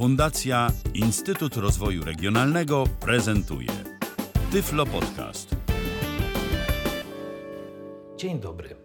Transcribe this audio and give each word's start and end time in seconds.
Fundacja 0.00 0.68
Instytut 0.94 1.56
Rozwoju 1.56 2.04
Regionalnego 2.04 2.84
prezentuje 3.00 3.68
Tyflo 4.52 4.86
Podcast. 4.86 5.56
Dzień 8.16 8.40
dobry. 8.40 8.76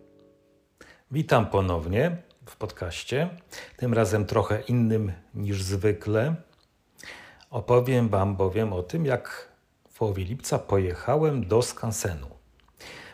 Witam 1.11 1.45
ponownie 1.45 2.17
w 2.45 2.55
podcaście. 2.55 3.29
Tym 3.77 3.93
razem 3.93 4.25
trochę 4.25 4.61
innym 4.61 5.11
niż 5.33 5.63
zwykle. 5.63 6.35
Opowiem 7.49 8.09
Wam 8.09 8.35
bowiem 8.35 8.73
o 8.73 8.83
tym, 8.83 9.05
jak 9.05 9.49
w 9.89 9.97
połowie 9.97 10.23
lipca 10.23 10.59
pojechałem 10.59 11.47
do 11.47 11.61
Skansenu. 11.61 12.27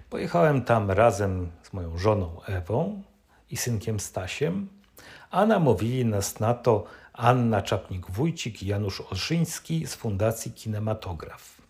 Pojechałem 0.09 0.61
tam 0.61 0.91
razem 0.91 1.51
z 1.63 1.73
moją 1.73 1.97
żoną 1.97 2.41
Ewą 2.43 3.01
i 3.49 3.57
synkiem 3.57 3.99
Stasiem, 3.99 4.67
a 5.31 5.45
namówili 5.45 6.05
nas 6.05 6.39
na 6.39 6.53
to 6.53 7.00
Anna 7.21 7.61
Czapnik-Wójcik 7.61 8.63
i 8.63 8.67
Janusz 8.67 9.01
Olszyński 9.01 9.87
z 9.87 9.95
Fundacji 9.95 10.51
Kinematograf. 10.51 11.61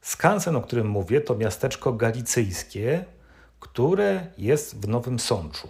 Skansen, 0.00 0.56
o 0.56 0.60
którym 0.60 0.88
mówię, 0.88 1.20
to 1.20 1.34
miasteczko 1.34 1.92
galicyjskie, 1.92 3.04
które 3.60 4.26
jest 4.38 4.80
w 4.80 4.88
Nowym 4.88 5.18
Sączu. 5.18 5.68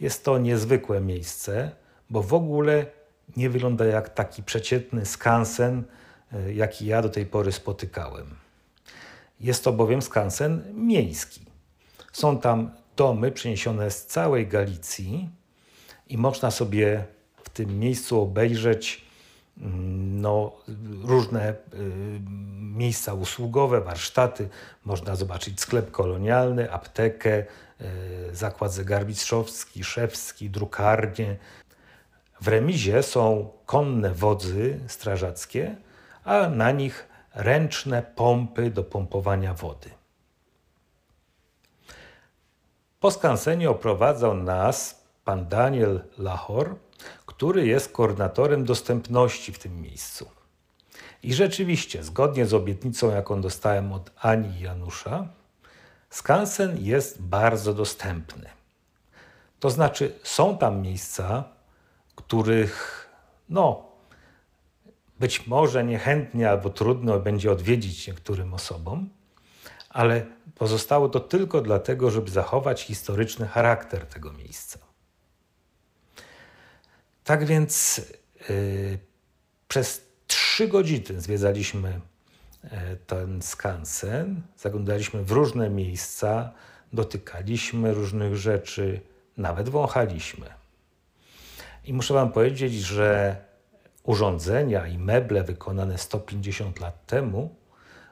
Jest 0.00 0.24
to 0.24 0.38
niezwykłe 0.38 1.00
miejsce, 1.00 1.70
bo 2.10 2.22
w 2.22 2.34
ogóle 2.34 2.86
nie 3.36 3.50
wygląda 3.50 3.84
jak 3.84 4.14
taki 4.14 4.42
przeciętny 4.42 5.06
skansen, 5.06 5.84
e, 6.32 6.52
jaki 6.52 6.86
ja 6.86 7.02
do 7.02 7.08
tej 7.08 7.26
pory 7.26 7.52
spotykałem. 7.52 8.36
Jest 9.40 9.64
to 9.64 9.72
bowiem 9.72 10.02
skansen 10.02 10.74
miejski. 10.74 11.40
Są 12.12 12.38
tam 12.38 12.70
domy 12.96 13.32
przyniesione 13.32 13.90
z 13.90 14.06
całej 14.06 14.46
Galicji 14.46 15.35
i 16.06 16.18
można 16.18 16.50
sobie 16.50 17.04
w 17.44 17.50
tym 17.50 17.78
miejscu 17.78 18.20
obejrzeć 18.20 19.04
mm, 19.60 20.20
no, 20.20 20.52
różne 21.04 21.50
y, 21.52 21.56
miejsca 22.60 23.14
usługowe, 23.14 23.80
warsztaty. 23.80 24.48
Można 24.84 25.16
zobaczyć 25.16 25.60
sklep 25.60 25.90
kolonialny, 25.90 26.72
aptekę, 26.72 27.38
y, 27.40 27.44
zakład 28.32 28.72
zegarmistrzowski, 28.72 29.84
szewski, 29.84 30.50
drukarnię. 30.50 31.36
W 32.40 32.48
remizie 32.48 33.02
są 33.02 33.50
konne 33.66 34.14
wodzy 34.14 34.80
strażackie, 34.86 35.76
a 36.24 36.48
na 36.48 36.70
nich 36.70 37.08
ręczne 37.34 38.02
pompy 38.02 38.70
do 38.70 38.84
pompowania 38.84 39.54
wody. 39.54 39.90
Po 43.00 43.10
skansenie 43.10 43.70
oprowadzał 43.70 44.34
nas 44.34 45.05
pan 45.26 45.48
Daniel 45.48 46.04
Lachor, 46.18 46.76
który 47.26 47.66
jest 47.66 47.92
koordynatorem 47.92 48.64
dostępności 48.64 49.52
w 49.52 49.58
tym 49.58 49.80
miejscu. 49.82 50.30
I 51.22 51.34
rzeczywiście, 51.34 52.04
zgodnie 52.04 52.46
z 52.46 52.54
obietnicą, 52.54 53.10
jaką 53.10 53.40
dostałem 53.40 53.92
od 53.92 54.10
Ani 54.20 54.48
i 54.58 54.60
Janusza, 54.60 55.28
skansen 56.10 56.78
jest 56.84 57.22
bardzo 57.22 57.74
dostępny. 57.74 58.50
To 59.60 59.70
znaczy, 59.70 60.12
są 60.22 60.58
tam 60.58 60.82
miejsca, 60.82 61.44
których 62.14 63.08
no, 63.48 63.86
być 65.18 65.46
może 65.46 65.84
niechętnie 65.84 66.50
albo 66.50 66.70
trudno 66.70 67.20
będzie 67.20 67.52
odwiedzić 67.52 68.06
niektórym 68.06 68.54
osobom, 68.54 69.08
ale 69.90 70.26
pozostało 70.54 71.08
to 71.08 71.20
tylko 71.20 71.60
dlatego, 71.60 72.10
żeby 72.10 72.30
zachować 72.30 72.82
historyczny 72.82 73.46
charakter 73.46 74.06
tego 74.06 74.32
miejsca. 74.32 74.85
Tak 77.26 77.44
więc 77.44 78.00
yy, 78.48 78.98
przez 79.68 80.02
trzy 80.26 80.68
godziny 80.68 81.20
zwiedzaliśmy 81.20 82.00
yy, 82.64 82.70
ten 83.06 83.42
skansen, 83.42 84.42
zaglądaliśmy 84.56 85.24
w 85.24 85.30
różne 85.30 85.70
miejsca, 85.70 86.52
dotykaliśmy 86.92 87.94
różnych 87.94 88.36
rzeczy, 88.36 89.00
nawet 89.36 89.68
wąchaliśmy. 89.68 90.46
I 91.84 91.92
muszę 91.92 92.14
Wam 92.14 92.32
powiedzieć, 92.32 92.74
że 92.74 93.36
urządzenia 94.02 94.86
i 94.86 94.98
meble 94.98 95.42
wykonane 95.42 95.98
150 95.98 96.80
lat 96.80 97.06
temu 97.06 97.54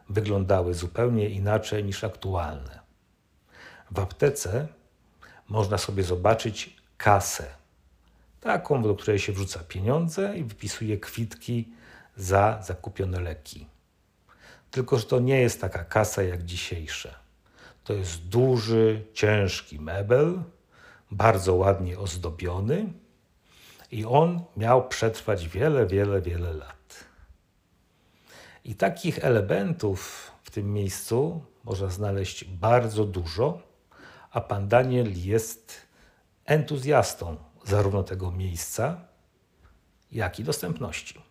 wyglądały 0.08 0.74
zupełnie 0.74 1.28
inaczej 1.28 1.84
niż 1.84 2.04
aktualne. 2.04 2.80
W 3.90 3.98
aptece 3.98 4.68
można 5.48 5.78
sobie 5.78 6.02
zobaczyć 6.02 6.76
kasę, 6.96 7.63
taką, 8.44 8.82
do 8.82 8.94
której 8.94 9.18
się 9.18 9.32
wrzuca 9.32 9.60
pieniądze 9.68 10.36
i 10.38 10.44
wypisuje 10.44 10.98
kwitki 10.98 11.68
za 12.16 12.62
zakupione 12.62 13.20
leki. 13.20 13.66
Tylko, 14.70 14.98
że 14.98 15.04
to 15.04 15.20
nie 15.20 15.40
jest 15.40 15.60
taka 15.60 15.84
kasa 15.84 16.22
jak 16.22 16.44
dzisiejsze. 16.44 17.14
To 17.84 17.92
jest 17.92 18.28
duży, 18.28 19.04
ciężki 19.12 19.80
mebel, 19.80 20.42
bardzo 21.10 21.54
ładnie 21.54 21.98
ozdobiony 21.98 22.92
i 23.90 24.04
on 24.04 24.44
miał 24.56 24.88
przetrwać 24.88 25.48
wiele, 25.48 25.86
wiele, 25.86 26.20
wiele 26.20 26.52
lat. 26.52 27.04
I 28.64 28.74
takich 28.74 29.24
elementów 29.24 30.30
w 30.42 30.50
tym 30.50 30.72
miejscu 30.72 31.44
można 31.64 31.88
znaleźć 31.88 32.44
bardzo 32.44 33.04
dużo, 33.04 33.62
a 34.30 34.40
pan 34.40 34.68
Daniel 34.68 35.12
jest 35.14 35.80
entuzjastą 36.44 37.36
zarówno 37.64 38.02
tego 38.02 38.30
miejsca, 38.30 39.00
jak 40.12 40.40
i 40.40 40.44
dostępności. 40.44 41.22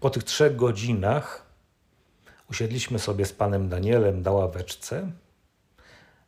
Po 0.00 0.10
tych 0.10 0.24
trzech 0.24 0.56
godzinach 0.56 1.46
usiedliśmy 2.50 2.98
sobie 2.98 3.24
z 3.26 3.32
panem 3.32 3.68
Danielem 3.68 4.22
na 4.22 4.30
ławeczce 4.30 5.10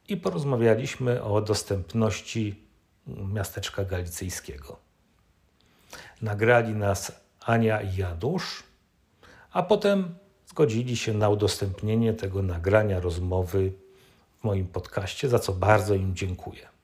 i 0.08 0.16
porozmawialiśmy 0.16 1.22
o 1.22 1.40
dostępności 1.40 2.64
miasteczka 3.06 3.84
galicyjskiego. 3.84 4.78
Nagrali 6.22 6.74
nas 6.74 7.12
Ania 7.40 7.82
i 7.82 7.96
Janusz, 7.96 8.62
a 9.52 9.62
potem 9.62 10.14
zgodzili 10.46 10.96
się 10.96 11.14
na 11.14 11.28
udostępnienie 11.28 12.14
tego 12.14 12.42
nagrania 12.42 13.00
rozmowy 13.00 13.72
w 14.40 14.44
moim 14.44 14.66
podcaście, 14.66 15.28
za 15.28 15.38
co 15.38 15.52
bardzo 15.52 15.94
im 15.94 16.14
dziękuję. 16.14 16.77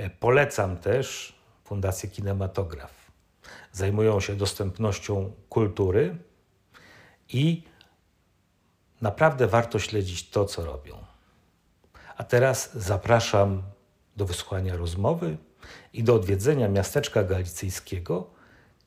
E, 0.00 0.10
polecam 0.10 0.76
też 0.76 1.34
Fundację 1.64 2.08
Kinematograf. 2.08 3.10
Zajmują 3.72 4.20
się 4.20 4.36
dostępnością 4.36 5.32
kultury 5.48 6.16
i 7.28 7.62
naprawdę 9.00 9.46
warto 9.46 9.78
śledzić 9.78 10.30
to, 10.30 10.44
co 10.44 10.64
robią. 10.64 11.04
A 12.16 12.24
teraz 12.24 12.74
zapraszam 12.74 13.62
do 14.16 14.26
wysłuchania 14.26 14.76
rozmowy 14.76 15.36
i 15.92 16.04
do 16.04 16.14
odwiedzenia 16.14 16.68
miasteczka 16.68 17.22
galicyjskiego, 17.22 18.30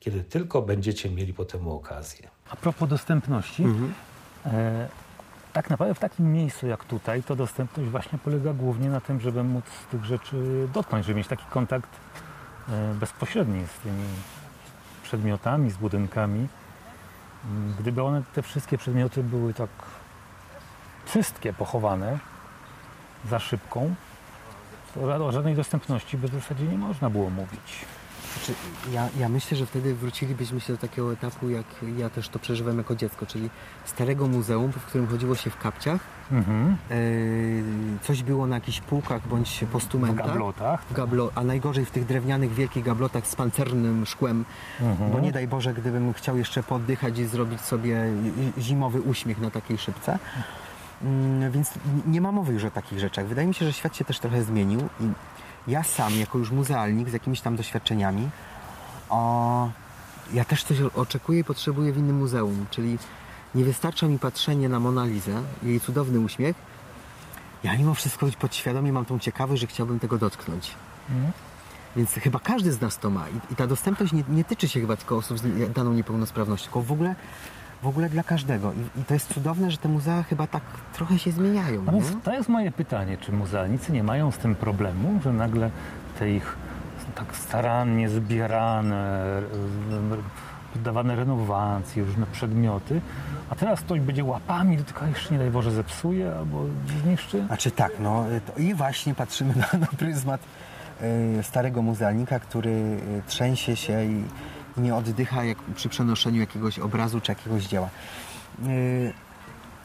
kiedy 0.00 0.24
tylko 0.24 0.62
będziecie 0.62 1.10
mieli 1.10 1.34
po 1.34 1.44
temu 1.44 1.76
okazję. 1.76 2.28
A 2.50 2.56
propos 2.56 2.88
dostępności, 2.88 3.62
mhm. 3.62 3.94
e, 4.46 4.88
tak 5.54 5.70
naprawdę 5.70 5.94
w 5.94 5.98
takim 5.98 6.32
miejscu 6.32 6.66
jak 6.66 6.84
tutaj, 6.84 7.22
to 7.22 7.36
dostępność 7.36 7.90
właśnie 7.90 8.18
polega 8.18 8.52
głównie 8.52 8.88
na 8.88 9.00
tym, 9.00 9.20
żeby 9.20 9.44
móc 9.44 9.64
tych 9.90 10.04
rzeczy 10.04 10.68
dotknąć, 10.74 11.06
żeby 11.06 11.18
mieć 11.18 11.28
taki 11.28 11.44
kontakt 11.50 11.90
e, 12.68 12.94
bezpośredni 12.94 13.66
z 13.66 13.82
tymi 13.82 14.04
przedmiotami, 15.02 15.70
z 15.70 15.76
budynkami. 15.76 16.48
Gdyby 17.78 18.02
one, 18.02 18.22
te 18.34 18.42
wszystkie 18.42 18.78
przedmioty 18.78 19.22
były 19.22 19.54
tak 19.54 19.70
wszystkie 21.04 21.52
pochowane 21.52 22.18
za 23.30 23.38
szybką, 23.38 23.94
to 24.94 25.26
o 25.26 25.32
żadnej 25.32 25.54
dostępności 25.54 26.18
by 26.18 26.28
w 26.28 26.32
zasadzie 26.32 26.64
nie 26.64 26.78
można 26.78 27.10
było 27.10 27.30
mówić. 27.30 27.84
Znaczy, 28.32 28.54
ja, 28.92 29.08
ja 29.18 29.28
myślę, 29.28 29.56
że 29.56 29.66
wtedy 29.66 29.94
wrócilibyśmy 29.94 30.60
się 30.60 30.72
do 30.72 30.78
takiego 30.78 31.12
etapu, 31.12 31.48
jak 31.48 31.66
ja 31.96 32.10
też 32.10 32.28
to 32.28 32.38
przeżywałem 32.38 32.78
jako 32.78 32.94
dziecko, 32.94 33.26
czyli 33.26 33.50
starego 33.84 34.28
muzeum, 34.28 34.72
w 34.72 34.84
którym 34.84 35.06
chodziło 35.06 35.34
się 35.34 35.50
w 35.50 35.58
kapciach. 35.58 36.00
Mhm. 36.32 36.76
E, 36.90 36.96
coś 38.02 38.22
było 38.22 38.46
na 38.46 38.54
jakichś 38.54 38.80
półkach 38.80 39.28
bądź 39.28 39.64
postumentach. 39.72 40.26
W 40.26 40.28
gablotach. 40.28 40.84
W 40.84 40.92
gablo 40.92 41.30
a 41.34 41.44
najgorzej 41.44 41.84
w 41.84 41.90
tych 41.90 42.06
drewnianych, 42.06 42.54
wielkich 42.54 42.84
gablotach 42.84 43.26
z 43.26 43.36
pancernym 43.36 44.06
szkłem, 44.06 44.44
mhm. 44.80 45.10
bo 45.10 45.20
nie 45.20 45.32
daj 45.32 45.48
Boże, 45.48 45.74
gdybym 45.74 46.12
chciał 46.12 46.38
jeszcze 46.38 46.62
poddychać 46.62 47.18
i 47.18 47.26
zrobić 47.26 47.60
sobie 47.60 48.04
zimowy 48.58 49.00
uśmiech 49.00 49.40
na 49.40 49.50
takiej 49.50 49.78
szybce. 49.78 50.18
Mm, 51.02 51.52
więc 51.52 51.70
nie 52.06 52.20
ma 52.20 52.32
mowy 52.32 52.52
już 52.52 52.64
o 52.64 52.70
takich 52.70 52.98
rzeczach. 52.98 53.26
Wydaje 53.26 53.48
mi 53.48 53.54
się, 53.54 53.64
że 53.64 53.72
świat 53.72 53.96
się 53.96 54.04
też 54.04 54.18
trochę 54.18 54.42
zmienił 54.42 54.80
i 55.00 55.04
ja 55.66 55.82
sam, 55.82 56.14
jako 56.18 56.38
już 56.38 56.50
muzealnik 56.50 57.08
z 57.08 57.12
jakimiś 57.12 57.40
tam 57.40 57.56
doświadczeniami, 57.56 58.30
o, 59.10 59.70
ja 60.32 60.44
też 60.44 60.64
coś 60.64 60.80
oczekuję 60.80 61.40
i 61.40 61.44
potrzebuję 61.44 61.92
w 61.92 61.98
innym 61.98 62.16
muzeum, 62.16 62.66
czyli 62.70 62.98
nie 63.54 63.64
wystarcza 63.64 64.06
mi 64.06 64.18
patrzenie 64.18 64.68
na 64.68 64.80
Monalizę, 64.80 65.42
jej 65.62 65.80
cudowny 65.80 66.20
uśmiech. 66.20 66.56
Ja 67.64 67.76
mimo 67.76 67.94
wszystko 67.94 68.26
podświadomie 68.38 68.92
mam 68.92 69.04
tą 69.04 69.18
ciekawość, 69.18 69.60
że 69.60 69.66
chciałbym 69.66 70.00
tego 70.00 70.18
dotknąć. 70.18 70.74
Mhm. 71.10 71.32
Więc 71.96 72.12
chyba 72.12 72.38
każdy 72.38 72.72
z 72.72 72.80
nas 72.80 72.98
to 72.98 73.10
ma. 73.10 73.28
I, 73.28 73.52
i 73.52 73.56
ta 73.56 73.66
dostępność 73.66 74.12
nie, 74.12 74.24
nie, 74.28 74.44
tyczy 74.44 74.68
się 74.68 74.80
chyba 74.80 74.96
tylko 74.96 75.16
osób 75.16 75.38
z 75.38 75.72
daną 75.72 75.92
niepełnosprawnością, 75.92 76.64
tylko 76.64 76.82
w 76.82 76.92
ogóle, 76.92 77.14
w 77.84 77.86
ogóle 77.86 78.08
dla 78.08 78.22
każdego. 78.22 78.72
I, 78.72 79.00
I, 79.00 79.04
to 79.04 79.14
jest 79.14 79.34
cudowne, 79.34 79.70
że 79.70 79.76
te 79.76 79.88
muzea 79.88 80.22
chyba 80.22 80.46
tak 80.46 80.62
trochę 80.92 81.18
się 81.18 81.32
zmieniają. 81.32 81.82
No 81.82 81.92
więc 81.92 82.12
to 82.22 82.32
jest 82.32 82.48
moje 82.48 82.72
pytanie, 82.72 83.16
czy 83.18 83.32
muzealnicy 83.32 83.92
nie 83.92 84.02
mają 84.02 84.30
z 84.30 84.38
tym 84.38 84.54
problemu, 84.54 85.20
że 85.22 85.32
nagle 85.32 85.70
te 86.18 86.30
ich 86.30 86.56
tak 87.14 87.36
starannie 87.36 88.08
zbierane, 88.08 89.24
poddawane 90.72 91.16
renowacji, 91.16 92.02
różne 92.02 92.26
przedmioty, 92.26 93.00
a 93.50 93.54
teraz 93.54 93.80
ktoś 93.80 94.00
będzie 94.00 94.24
łapami 94.24 94.76
dotykał, 94.76 95.08
jeszcze 95.08 95.32
nie 95.34 95.38
daj 95.38 95.50
Boże 95.50 95.70
zepsuje 95.70 96.34
albo 96.38 96.64
zniszczy? 97.02 97.46
Znaczy 97.46 97.70
tak, 97.70 97.92
no 98.00 98.24
i 98.56 98.74
właśnie 98.74 99.14
patrzymy 99.14 99.54
na, 99.72 99.78
na 99.78 99.86
pryzmat 99.86 100.40
y, 101.38 101.42
starego 101.42 101.82
muzealnika, 101.82 102.40
który 102.40 103.00
trzęsie 103.26 103.76
się 103.76 104.04
i 104.04 104.24
nie 104.76 104.94
oddycha 104.94 105.44
jak 105.44 105.58
przy 105.58 105.88
przenoszeniu 105.88 106.40
jakiegoś 106.40 106.78
obrazu 106.78 107.20
czy 107.20 107.32
jakiegoś 107.32 107.64
dzieła. 107.64 107.88
Y, 108.66 109.12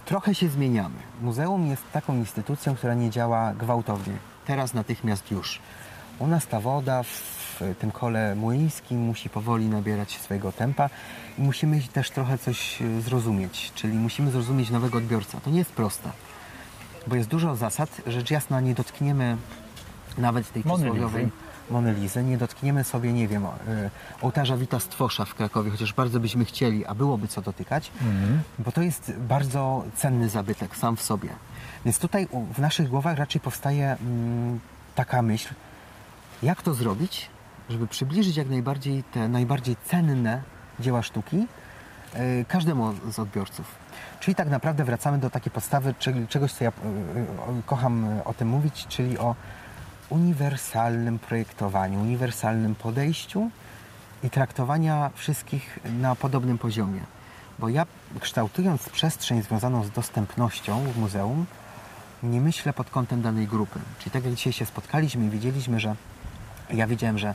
trochę 0.06 0.36
się 0.36 0.50
zmieniamy. 0.50 0.95
Muzeum 1.21 1.68
jest 1.68 1.83
taką 1.91 2.15
instytucją, 2.15 2.75
która 2.75 2.94
nie 2.94 3.09
działa 3.09 3.53
gwałtownie. 3.53 4.13
Teraz 4.45 4.74
natychmiast 4.74 5.31
już. 5.31 5.59
U 6.19 6.27
nas 6.27 6.47
ta 6.47 6.59
woda 6.59 7.03
w 7.03 7.75
tym 7.80 7.91
kole 7.91 8.36
młyńskim 8.36 9.00
musi 9.00 9.30
powoli 9.30 9.65
nabierać 9.65 10.18
swojego 10.18 10.51
tempa 10.51 10.89
i 11.38 11.41
musimy 11.41 11.81
też 11.94 12.12
trochę 12.12 12.38
coś 12.38 12.81
e, 12.81 13.01
zrozumieć, 13.01 13.71
czyli 13.75 13.94
musimy 13.94 14.31
zrozumieć 14.31 14.69
nowego 14.69 14.97
odbiorcę. 14.97 15.38
To 15.41 15.50
nie 15.50 15.59
jest 15.59 15.71
proste, 15.71 16.09
bo 17.07 17.15
jest 17.15 17.30
dużo 17.30 17.56
zasad. 17.56 18.01
Rzecz 18.07 18.31
jasna, 18.31 18.62
nie 18.62 18.75
dotkniemy 18.75 19.38
nawet 20.18 20.53
tej 20.53 20.63
przysłowiowej 20.63 21.30
Monelizy, 21.71 22.24
nie 22.24 22.38
dotkniemy 22.38 22.83
sobie, 22.83 23.13
nie 23.13 23.27
wiem, 23.27 23.45
e, 23.45 23.50
ołtarza 24.21 24.57
Wita 24.57 24.80
Stwosza 24.80 25.25
w 25.25 25.36
Krakowie, 25.36 25.71
chociaż 25.71 25.94
bardzo 25.94 26.19
byśmy 26.19 26.45
chcieli, 26.45 26.86
a 26.86 26.95
byłoby 26.95 27.27
co 27.27 27.42
dotykać, 27.42 27.92
mhm. 28.01 28.42
bo 28.60 28.71
to 28.71 28.81
jest 28.81 29.13
bardzo 29.18 29.83
cenny 29.95 30.30
zabytek 30.30 30.75
sam 30.75 30.95
w 30.95 31.01
sobie. 31.01 31.30
Więc 31.86 32.00
tutaj 32.00 32.27
w 32.54 32.60
naszych 32.60 32.89
głowach 32.89 33.18
raczej 33.18 33.42
powstaje 33.42 33.98
mm, 34.01 34.60
taka 34.95 35.21
myśl, 35.21 35.54
jak 36.44 36.62
to 36.62 36.74
zrobić, 36.74 37.30
żeby 37.69 37.88
przybliżyć 37.88 38.38
jak 38.38 38.50
najbardziej 38.50 39.04
te 39.04 39.27
najbardziej 39.27 39.75
cenne 39.86 40.42
dzieła 40.80 41.01
sztuki 41.01 41.38
yy, 41.38 42.45
każdemu 42.48 42.94
z 43.12 43.19
odbiorców. 43.19 43.75
Czyli 44.19 44.36
tak 44.36 44.50
naprawdę 44.50 44.83
wracamy 44.83 45.18
do 45.18 45.30
takiej 45.30 45.51
podstawy 45.51 45.94
czyli 46.00 46.27
czegoś, 46.27 46.54
co 46.54 46.63
ja 46.63 46.72
yy, 47.48 47.63
kocham 47.65 48.22
o 48.25 48.33
tym 48.33 48.48
mówić, 48.48 48.88
czyli 48.88 49.18
o 49.18 49.36
uniwersalnym 50.09 51.19
projektowaniu, 51.19 52.01
uniwersalnym 52.01 52.75
podejściu 52.75 53.50
i 54.23 54.29
traktowania 54.29 55.09
wszystkich 55.15 55.79
na 56.00 56.15
podobnym 56.15 56.57
poziomie. 56.57 57.01
Bo 57.59 57.69
ja 57.69 57.85
kształtując 58.19 58.89
przestrzeń 58.89 59.41
związaną 59.41 59.83
z 59.83 59.91
dostępnością 59.91 60.83
w 60.91 60.97
muzeum, 60.97 61.45
nie 62.23 62.41
myślę 62.41 62.73
pod 62.73 62.89
kątem 62.89 63.21
danej 63.21 63.47
grupy. 63.47 63.79
Czyli 64.00 64.11
tak 64.11 64.25
jak 64.25 64.33
dzisiaj 64.33 64.53
się 64.53 64.65
spotkaliśmy 64.65 65.25
i 65.25 65.29
widzieliśmy, 65.29 65.79
że 65.79 65.95
ja 66.73 66.88
wiedziałem, 66.88 67.17
że 67.17 67.33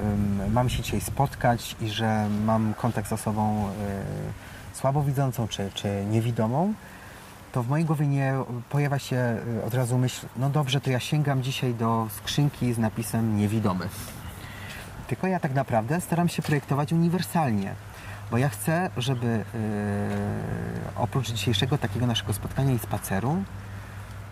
um, 0.00 0.52
mam 0.52 0.68
się 0.68 0.82
dzisiaj 0.82 1.00
spotkać 1.00 1.76
i 1.80 1.88
że 1.88 2.28
mam 2.44 2.74
kontakt 2.74 3.08
z 3.08 3.12
osobą 3.12 3.68
y, 4.74 4.76
słabowidzącą 4.76 5.48
czy, 5.48 5.70
czy 5.74 6.04
niewidomą, 6.10 6.74
to 7.58 7.62
w 7.62 7.68
mojej 7.68 7.86
głowie 7.86 8.06
nie 8.06 8.34
pojawia 8.70 8.98
się 8.98 9.16
e, 9.16 9.64
od 9.66 9.74
razu 9.74 9.98
myśl, 9.98 10.26
no 10.36 10.50
dobrze, 10.50 10.80
to 10.80 10.90
ja 10.90 11.00
sięgam 11.00 11.42
dzisiaj 11.42 11.74
do 11.74 12.06
skrzynki 12.10 12.72
z 12.72 12.78
napisem 12.78 13.36
niewidomy. 13.36 13.88
Tylko 15.08 15.26
ja 15.26 15.40
tak 15.40 15.54
naprawdę 15.54 16.00
staram 16.00 16.28
się 16.28 16.42
projektować 16.42 16.92
uniwersalnie, 16.92 17.74
bo 18.30 18.38
ja 18.38 18.48
chcę, 18.48 18.90
żeby 18.96 19.26
yy, 19.26 19.42
oprócz 20.96 21.30
dzisiejszego 21.30 21.78
takiego 21.78 22.06
naszego 22.06 22.32
spotkania 22.32 22.74
i 22.74 22.78
spaceru 22.78 23.42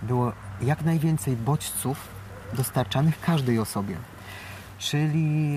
było 0.02 0.32
jak 0.62 0.84
najwięcej 0.84 1.36
bodźców 1.36 2.08
dostarczanych 2.52 3.20
każdej 3.20 3.58
osobie. 3.58 3.96
Czyli 4.78 5.56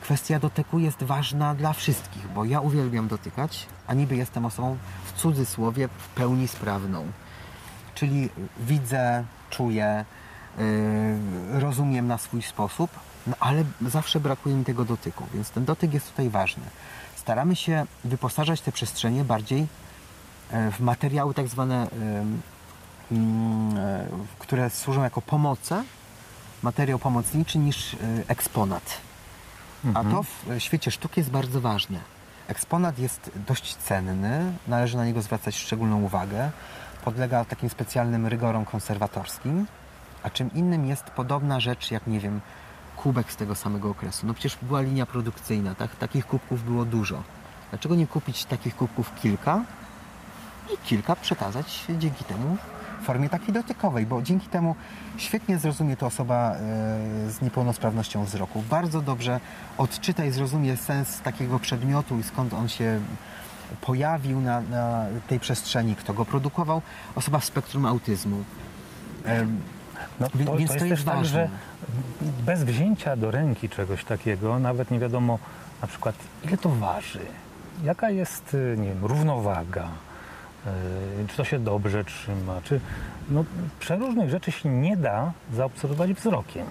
kwestia 0.00 0.38
dotyku 0.38 0.78
jest 0.78 1.02
ważna 1.02 1.54
dla 1.54 1.72
wszystkich, 1.72 2.28
bo 2.28 2.44
ja 2.44 2.60
uwielbiam 2.60 3.08
dotykać, 3.08 3.66
a 3.90 3.94
niby 3.94 4.16
jestem 4.16 4.44
osobą 4.44 4.76
w 5.04 5.12
cudzysłowie 5.12 5.88
w 5.88 6.08
pełni 6.08 6.48
sprawną. 6.48 7.06
Czyli 7.94 8.28
widzę, 8.60 9.24
czuję, 9.50 10.04
yy, 10.58 11.60
rozumiem 11.60 12.06
na 12.06 12.18
swój 12.18 12.42
sposób, 12.42 12.90
no 13.26 13.36
ale 13.40 13.64
zawsze 13.86 14.20
brakuje 14.20 14.54
mi 14.54 14.64
tego 14.64 14.84
dotyku, 14.84 15.24
więc 15.34 15.50
ten 15.50 15.64
dotyk 15.64 15.94
jest 15.94 16.10
tutaj 16.10 16.30
ważny. 16.30 16.62
Staramy 17.16 17.56
się 17.56 17.86
wyposażać 18.04 18.60
te 18.60 18.72
przestrzenie 18.72 19.24
bardziej 19.24 19.60
yy, 19.60 20.70
w 20.72 20.80
materiały 20.80 21.34
tak 21.34 21.48
zwane, 21.48 21.88
yy, 23.10 23.18
które 24.38 24.70
służą 24.70 25.02
jako 25.02 25.22
pomoce 25.22 25.84
materiał 26.62 26.98
pomocniczy 26.98 27.58
niż 27.58 27.94
e, 27.94 27.98
eksponat. 28.28 29.00
Mhm. 29.84 30.06
A 30.06 30.10
to 30.10 30.22
w 30.22 30.58
świecie 30.58 30.90
sztuki 30.90 31.20
jest 31.20 31.30
bardzo 31.30 31.60
ważne. 31.60 32.00
Eksponat 32.50 32.98
jest 32.98 33.30
dość 33.46 33.76
cenny, 33.76 34.52
należy 34.68 34.96
na 34.96 35.04
niego 35.04 35.22
zwracać 35.22 35.56
szczególną 35.56 36.02
uwagę. 36.02 36.50
Podlega 37.04 37.44
takim 37.44 37.70
specjalnym 37.70 38.26
rygorom 38.26 38.64
konserwatorskim. 38.64 39.66
A 40.22 40.30
czym 40.30 40.54
innym 40.54 40.86
jest 40.86 41.04
podobna 41.04 41.60
rzecz, 41.60 41.90
jak 41.90 42.06
nie 42.06 42.20
wiem, 42.20 42.40
kubek 42.96 43.32
z 43.32 43.36
tego 43.36 43.54
samego 43.54 43.90
okresu. 43.90 44.26
No 44.26 44.34
przecież 44.34 44.58
była 44.62 44.80
linia 44.80 45.06
produkcyjna, 45.06 45.74
tak? 45.74 45.96
takich 45.96 46.26
kubków 46.26 46.64
było 46.64 46.84
dużo. 46.84 47.22
Dlaczego 47.70 47.94
nie 47.94 48.06
kupić 48.06 48.44
takich 48.44 48.76
kubków 48.76 49.14
kilka 49.22 49.64
i 50.74 50.78
kilka 50.78 51.16
przekazać 51.16 51.84
dzięki 51.98 52.24
temu 52.24 52.56
formie 53.00 53.28
takiej 53.28 53.54
dotykowej, 53.54 54.06
bo 54.06 54.22
dzięki 54.22 54.48
temu 54.48 54.74
świetnie 55.16 55.58
zrozumie 55.58 55.96
to 55.96 56.06
osoba 56.06 56.54
e, 56.54 56.58
z 57.30 57.42
niepełnosprawnością 57.42 58.24
wzroku. 58.24 58.62
Bardzo 58.70 59.00
dobrze 59.00 59.40
odczyta 59.78 60.24
i 60.24 60.30
zrozumie 60.30 60.76
sens 60.76 61.20
takiego 61.20 61.58
przedmiotu 61.58 62.18
i 62.18 62.22
skąd 62.22 62.54
on 62.54 62.68
się 62.68 63.00
pojawił 63.80 64.40
na, 64.40 64.60
na 64.60 65.06
tej 65.28 65.40
przestrzeni, 65.40 65.96
kto 65.96 66.14
go 66.14 66.24
produkował. 66.24 66.82
Osoba 67.14 67.38
w 67.38 67.44
spektrum 67.44 67.86
autyzmu. 67.86 68.44
No, 70.20 70.28
to, 70.28 70.38
Więc 70.38 70.50
to 70.50 70.58
jest, 70.58 70.78
to 70.78 70.84
jest 70.84 71.04
tak, 71.04 71.24
że 71.24 71.48
bez 72.46 72.64
wzięcia 72.64 73.16
do 73.16 73.30
ręki 73.30 73.68
czegoś 73.68 74.04
takiego, 74.04 74.58
nawet 74.58 74.90
nie 74.90 74.98
wiadomo 74.98 75.38
na 75.82 75.88
przykład 75.88 76.14
ile 76.44 76.56
to 76.56 76.68
waży, 76.68 77.20
jaka 77.84 78.10
jest 78.10 78.56
nie 78.76 78.88
wiem, 78.88 79.04
równowaga, 79.04 79.88
E, 79.88 80.09
czy 81.28 81.36
to 81.36 81.44
się 81.44 81.58
dobrze 81.58 82.04
trzyma, 82.04 82.60
czy 82.64 82.80
no, 83.30 83.44
przeróżnych 83.80 84.30
rzeczy 84.30 84.52
się 84.52 84.68
nie 84.68 84.96
da 84.96 85.32
zaobserwować 85.52 86.12
wzrokiem. 86.12 86.66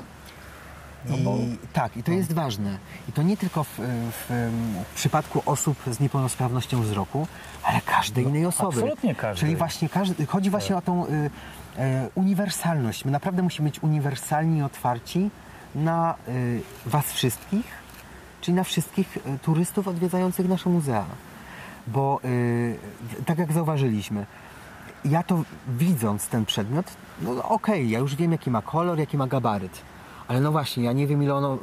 No 1.06 1.18
bo... 1.18 1.36
I, 1.36 1.58
tak, 1.74 1.98
i 1.98 2.04
to 2.04 2.12
no. 2.12 2.18
jest 2.18 2.34
ważne. 2.34 2.78
I 3.10 3.12
to 3.12 3.24
nie 3.24 3.38
tylko 3.38 3.64
w, 3.64 3.70
w, 3.70 4.26
w, 4.92 4.96
przypadku 4.96 5.44
osób 5.46 5.78
z 5.92 6.00
niepełnosprawnością 6.00 6.82
wzroku, 6.82 7.28
ale 7.64 7.82
każdej 7.82 8.24
no, 8.24 8.30
innej 8.30 8.46
osoby. 8.46 8.68
Absolutnie 8.68 9.16
każdej. 9.16 9.40
Czyli 9.40 9.56
właśnie 9.56 9.90
każdy, 9.90 10.26
chodzi 10.26 10.50
właśnie 10.50 10.76
tak. 10.76 10.84
o 10.84 10.86
tą 10.86 11.06
y, 11.06 11.10
y, 11.10 11.30
uniwersalność. 12.16 13.06
My 13.06 13.12
naprawdę 13.12 13.44
musimy 13.44 13.70
być 13.70 13.84
uniwersalni 13.84 14.58
i 14.58 14.62
otwarci 14.62 15.30
na 15.76 16.16
y, 16.28 16.62
Was 16.86 17.14
wszystkich, 17.14 17.66
czyli 18.42 18.56
na 18.56 18.64
wszystkich 18.64 19.18
y, 19.18 19.40
turystów 19.42 19.88
odwiedzających 19.88 20.50
nasze 20.50 20.70
muzea 20.70 21.06
bo 21.94 22.20
yy, 22.24 23.26
tak 23.26 23.38
jak 23.38 23.54
zauważyliśmy, 23.54 24.26
ja 25.06 25.24
to 25.24 25.44
widząc 25.68 26.28
ten 26.28 26.46
przedmiot, 26.46 26.86
no 27.22 27.32
okej, 27.32 27.46
okay, 27.50 27.84
ja 27.84 28.00
już 28.00 28.16
wiem 28.16 28.32
jaki 28.32 28.52
ma 28.52 28.62
kolor, 28.62 29.00
jaki 29.00 29.18
ma 29.18 29.28
gabaryt. 29.28 29.82
Ale 30.30 30.42
no 30.42 30.52
właśnie, 30.52 30.84
ja 30.84 30.92
nie 30.92 31.08
wiem 31.08 31.24
ile 31.24 31.36
ono, 31.36 31.58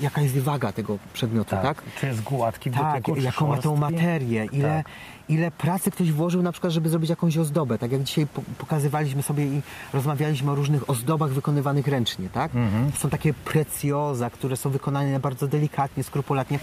jaka 0.00 0.20
jest 0.20 0.38
waga 0.38 0.72
tego 0.72 0.98
przedmiotu, 1.12 1.50
tak? 1.50 1.62
tak? 1.62 1.82
Czy 2.00 2.06
jest 2.06 2.22
gładki 2.22 2.70
Tak, 2.70 3.08
jaką 3.08 3.48
ma 3.48 3.58
tą 3.58 3.76
materię, 3.76 4.48
ile, 4.52 4.68
tak. 4.68 4.92
ile 5.28 5.50
pracy 5.50 5.90
ktoś 5.90 6.12
włożył 6.12 6.42
na 6.42 6.52
przykład, 6.52 6.72
żeby 6.72 6.88
zrobić 6.88 7.10
jakąś 7.10 7.38
ozdobę. 7.38 7.78
Tak 7.78 7.92
jak 7.92 8.02
dzisiaj 8.02 8.26
pokazywaliśmy 8.58 9.22
sobie 9.22 9.46
i 9.46 9.62
rozmawialiśmy 9.92 10.50
o 10.50 10.54
różnych 10.54 10.90
ozdobach 10.90 11.30
wykonywanych 11.30 11.88
ręcznie, 11.88 12.28
tak? 12.28 12.54
Mhm. 12.54 12.92
Są 12.92 13.10
takie 13.10 13.34
precjoza, 13.34 14.30
które 14.30 14.56
są 14.56 14.70
wykonane 14.70 15.20
bardzo 15.20 15.48
delikatnie, 15.48 16.04
skrupulatnie. 16.04 16.58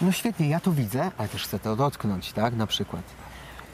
No 0.00 0.12
świetnie, 0.12 0.48
ja 0.48 0.60
to 0.60 0.72
widzę, 0.72 1.10
ale 1.18 1.28
też 1.28 1.44
chcę 1.44 1.58
to 1.58 1.76
dotknąć, 1.76 2.32
tak, 2.32 2.56
na 2.56 2.66
przykład. 2.66 3.02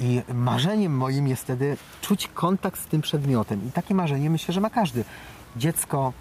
I 0.00 0.22
marzeniem 0.34 0.96
moim 0.96 1.28
jest 1.28 1.42
wtedy 1.42 1.76
czuć 2.00 2.28
kontakt 2.34 2.80
z 2.80 2.86
tym 2.86 3.00
przedmiotem. 3.00 3.68
I 3.68 3.72
takie 3.72 3.94
marzenie 3.94 4.30
myślę, 4.30 4.54
że 4.54 4.60
ma 4.60 4.70
każdy. 4.70 5.04
Dziecko, 5.56 6.12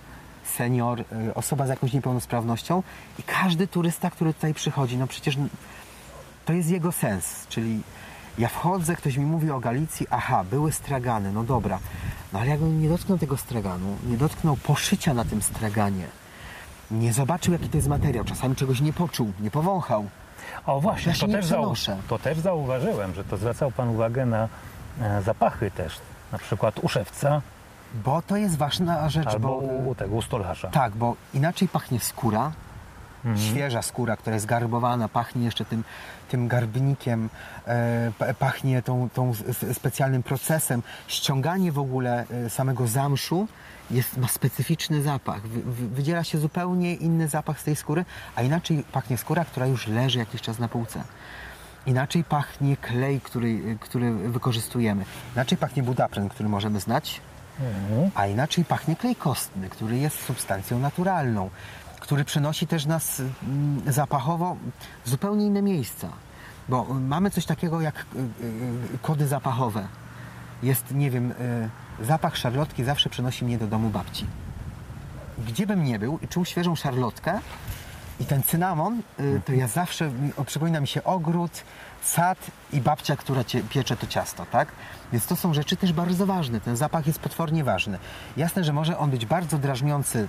senior, 0.58 1.00
y, 1.00 1.34
osoba 1.34 1.66
z 1.66 1.70
jakąś 1.70 1.94
niepełnosprawnością 1.94 2.84
i 3.20 3.24
każdy 3.24 3.68
turysta, 3.68 4.10
który 4.10 4.34
tutaj 4.34 4.54
przychodzi. 4.54 4.98
No 4.98 5.08
przecież 5.08 5.38
to 6.46 6.54
jest 6.54 6.70
jego 6.70 6.92
sens, 6.92 7.48
czyli 7.50 7.82
ja 8.38 8.48
wchodzę, 8.48 8.96
ktoś 8.96 9.18
mi 9.18 9.26
mówi 9.26 9.52
o 9.52 9.60
Galicji, 9.60 10.08
aha, 10.10 10.44
były 10.44 10.72
stragany, 10.72 11.32
no 11.32 11.44
dobra. 11.44 11.80
No 12.34 12.40
ale 12.40 12.50
jakbym 12.50 12.82
nie 12.82 12.90
dotknął 12.90 13.18
tego 13.18 13.38
straganu, 13.38 13.98
nie 14.08 14.18
dotknął 14.18 14.58
poszycia 14.58 15.14
na 15.14 15.26
tym 15.26 15.42
straganie, 15.42 16.08
nie 16.92 17.14
zobaczył, 17.14 17.54
jaki 17.54 17.70
to 17.70 17.78
jest 17.78 17.88
materiał. 17.88 18.26
Czasami 18.26 18.56
czegoś 18.56 18.82
nie 18.82 18.94
poczuł, 18.94 19.32
nie 19.40 19.52
powąchał. 19.52 20.06
O 20.66 20.82
właśnie, 20.82 21.12
Ja 21.12 21.18
to 21.20 21.28
też, 21.28 21.46
zau- 21.46 21.96
to 22.08 22.20
też 22.20 22.40
zauważyłem, 22.40 23.14
że 23.14 23.24
to 23.24 23.38
zwracał 23.38 23.72
Pan 23.72 23.90
uwagę 23.90 24.26
na 24.26 24.48
e, 25.02 25.22
zapachy 25.22 25.72
też. 25.72 26.00
Na 26.32 26.38
przykład 26.38 26.80
u 26.80 26.90
szewca 26.90 27.42
Bo 28.06 28.22
to 28.22 28.38
jest 28.38 28.58
ważna 28.58 29.10
rzecz, 29.10 29.28
albo 29.28 29.48
bo... 29.48 29.56
u, 29.58 29.96
tego, 29.96 30.16
u 30.16 30.22
stolarza. 30.22 30.68
Tak, 30.68 30.96
bo 30.96 31.16
inaczej 31.34 31.68
pachnie 31.68 32.00
skóra, 32.00 32.52
Mhm. 33.26 33.38
świeża 33.52 33.82
skóra, 33.82 34.18
która 34.18 34.34
jest 34.34 34.46
garbowana, 34.46 35.08
pachnie 35.10 35.46
jeszcze 35.46 35.66
tym, 35.66 35.84
tym 36.30 36.48
garbnikiem, 36.48 37.30
e, 37.68 38.12
pa- 38.20 38.34
pachnie 38.34 38.82
tą, 38.82 39.10
tą 39.14 39.34
specjalnym 39.74 40.24
procesem. 40.24 40.84
Ściąganie 41.08 41.72
w 41.72 41.80
ogóle 41.80 42.26
e, 42.46 42.50
samego 42.50 42.88
zamszu 42.88 43.48
jest, 43.92 44.18
ma 44.18 44.28
specyficzny 44.28 45.02
zapach. 45.02 45.42
Wy, 45.48 45.62
wy, 45.62 45.88
wydziela 45.88 46.24
się 46.24 46.38
zupełnie 46.38 46.96
inny 46.96 47.28
zapach 47.28 47.60
z 47.60 47.64
tej 47.64 47.76
skóry, 47.76 48.06
a 48.36 48.42
inaczej 48.42 48.84
pachnie 48.92 49.18
skóra, 49.18 49.46
która 49.46 49.66
już 49.66 49.88
leży 49.88 50.20
jakiś 50.20 50.42
czas 50.42 50.60
na 50.60 50.68
półce. 50.68 51.04
Inaczej 51.86 52.24
pachnie 52.24 52.78
klej, 52.78 53.22
który, 53.22 53.78
który 53.80 54.14
wykorzystujemy. 54.14 55.06
Inaczej 55.36 55.58
pachnie 55.58 55.84
budapren, 55.84 56.30
który 56.30 56.50
możemy 56.50 56.80
znać, 56.80 57.22
Mhm. 57.60 58.12
a 58.16 58.28
inaczej 58.28 58.66
pachnie 58.66 58.96
klej 58.96 59.16
kostny, 59.16 59.70
który 59.70 59.98
jest 59.98 60.24
substancją 60.26 60.80
naturalną, 60.80 61.50
który 62.00 62.26
przenosi 62.26 62.68
też 62.68 62.86
nas 62.86 63.20
mm, 63.20 63.82
zapachowo 63.88 64.58
w 65.06 65.10
zupełnie 65.10 65.46
inne 65.46 65.62
miejsca. 65.62 66.08
Bo 66.70 66.88
y, 66.92 66.94
mamy 66.94 67.32
coś 67.32 67.46
takiego 67.46 67.82
jak 67.82 67.96
y, 67.96 68.20
y, 68.20 68.98
kody 69.02 69.28
zapachowe. 69.28 69.88
Jest, 70.64 70.92
nie 70.92 71.12
wiem, 71.12 71.32
y, 71.32 71.36
zapach 72.02 72.38
szarlotki 72.38 72.84
zawsze 72.84 73.10
przenosi 73.10 73.46
mnie 73.46 73.58
do 73.58 73.68
domu 73.68 73.90
babci. 73.90 74.26
Gdzie 75.48 75.68
bym 75.68 75.84
nie 75.84 76.00
był 76.00 76.20
i 76.22 76.28
czuł 76.28 76.46
świeżą 76.46 76.76
szarlotkę 76.76 77.40
i 78.20 78.26
ten 78.26 78.44
cynamon, 78.44 79.02
y, 79.20 79.42
to 79.46 79.54
ja 79.54 79.68
zawsze, 79.68 80.12
przypomina 80.46 80.80
mi 80.80 80.88
się 80.88 81.04
ogród, 81.04 81.64
sad 82.04 82.38
i 82.74 82.82
babcia, 82.82 83.16
która 83.16 83.44
cie, 83.44 83.64
piecze 83.64 83.98
to 83.98 84.08
ciasto, 84.08 84.46
tak? 84.52 84.68
Więc 85.12 85.26
to 85.26 85.36
są 85.36 85.54
rzeczy 85.54 85.76
też 85.76 85.94
bardzo 85.94 86.26
ważne. 86.26 86.62
Ten 86.62 86.78
zapach 86.78 87.08
jest 87.08 87.20
potwornie 87.20 87.64
ważny. 87.64 88.00
Jasne, 88.38 88.64
że 88.64 88.74
może 88.74 88.98
on 88.98 89.10
być 89.10 89.26
bardzo 89.26 89.58
drażniący 89.58 90.28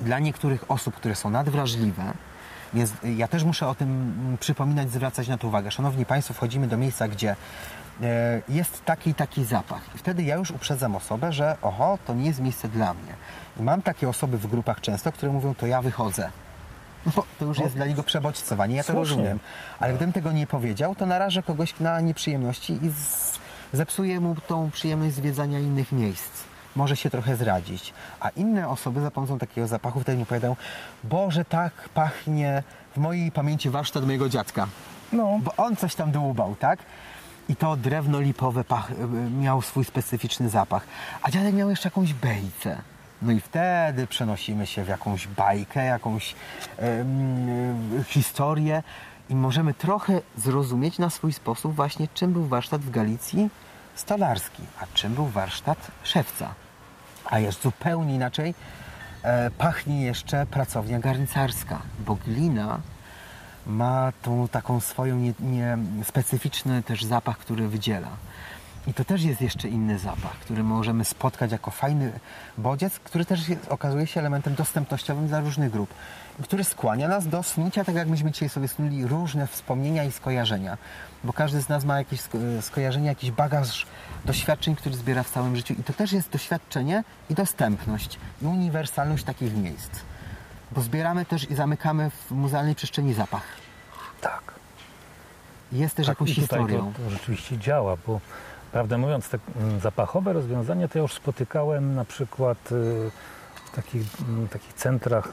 dla 0.00 0.18
niektórych 0.18 0.70
osób, 0.70 0.94
które 0.94 1.14
są 1.14 1.30
nadwrażliwe, 1.30 2.12
więc 2.74 2.92
ja 3.16 3.28
też 3.28 3.44
muszę 3.44 3.68
o 3.68 3.74
tym 3.74 4.36
przypominać, 4.40 4.90
zwracać 4.90 5.28
na 5.28 5.38
to 5.38 5.48
uwagę. 5.48 5.70
Szanowni 5.70 6.06
Państwo, 6.06 6.34
wchodzimy 6.34 6.68
do 6.68 6.76
miejsca, 6.76 7.08
gdzie 7.08 7.36
e, 8.02 8.42
jest 8.48 8.84
taki 8.84 9.14
taki 9.14 9.44
zapach. 9.44 9.82
I 9.94 9.98
wtedy 9.98 10.22
ja 10.22 10.36
już 10.36 10.50
uprzedzam 10.50 10.96
osobę, 10.96 11.32
że 11.32 11.56
oho, 11.62 11.98
to 12.06 12.14
nie 12.14 12.26
jest 12.26 12.40
miejsce 12.40 12.68
dla 12.68 12.94
mnie. 12.94 13.12
I 13.60 13.62
mam 13.62 13.82
takie 13.82 14.08
osoby 14.08 14.38
w 14.38 14.46
grupach 14.46 14.80
często, 14.80 15.12
które 15.12 15.32
mówią, 15.32 15.54
to 15.54 15.66
ja 15.66 15.82
wychodzę. 15.82 16.30
No, 17.06 17.24
to 17.38 17.44
już 17.44 17.58
jest 17.58 17.74
dla 17.74 17.86
niego 17.86 18.02
przebodźcowanie, 18.02 18.76
ja 18.76 18.84
to 18.84 18.92
Słusznie. 18.92 19.16
rozumiem. 19.16 19.40
Ale 19.80 19.94
gdybym 19.94 20.12
tego 20.12 20.32
nie 20.32 20.46
powiedział, 20.46 20.94
to 20.94 21.06
narażę 21.06 21.42
kogoś 21.42 21.80
na 21.80 22.00
nieprzyjemności 22.00 22.72
i 22.72 22.90
zepsuję 23.72 24.20
mu 24.20 24.34
tą 24.34 24.70
przyjemność 24.70 25.14
zwiedzania 25.14 25.58
innych 25.58 25.92
miejsc. 25.92 26.53
Może 26.76 26.96
się 26.96 27.10
trochę 27.10 27.36
zradzić. 27.36 27.92
A 28.20 28.28
inne 28.28 28.68
osoby 28.68 29.00
za 29.00 29.10
pomocą 29.10 29.38
takiego 29.38 29.66
zapachu 29.66 30.00
wtedy 30.00 30.18
mi 30.18 30.26
powiadają, 30.26 30.56
Boże, 31.04 31.44
tak 31.44 31.88
pachnie 31.94 32.62
w 32.96 32.98
mojej 32.98 33.32
pamięci 33.32 33.70
warsztat 33.70 34.06
mojego 34.06 34.28
dziadka. 34.28 34.66
No, 35.12 35.38
Bo 35.42 35.56
on 35.56 35.76
coś 35.76 35.94
tam 35.94 36.12
dłubał, 36.12 36.56
tak? 36.56 36.78
I 37.48 37.56
to 37.56 37.76
drewno 37.76 38.20
lipowe 38.20 38.64
pach, 38.64 38.90
miał 39.40 39.62
swój 39.62 39.84
specyficzny 39.84 40.48
zapach. 40.48 40.86
A 41.22 41.30
dziadek 41.30 41.54
miał 41.54 41.70
jeszcze 41.70 41.86
jakąś 41.86 42.12
bejcę. 42.12 42.76
No 43.22 43.32
i 43.32 43.40
wtedy 43.40 44.06
przenosimy 44.06 44.66
się 44.66 44.84
w 44.84 44.88
jakąś 44.88 45.26
bajkę, 45.26 45.84
jakąś 45.84 46.34
e, 46.78 47.04
historię 48.06 48.82
i 49.30 49.34
możemy 49.34 49.74
trochę 49.74 50.20
zrozumieć 50.36 50.98
na 50.98 51.10
swój 51.10 51.32
sposób 51.32 51.74
właśnie, 51.74 52.08
czym 52.14 52.32
był 52.32 52.46
warsztat 52.46 52.80
w 52.80 52.90
Galicji 52.90 53.48
stolarski, 53.94 54.62
a 54.80 54.86
czym 54.94 55.14
był 55.14 55.26
warsztat 55.26 55.90
szewca. 56.02 56.54
A 57.24 57.38
jest 57.38 57.62
zupełnie 57.62 58.14
inaczej 58.14 58.54
e, 59.22 59.50
pachnie 59.50 60.02
jeszcze 60.02 60.46
pracownia 60.46 60.98
garncarska, 60.98 61.82
bo 62.06 62.14
glina 62.14 62.80
ma 63.66 64.12
tą 64.22 64.48
taką 64.48 64.80
swoją 64.80 65.16
nie, 65.16 65.32
nie, 65.40 65.78
specyficzny 66.04 66.82
też 66.82 67.04
zapach, 67.04 67.38
który 67.38 67.68
wydziela. 67.68 68.08
I 68.86 68.94
to 68.94 69.04
też 69.04 69.22
jest 69.22 69.40
jeszcze 69.40 69.68
inny 69.68 69.98
zapach, 69.98 70.38
który 70.38 70.64
możemy 70.64 71.04
spotkać 71.04 71.52
jako 71.52 71.70
fajny 71.70 72.12
bodziec, 72.58 72.98
który 72.98 73.24
też 73.24 73.48
jest, 73.48 73.68
okazuje 73.68 74.06
się 74.06 74.20
elementem 74.20 74.54
dostępnościowym 74.54 75.28
dla 75.28 75.40
różnych 75.40 75.70
grup. 75.70 75.94
Który 76.42 76.64
skłania 76.64 77.08
nas 77.08 77.28
do 77.28 77.42
snucia, 77.42 77.84
tak 77.84 77.94
jak 77.94 78.08
myśmy 78.08 78.30
dzisiaj 78.30 78.48
sobie 78.48 78.68
snuli, 78.68 79.06
różne 79.06 79.46
wspomnienia 79.46 80.04
i 80.04 80.12
skojarzenia. 80.12 80.78
Bo 81.24 81.32
każdy 81.32 81.60
z 81.60 81.68
nas 81.68 81.84
ma 81.84 81.98
jakieś 81.98 82.20
sko- 82.20 82.38
skojarzenia, 82.62 83.08
jakiś 83.08 83.30
bagaż 83.30 83.86
doświadczeń, 84.24 84.76
który 84.76 84.94
zbiera 84.94 85.22
w 85.22 85.30
całym 85.30 85.56
życiu. 85.56 85.74
I 85.78 85.84
to 85.84 85.92
też 85.92 86.12
jest 86.12 86.30
doświadczenie 86.30 87.04
i 87.30 87.34
dostępność, 87.34 88.18
i 88.42 88.46
uniwersalność 88.46 89.24
takich 89.24 89.56
miejsc. 89.56 89.90
Bo 90.72 90.80
zbieramy 90.80 91.24
też 91.24 91.50
i 91.50 91.54
zamykamy 91.54 92.10
w 92.10 92.30
muzealnej 92.30 92.74
przestrzeni 92.74 93.14
zapach. 93.14 93.42
tak. 94.20 94.54
Jest 95.72 95.94
też 95.94 96.06
tak 96.06 96.12
jakąś 96.12 96.30
i 96.30 96.34
historią. 96.34 96.92
to, 96.96 97.02
to 97.02 97.10
rzeczywiście 97.10 97.58
działa, 97.58 97.96
bo 98.06 98.20
prawdę 98.72 98.98
mówiąc, 98.98 99.28
te 99.28 99.38
zapachowe 99.82 100.32
rozwiązania 100.32 100.88
to 100.88 100.98
ja 100.98 101.02
już 101.02 101.12
spotykałem 101.12 101.94
na 101.94 102.04
przykład 102.04 102.72
y, 102.72 103.10
w 103.64 103.70
takich, 103.76 104.02
mm, 104.28 104.48
takich 104.48 104.72
centrach, 104.72 105.26
y, 105.26 105.30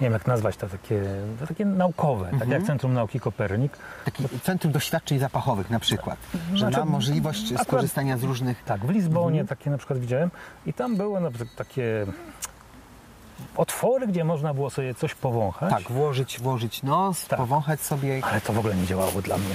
nie 0.00 0.04
wiem 0.04 0.12
jak 0.12 0.26
nazwać 0.26 0.56
to, 0.56 0.68
takie, 0.68 1.02
to 1.40 1.46
takie 1.46 1.64
naukowe, 1.64 2.24
tak 2.24 2.32
Mhm. 2.32 2.50
jak 2.50 2.62
Centrum 2.62 2.94
Nauki 2.94 3.20
Kopernik. 3.20 3.72
Taki 4.04 4.28
centrum 4.42 4.72
doświadczeń 4.72 5.18
zapachowych 5.18 5.70
na 5.70 5.80
przykład, 5.80 6.18
że 6.54 6.58
Znaczy, 6.58 6.78
ma 6.78 6.84
możliwość 6.84 7.44
akurat- 7.52 7.66
skorzystania 7.66 8.18
z 8.18 8.22
różnych... 8.22 8.64
Tak, 8.64 8.86
w 8.86 8.90
Lizbonie 8.90 9.40
Mhm. 9.40 9.46
takie 9.58 9.70
na 9.70 9.78
przykład 9.78 9.98
widziałem 9.98 10.30
i 10.66 10.72
tam 10.72 10.96
były 10.96 11.20
na 11.20 11.30
przykład 11.30 11.54
takie 11.56 12.06
otwory, 13.56 14.06
gdzie 14.06 14.24
można 14.24 14.54
było 14.54 14.70
sobie 14.70 14.94
coś 14.94 15.14
powąchać, 15.14 15.70
Tak, 15.70 15.82
włożyć, 15.92 16.40
włożyć 16.40 16.82
nos, 16.82 17.26
Tak. 17.26 17.38
powąchać 17.38 17.80
sobie. 17.80 18.20
ale 18.24 18.40
to 18.40 18.52
w 18.52 18.58
ogóle 18.58 18.74
nie 18.74 18.86
działało 18.86 19.22
dla 19.22 19.38
mnie. 19.38 19.54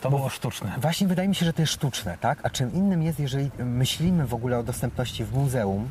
To 0.00 0.10
było 0.10 0.28
sztuczne. 0.28 0.72
Właśnie 0.80 1.06
wydaje 1.08 1.28
mi 1.28 1.34
się, 1.34 1.44
że 1.46 1.52
to 1.52 1.62
jest 1.62 1.72
sztuczne, 1.72 2.18
tak? 2.20 2.38
A 2.42 2.50
czym 2.50 2.72
innym 2.72 3.02
jest, 3.02 3.20
jeżeli 3.20 3.50
myślimy 3.58 4.26
w 4.26 4.34
ogóle 4.34 4.58
o 4.58 4.62
dostępności 4.62 5.24
w 5.24 5.32
muzeum 5.34 5.88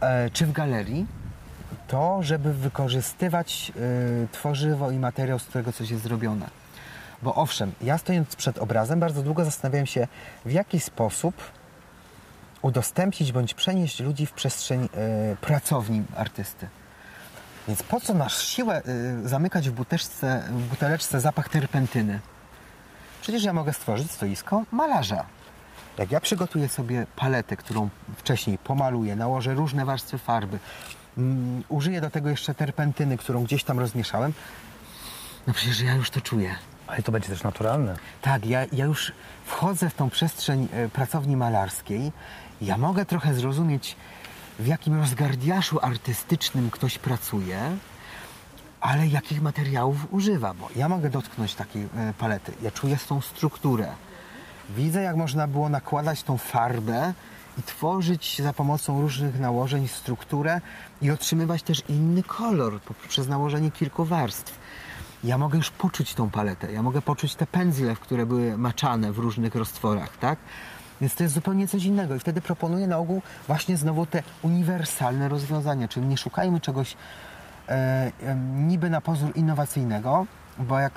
e, 0.00 0.30
czy 0.30 0.46
w 0.46 0.52
galerii, 0.52 1.06
to 1.92 2.22
żeby 2.22 2.52
wykorzystywać 2.52 3.72
e, 4.24 4.28
tworzywo 4.28 4.90
i 4.90 4.98
materiał, 4.98 5.38
z 5.38 5.44
którego 5.44 5.72
coś 5.72 5.90
jest 5.90 6.02
zrobione. 6.02 6.46
Bo 7.22 7.34
owszem, 7.34 7.72
ja 7.80 7.98
stojąc 7.98 8.36
przed 8.36 8.58
obrazem 8.58 9.00
bardzo 9.00 9.22
długo 9.22 9.44
zastanawiałem 9.44 9.86
się, 9.86 10.08
w 10.44 10.52
jaki 10.52 10.80
sposób 10.80 11.34
udostępnić 12.62 13.32
bądź 13.32 13.54
przenieść 13.54 14.00
ludzi 14.00 14.26
w 14.26 14.32
przestrzeń 14.32 14.84
e, 14.84 15.36
pracowni 15.36 16.02
artysty. 16.16 16.68
Więc 17.68 17.82
po 17.82 18.00
co 18.00 18.14
nasz 18.14 18.46
siłę 18.46 18.82
e, 18.84 19.28
zamykać 19.28 19.68
w, 19.68 19.72
buteczce, 19.72 20.42
w 20.50 20.62
buteleczce 20.62 21.20
zapach 21.20 21.48
terpentyny? 21.48 22.20
Przecież 23.22 23.44
ja 23.44 23.52
mogę 23.52 23.72
stworzyć 23.72 24.10
stoisko 24.10 24.64
malarza. 24.70 25.24
Jak 25.98 26.12
ja 26.12 26.20
przygotuję 26.20 26.68
sobie 26.68 27.06
paletę, 27.16 27.56
którą 27.56 27.88
wcześniej 28.16 28.58
pomaluję, 28.58 29.16
nałożę 29.16 29.54
różne 29.54 29.84
warstwy 29.84 30.18
farby, 30.18 30.58
użyję 31.68 32.00
do 32.00 32.10
tego 32.10 32.28
jeszcze 32.28 32.54
terpentyny, 32.54 33.16
którą 33.16 33.44
gdzieś 33.44 33.64
tam 33.64 33.78
rozmieszałem, 33.78 34.32
no 35.46 35.54
przecież 35.54 35.80
ja 35.80 35.94
już 35.94 36.10
to 36.10 36.20
czuję. 36.20 36.54
Ale 36.86 37.02
to 37.02 37.12
będzie 37.12 37.28
też 37.28 37.42
naturalne. 37.42 37.96
Tak, 38.22 38.46
ja, 38.46 38.66
ja 38.72 38.84
już 38.84 39.12
wchodzę 39.44 39.90
w 39.90 39.94
tą 39.94 40.10
przestrzeń 40.10 40.68
e, 40.72 40.88
pracowni 40.88 41.36
malarskiej. 41.36 42.12
Ja 42.60 42.78
mogę 42.78 43.04
trochę 43.04 43.34
zrozumieć, 43.34 43.96
w 44.58 44.66
jakim 44.66 45.00
rozgardiaszu 45.00 45.78
artystycznym 45.82 46.70
ktoś 46.70 46.98
pracuje, 46.98 47.76
ale 48.80 49.06
jakich 49.06 49.42
materiałów 49.42 50.12
używa, 50.12 50.54
bo 50.54 50.68
ja 50.76 50.88
mogę 50.88 51.10
dotknąć 51.10 51.54
takiej 51.54 51.82
e, 51.82 52.14
palety. 52.18 52.52
Ja 52.62 52.70
czuję 52.70 52.96
tą 53.08 53.20
strukturę. 53.20 53.88
Widzę, 54.70 55.02
jak 55.02 55.16
można 55.16 55.46
było 55.46 55.68
nakładać 55.68 56.22
tą 56.22 56.38
farbę 56.38 57.14
i 57.58 57.62
tworzyć 57.62 58.42
za 58.42 58.52
pomocą 58.52 59.00
różnych 59.00 59.40
nałożeń 59.40 59.88
strukturę 59.88 60.60
i 61.02 61.10
otrzymywać 61.10 61.62
też 61.62 61.82
inny 61.88 62.22
kolor 62.22 62.80
poprzez 62.80 63.28
nałożenie 63.28 63.70
kilku 63.70 64.04
warstw. 64.04 64.58
Ja 65.24 65.38
mogę 65.38 65.58
już 65.58 65.70
poczuć 65.70 66.14
tą 66.14 66.30
paletę, 66.30 66.72
ja 66.72 66.82
mogę 66.82 67.02
poczuć 67.02 67.34
te 67.34 67.46
pędzle, 67.46 67.96
które 67.96 68.26
były 68.26 68.58
maczane 68.58 69.12
w 69.12 69.18
różnych 69.18 69.54
roztworach, 69.54 70.16
tak? 70.16 70.38
Więc 71.00 71.14
to 71.14 71.22
jest 71.22 71.34
zupełnie 71.34 71.68
coś 71.68 71.84
innego 71.84 72.14
i 72.14 72.18
wtedy 72.18 72.40
proponuję 72.40 72.86
na 72.86 72.98
ogół 72.98 73.22
właśnie 73.46 73.76
znowu 73.76 74.06
te 74.06 74.22
uniwersalne 74.42 75.28
rozwiązania, 75.28 75.88
czyli 75.88 76.06
nie 76.06 76.16
szukajmy 76.16 76.60
czegoś 76.60 76.96
e, 77.68 77.72
e, 77.72 78.34
niby 78.56 78.90
na 78.90 79.00
pozór 79.00 79.32
innowacyjnego, 79.34 80.26
bo 80.58 80.78
jak 80.78 80.92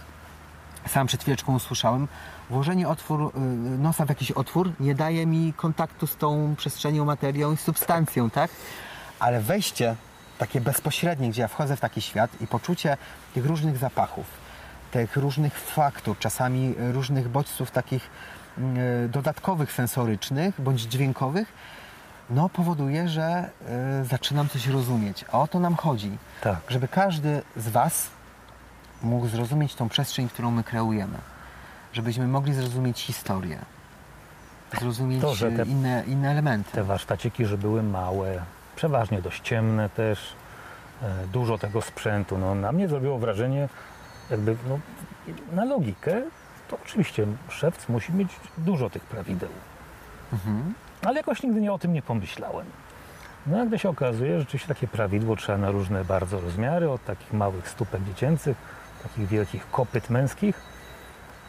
sam 0.87 1.07
przed 1.07 1.21
chwileczką 1.21 1.55
usłyszałem, 1.55 2.07
włożenie 2.49 2.87
otwór, 2.87 3.31
y, 3.35 3.39
nosa 3.77 4.05
w 4.05 4.09
jakiś 4.09 4.31
otwór 4.31 4.71
nie 4.79 4.95
daje 4.95 5.25
mi 5.25 5.53
kontaktu 5.53 6.07
z 6.07 6.15
tą 6.15 6.55
przestrzenią, 6.57 7.05
materią 7.05 7.53
i 7.53 7.57
substancją, 7.57 8.29
tak? 8.29 8.51
Ale 9.19 9.41
wejście 9.41 9.95
takie 10.37 10.61
bezpośrednie, 10.61 11.29
gdzie 11.29 11.41
ja 11.41 11.47
wchodzę 11.47 11.75
w 11.75 11.79
taki 11.79 12.01
świat 12.01 12.41
i 12.41 12.47
poczucie 12.47 12.97
tych 13.33 13.45
różnych 13.45 13.77
zapachów, 13.77 14.25
tych 14.91 15.17
różnych 15.17 15.59
faktur, 15.59 16.19
czasami 16.19 16.75
różnych 16.77 17.29
bodźców 17.29 17.71
takich 17.71 18.09
mm, 18.57 18.77
e, 19.05 19.09
dodatkowych 19.09 19.71
sensorycznych 19.71 20.61
bądź 20.61 20.81
dźwiękowych, 20.81 21.53
no 22.29 22.49
powoduje, 22.49 23.09
że 23.09 23.23
e, 23.23 24.05
zaczynam 24.05 24.49
coś 24.49 24.67
rozumieć. 24.67 25.25
A 25.31 25.39
o 25.39 25.47
to 25.47 25.59
nam 25.59 25.75
chodzi. 25.75 26.17
Tak. 26.41 26.57
Żeby 26.67 26.87
każdy 26.87 27.41
z 27.55 27.69
Was 27.69 28.09
mógł 29.01 29.27
zrozumieć 29.27 29.75
tą 29.75 29.89
przestrzeń, 29.89 30.29
którą 30.29 30.51
my 30.51 30.63
kreujemy. 30.63 31.17
Żebyśmy 31.95 32.27
mogli 32.27 32.53
zrozumieć 32.53 33.01
historię. 33.01 33.59
Zrozumieć 34.79 35.21
To, 35.21 35.35
że 35.35 35.51
te- 35.51 35.63
inne, 35.63 36.03
inne 36.07 36.31
elementy. 36.31 36.71
Te 36.71 36.83
warsztaciki, 36.83 37.45
że 37.45 37.57
były 37.57 37.83
małe, 37.83 38.41
przeważnie 38.75 39.21
dość 39.21 39.41
ciemne 39.41 39.89
też, 39.89 40.35
e, 41.01 41.27
dużo 41.33 41.57
tego 41.57 41.81
sprzętu. 41.81 42.37
No, 42.37 42.55
na 42.55 42.71
mnie 42.71 42.87
zrobiło 42.87 43.19
wrażenie, 43.19 43.69
jakby 44.29 44.55
no, 44.69 44.79
na 45.51 45.65
logikę, 45.65 46.21
to 46.67 46.77
oczywiście 46.83 47.27
szewc 47.49 47.89
musi 47.89 48.13
mieć 48.13 48.29
dużo 48.57 48.89
tych 48.89 49.03
prawideł. 49.03 49.49
Mhm. 50.33 50.73
Ale 51.01 51.17
jakoś 51.17 51.43
nigdy 51.43 51.61
nie 51.61 51.73
o 51.73 51.79
tym 51.79 51.93
nie 51.93 52.01
pomyślałem. 52.01 52.65
No 53.47 53.65
jak 53.65 53.81
się 53.81 53.89
okazuje, 53.89 54.33
że 54.33 54.39
rzeczywiście 54.39 54.67
takie 54.67 54.87
prawidło 54.87 55.35
trzeba 55.35 55.57
na 55.57 55.71
różne 55.71 56.05
bardzo 56.05 56.41
rozmiary, 56.41 56.89
od 56.89 57.05
takich 57.05 57.33
małych 57.33 57.69
stópek 57.69 58.03
dziecięcych, 58.03 58.57
takich 59.03 59.27
wielkich 59.27 59.71
kopyt 59.71 60.09
męskich. 60.09 60.74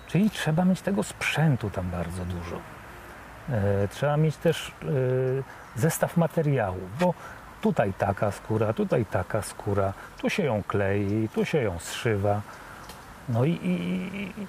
Czyli 0.07 0.31
trzeba 0.31 0.65
mieć 0.65 0.81
tego 0.81 1.03
sprzętu 1.03 1.71
tam 1.71 1.91
bardzo 1.91 2.25
dużo. 2.25 2.61
E, 3.51 3.89
trzeba 3.89 4.17
mieć 4.17 4.37
też 4.37 4.69
e, 4.69 5.81
zestaw 5.81 6.17
materiałów, 6.17 6.99
bo 7.01 7.15
tutaj 7.61 7.93
taka 7.99 8.31
skóra, 8.31 8.73
tutaj 8.73 9.05
taka 9.05 9.43
skóra, 9.43 9.93
tu 10.19 10.31
się 10.31 10.43
ją 10.43 10.63
klei, 10.63 11.29
tu 11.35 11.45
się 11.45 11.63
ją 11.63 11.79
zszywa. 11.79 12.41
No 13.29 13.45
i, 13.45 13.51
i, 13.51 14.43
i 14.43 14.47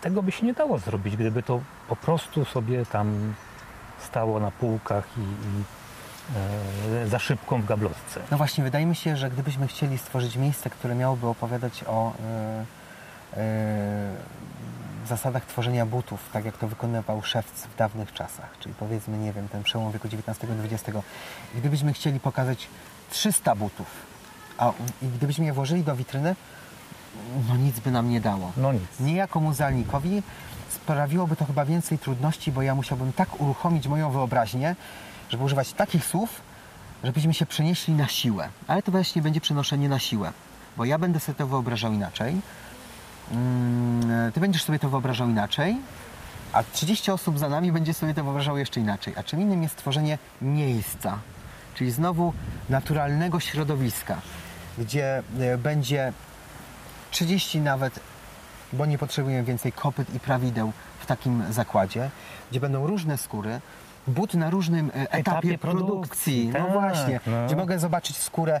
tego 0.00 0.22
by 0.22 0.32
się 0.32 0.46
nie 0.46 0.54
dało 0.54 0.78
zrobić, 0.78 1.16
gdyby 1.16 1.42
to 1.42 1.60
po 1.88 1.96
prostu 1.96 2.44
sobie 2.44 2.86
tam 2.86 3.34
stało 3.98 4.40
na 4.40 4.50
półkach 4.50 5.04
i, 5.18 5.20
i 5.20 5.64
e, 6.96 7.08
za 7.08 7.18
szybką 7.18 7.62
w 7.62 7.66
gablotce. 7.66 8.20
No 8.30 8.36
właśnie, 8.36 8.64
wydaje 8.64 8.86
mi 8.86 8.96
się, 8.96 9.16
że 9.16 9.30
gdybyśmy 9.30 9.66
chcieli 9.66 9.98
stworzyć 9.98 10.36
miejsce, 10.36 10.70
które 10.70 10.94
miałoby 10.94 11.26
opowiadać 11.26 11.84
o 11.86 12.12
e, 12.12 12.64
e, 13.36 14.14
zasadach 15.08 15.46
tworzenia 15.46 15.86
butów, 15.86 16.20
tak 16.32 16.44
jak 16.44 16.58
to 16.58 16.68
wykonywał 16.68 17.22
szewc 17.22 17.62
w 17.62 17.76
dawnych 17.76 18.12
czasach, 18.12 18.58
czyli 18.60 18.74
powiedzmy, 18.74 19.18
nie 19.18 19.32
wiem, 19.32 19.48
ten 19.48 19.62
przełom 19.62 19.92
wieku 19.92 20.08
XIX-XX, 20.08 20.98
gdybyśmy 21.54 21.92
chcieli 21.92 22.20
pokazać 22.20 22.68
300 23.10 23.54
butów, 23.54 23.86
a 24.58 24.72
i 25.02 25.06
gdybyśmy 25.06 25.44
je 25.44 25.52
włożyli 25.52 25.82
do 25.82 25.96
witryny, 25.96 26.36
no 27.48 27.56
nic 27.56 27.80
by 27.80 27.90
nam 27.90 28.10
nie 28.10 28.20
dało. 28.20 28.52
No 28.56 28.72
nic. 28.72 29.00
Nie 29.00 29.14
jako 29.14 29.40
muzealnikowi 29.40 30.22
sprawiłoby 30.70 31.36
to 31.36 31.44
chyba 31.44 31.64
więcej 31.64 31.98
trudności, 31.98 32.52
bo 32.52 32.62
ja 32.62 32.74
musiałbym 32.74 33.12
tak 33.12 33.40
uruchomić 33.40 33.86
moją 33.86 34.10
wyobraźnię, 34.10 34.76
żeby 35.30 35.44
używać 35.44 35.72
takich 35.72 36.04
słów, 36.04 36.40
żebyśmy 37.04 37.34
się 37.34 37.46
przenieśli 37.46 37.94
na 37.94 38.08
siłę. 38.08 38.48
Ale 38.66 38.82
to 38.82 38.92
właśnie 38.92 39.22
będzie 39.22 39.40
przenoszenie 39.40 39.88
na 39.88 39.98
siłę, 39.98 40.32
bo 40.76 40.84
ja 40.84 40.98
będę 40.98 41.20
sobie 41.20 41.38
to 41.38 41.46
wyobrażał 41.46 41.92
inaczej, 41.92 42.40
mm, 43.32 44.32
ty 44.32 44.40
będziesz 44.40 44.64
sobie 44.64 44.78
to 44.78 44.88
wyobrażał 44.88 45.28
inaczej, 45.28 45.76
a 46.52 46.62
30 46.62 47.10
osób 47.10 47.38
za 47.38 47.48
nami 47.48 47.72
będzie 47.72 47.94
sobie 47.94 48.14
to 48.14 48.24
wyobrażało 48.24 48.58
jeszcze 48.58 48.80
inaczej. 48.80 49.14
A 49.16 49.22
czym 49.22 49.40
innym 49.40 49.62
jest 49.62 49.76
tworzenie 49.76 50.18
miejsca, 50.42 51.18
czyli 51.74 51.90
znowu 51.90 52.32
naturalnego 52.68 53.40
środowiska, 53.40 54.20
gdzie 54.78 55.22
e, 55.40 55.58
będzie 55.58 56.12
30 57.10 57.60
nawet, 57.60 58.00
bo 58.72 58.86
nie 58.86 58.98
potrzebujemy 58.98 59.44
więcej 59.44 59.72
kopyt 59.72 60.14
i 60.14 60.20
prawideł 60.20 60.72
w 61.00 61.06
takim 61.06 61.42
zakładzie, 61.50 62.10
gdzie 62.50 62.60
będą 62.60 62.86
różne 62.86 63.18
skóry, 63.18 63.60
but 64.06 64.34
na 64.34 64.50
różnym 64.50 64.90
e, 64.90 64.92
etapie, 64.94 65.18
Etapie 65.18 65.58
produkcji. 65.58 65.86
produkcji, 65.86 66.48
No 66.48 66.64
tak, 66.64 66.72
właśnie, 66.72 67.20
no. 67.26 67.46
gdzie 67.46 67.56
mogę 67.56 67.78
zobaczyć 67.78 68.16
skórę, 68.16 68.60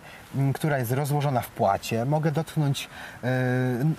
która 0.54 0.78
jest 0.78 0.92
rozłożona 0.92 1.40
w 1.40 1.48
płacie, 1.48 2.04
mogę 2.04 2.30
dotknąć 2.32 2.88
e, 3.24 3.28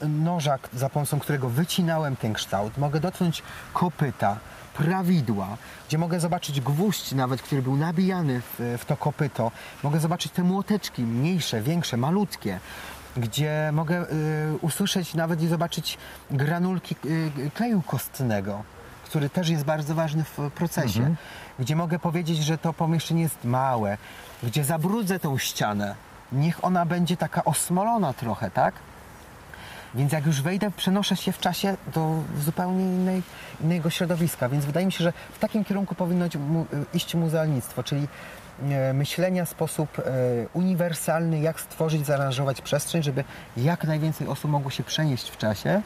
noża, 0.07 0.59
za 0.73 0.89
pomocą 0.89 1.19
którego 1.19 1.49
wycinałem 1.49 2.15
ten 2.15 2.33
kształt, 2.33 2.77
mogę 2.77 2.99
dotknąć 2.99 3.43
kopyta, 3.73 4.37
prawidła, 4.77 5.47
gdzie 5.87 5.97
mogę 5.97 6.19
zobaczyć 6.19 6.61
gwóźdź 6.61 7.11
nawet, 7.11 7.41
który 7.41 7.61
był 7.61 7.75
nabijany 7.75 8.41
w, 8.41 8.77
w 8.77 8.85
to 8.85 8.97
kopyto, 8.97 9.51
mogę 9.83 9.99
zobaczyć 9.99 10.31
te 10.31 10.43
młoteczki, 10.43 11.01
mniejsze, 11.03 11.61
większe, 11.61 11.97
malutkie, 11.97 12.59
gdzie 13.17 13.69
mogę 13.73 14.01
y, 14.01 14.05
usłyszeć 14.61 15.13
nawet 15.13 15.41
i 15.41 15.47
zobaczyć 15.47 15.97
granulki 16.31 16.95
y, 17.05 17.51
kleju 17.53 17.81
kostnego, 17.81 18.63
który 19.15 19.29
też 19.29 19.49
jest 19.49 19.63
bardzo 19.63 19.95
ważny 19.95 20.23
w 20.23 20.51
procesie, 20.55 21.15
gdzie 21.59 21.75
mogę 21.75 21.99
powiedzieć, 21.99 22.37
że 22.37 22.57
to 22.57 22.73
pomieszczenie 22.73 23.21
jest 23.21 23.43
małe, 23.43 23.97
gdzie 24.43 24.63
zabrudzę 24.63 25.19
tą 25.19 25.37
ścianę, 25.37 25.95
niech 26.31 26.65
ona 26.65 26.85
będzie 26.85 27.17
taka 27.17 27.43
osmolona 27.43 28.13
trochę, 28.13 28.51
tak? 28.51 28.73
Więc 29.95 30.11
jak 30.11 30.25
już 30.25 30.41
wejdę, 30.41 30.71
przenoszę 30.71 31.15
się 31.15 31.31
w 31.31 31.39
czasie 31.39 31.77
do 31.93 32.23
zupełnie 32.39 32.83
innej, 32.83 33.21
innego 33.61 33.89
środowiska. 33.89 34.49
Więc 34.49 34.65
wydaje 34.65 34.85
mi 34.85 34.91
się, 34.91 35.03
że 35.03 35.13
w 35.33 35.39
takim 35.39 35.63
kierunku 35.63 35.95
powinno 35.95 36.25
iść 36.25 36.35
mu- 36.35 36.65
iść 36.93 37.15
muzealnictwo, 37.15 37.83
czyli 37.83 38.07
e, 38.69 38.93
myślenia 38.93 39.45
w 39.45 39.49
sposób 39.49 39.99
e, 39.99 40.03
uniwersalny, 40.53 41.39
jak 41.39 41.61
stworzyć, 41.61 42.05
zaaranżować 42.05 42.61
przestrzeń, 42.61 43.03
żeby 43.03 43.23
jak 43.57 43.83
najwięcej 43.83 44.27
osób 44.27 44.51
mogło 44.51 44.71
się 44.71 44.83
przenieść 44.83 45.29
w 45.29 45.37
czasie 45.37 45.81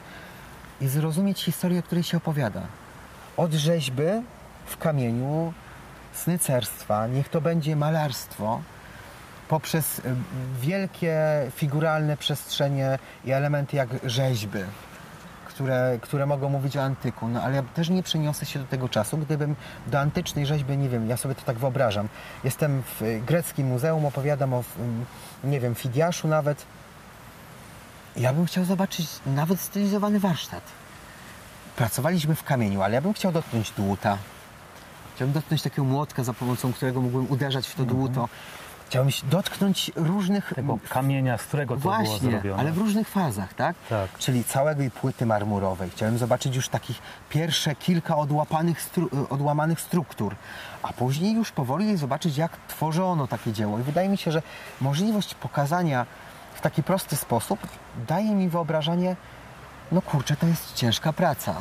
i 0.82 0.88
zrozumieć 0.88 1.44
historię, 1.44 1.80
o 1.80 1.84
której 1.84 2.04
się 2.04 2.18
opowiada. 2.18 2.62
Od 3.40 3.54
rzeźby 3.54 4.04
w 4.66 4.78
kamieniu, 4.78 5.54
snycerstwa, 6.14 7.08
niech 7.08 7.30
to 7.30 7.42
będzie 7.42 7.76
malarstwo, 7.76 8.62
poprzez 9.48 10.00
y, 10.00 10.04
wielkie 10.62 11.18
figuralne 11.56 12.18
przestrzenie 12.18 13.00
i 13.26 13.32
elementy 13.32 13.78
jak 13.78 13.90
rzeźby, 14.04 14.60
które, 15.48 16.00
które 16.02 16.26
mogą 16.26 16.50
mówić 16.50 16.78
o 16.78 16.84
antyku, 16.84 17.28
no 17.28 17.42
ale 17.42 17.56
ja 17.56 17.64
też 17.64 17.90
nie 17.90 18.04
przeniosę 18.04 18.46
się 18.46 18.60
do 18.60 18.66
tego 18.66 18.90
czasu, 18.90 19.18
gdybym 19.18 19.56
do 19.88 20.00
antycznej 20.00 20.46
rzeźby, 20.46 20.78
nie 20.78 20.90
wiem, 20.90 21.10
ja 21.10 21.18
sobie 21.18 21.36
to 21.36 21.42
tak 21.42 21.58
wyobrażam. 21.58 22.08
Jestem 22.44 22.84
w 22.84 23.02
y, 23.02 23.22
greckim 23.26 23.68
muzeum, 23.68 24.06
opowiadam 24.06 24.54
o, 24.54 24.64
nie 25.44 25.60
wiem, 25.60 25.76
Fidiaszu 25.76 26.28
nawet. 26.28 26.66
Ja 28.18 28.34
bym 28.34 28.46
chciał 28.46 28.66
zobaczyć 28.66 29.08
nawet 29.26 29.60
stylizowany 29.60 30.20
warsztat. 30.20 30.64
Pracowaliśmy 31.80 32.36
w 32.36 32.44
kamieniu, 32.44 32.82
ale 32.82 32.94
ja 32.96 33.02
bym 33.02 33.14
chciał 33.14 33.32
dotknąć 33.32 33.72
dłuta. 33.72 34.18
Chciałbym 35.16 35.34
dotknąć 35.34 35.62
takiego 35.62 35.84
młotka, 35.84 36.24
za 36.24 36.34
pomocą 36.34 36.74
którego 36.74 37.02
mógłbym 37.02 37.32
uderzać 37.32 37.68
w 37.68 37.76
to 37.76 37.86
dłuto. 37.86 38.30
Chciałbym 38.88 39.14
dotknąć 39.24 39.92
różnych 39.96 40.54
Tego 40.56 40.80
kamienia, 40.90 41.38
z 41.38 41.44
którego 41.44 41.76
to 41.76 41.82
było 41.82 41.94
Właśnie, 41.94 42.32
zrobione. 42.32 42.60
ale 42.62 42.72
w 42.72 42.78
różnych 42.78 43.10
fazach, 43.10 43.54
tak? 43.54 43.76
Tak. 43.90 44.18
Czyli 44.18 44.44
całej 44.44 44.92
płyty 44.92 45.26
marmurowej. 45.26 45.90
Chciałem 45.90 46.18
zobaczyć 46.18 46.56
już 46.56 46.70
takich 46.70 47.00
pierwsze 47.30 47.76
kilka 47.76 48.18
odłapanych 48.18 48.90
stru- 48.92 49.26
odłamanych 49.30 49.82
struktur, 49.82 50.36
a 50.84 50.94
później 50.94 51.34
już 51.34 51.52
powoli 51.52 51.98
zobaczyć, 51.98 52.38
jak 52.38 52.52
tworzono 52.68 53.28
takie 53.28 53.54
dzieło. 53.54 53.80
I 53.80 53.84
wydaje 53.84 54.10
mi 54.10 54.18
się, 54.18 54.32
że 54.32 54.42
możliwość 54.82 55.36
pokazania 55.36 56.06
w 56.54 56.62
taki 56.62 56.84
prosty 56.84 57.16
sposób 57.16 57.60
daje 58.08 58.36
mi 58.36 58.50
wyobrażenie, 58.50 59.16
no 59.92 60.02
kurczę, 60.02 60.36
to 60.36 60.48
jest 60.48 60.74
ciężka 60.74 61.14
praca. 61.14 61.56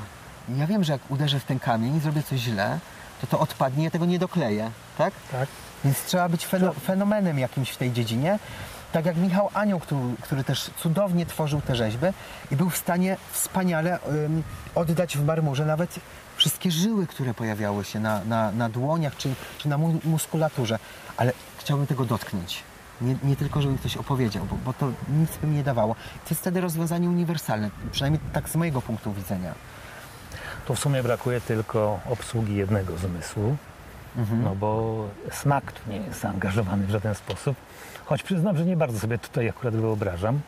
Ja 0.57 0.67
wiem, 0.67 0.85
że 0.85 0.93
jak 0.93 1.11
uderzę 1.11 1.41
w 1.41 1.45
ten 1.45 1.59
kamień 1.59 1.97
i 1.97 2.01
zrobię 2.01 2.23
coś 2.23 2.41
źle, 2.41 2.79
to 3.21 3.27
to 3.27 3.39
odpadnie, 3.41 3.85
ja 3.85 3.91
tego 3.91 4.07
nie 4.07 4.19
dokleję, 4.19 4.71
tak? 4.99 5.15
Tak. 5.33 5.49
Więc 5.85 6.05
trzeba 6.05 6.29
być 6.29 6.47
feno- 6.47 6.75
fenomenem 6.75 7.39
jakimś 7.39 7.71
w 7.71 7.77
tej 7.77 7.93
dziedzinie. 7.93 8.39
Tak 8.93 9.07
jak 9.07 9.17
Michał 9.17 9.51
Anioł, 9.55 9.81
który, 9.81 10.01
który 10.23 10.45
też 10.45 10.71
cudownie 10.77 11.27
tworzył 11.27 11.61
te 11.61 11.77
rzeźby 11.77 12.07
i 12.51 12.57
był 12.57 12.71
w 12.71 12.77
stanie 12.77 13.17
wspaniale 13.33 13.99
ym, 14.27 14.43
oddać 14.75 15.17
w 15.19 15.25
marmurze 15.25 15.67
nawet 15.67 16.01
wszystkie 16.37 16.71
żyły, 16.71 17.07
które 17.07 17.35
pojawiały 17.35 17.85
się 17.85 18.01
na, 18.01 18.25
na, 18.25 18.53
na 18.53 18.69
dłoniach 18.69 19.17
czy, 19.17 19.35
czy 19.59 19.69
na 19.69 19.79
mu- 19.79 20.01
muskulaturze. 20.05 20.79
Ale 21.17 21.33
chciałbym 21.59 21.87
tego 21.87 22.05
dotknąć. 22.05 22.63
Nie, 23.01 23.17
nie 23.25 23.37
tylko, 23.37 23.63
żeby 23.63 23.79
ktoś 23.79 23.97
opowiedział, 23.97 24.45
bo, 24.45 24.57
bo 24.65 24.73
to 24.73 24.93
nic 25.09 25.37
by 25.37 25.47
mi 25.47 25.57
nie 25.57 25.63
dawało. 25.63 25.95
To 25.95 26.31
jest 26.31 26.41
wtedy 26.41 26.61
rozwiązanie 26.61 27.09
uniwersalne, 27.09 27.71
przynajmniej 27.93 28.21
tak 28.33 28.49
z 28.49 28.57
mojego 28.57 28.83
punktu 28.83 29.13
widzenia. 29.13 29.55
Tu 30.67 30.75
w 30.75 30.79
sumie 30.79 31.03
brakuje 31.03 31.41
tylko 31.41 32.01
obsługi 32.11 32.55
jednego 32.57 32.99
zmysłu, 32.99 33.57
no 34.45 34.55
bo 34.55 35.05
smak 35.31 35.73
tu 35.73 35.91
nie 35.91 35.97
jest 35.97 36.21
zaangażowany 36.21 36.87
w 36.87 36.91
żaden 36.91 37.15
sposób. 37.15 37.57
Choć 38.05 38.23
przyznam, 38.23 38.57
że 38.57 38.65
nie 38.65 38.77
bardzo 38.77 38.99
sobie 38.99 39.19
tutaj 39.19 39.49
akurat 39.49 39.75
wyobrażam. 39.75 40.41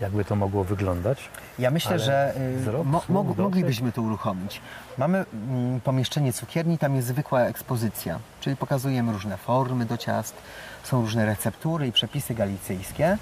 Jakby 0.00 0.24
to 0.24 0.36
mogło 0.36 0.64
wyglądać. 0.64 1.28
Ja 1.58 1.70
myślę, 1.70 1.98
że 1.98 2.34
y, 2.36 2.56
wzrok, 2.60 2.86
mo, 2.86 3.02
moglibyśmy 3.36 3.92
to 3.92 4.02
uruchomić. 4.02 4.60
Mamy 4.98 5.24
mm, 5.32 5.80
pomieszczenie 5.80 6.32
cukierni, 6.32 6.78
tam 6.78 6.96
jest 6.96 7.08
zwykła 7.08 7.40
ekspozycja, 7.40 8.18
czyli 8.40 8.56
pokazujemy 8.56 9.12
różne 9.12 9.36
formy 9.36 9.86
do 9.86 9.96
ciast, 9.96 10.34
są 10.82 11.00
różne 11.00 11.26
receptury 11.26 11.86
i 11.86 11.92
przepisy 11.92 12.34
galicyjskie, 12.34 13.18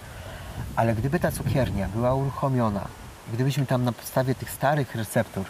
ale 0.77 0.95
gdyby 0.95 1.21
ta 1.21 1.31
cukiernia 1.31 1.89
była 1.89 2.15
uruchomiona, 2.15 2.85
gdybyśmy 3.33 3.67
tam 3.67 3.85
na 3.85 3.93
podstawie 3.93 4.35
tych 4.35 4.51
starych 4.51 4.95
receptur 4.95 5.45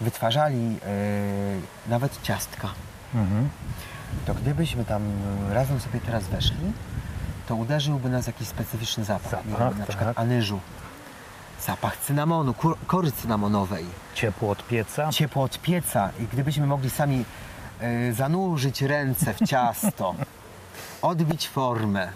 wytwarzali 0.00 0.76
y, 1.86 1.88
nawet 1.90 2.22
ciastka, 2.22 2.68
Mhm. 3.14 3.48
to 4.26 4.34
gdybyśmy 4.34 4.84
tam 4.84 5.02
y, 5.50 5.54
razem 5.54 5.80
sobie 5.80 6.00
teraz 6.00 6.24
weszli, 6.24 6.72
to 7.48 7.54
uderzyłby 7.56 8.08
nas 8.08 8.26
jakiś 8.26 8.48
specyficzny 8.48 9.04
zapach, 9.04 9.30
Zapach, 9.30 9.46
wiem, 9.70 9.78
na 9.78 9.86
przykład 9.86 10.08
tak. 10.08 10.18
anyżu, 10.18 10.60
zapach 11.66 11.96
cynamonu, 11.96 12.54
kur- 12.54 12.78
kory 12.86 13.12
cynamonowej, 13.12 13.84
Ciepło 14.14 14.50
od 14.50 14.66
pieca. 14.66 15.10
ciepło 15.12 15.42
od 15.42 15.58
pieca 15.60 16.10
i 16.20 16.24
gdybyśmy 16.32 16.66
mogli 16.66 16.90
sami 16.90 17.24
e, 17.80 18.12
zanurzyć 18.12 18.82
ręce 18.82 19.34
w 19.34 19.44
ciasto, 19.48 20.14
odbić 21.02 21.48
formę, 21.48 22.08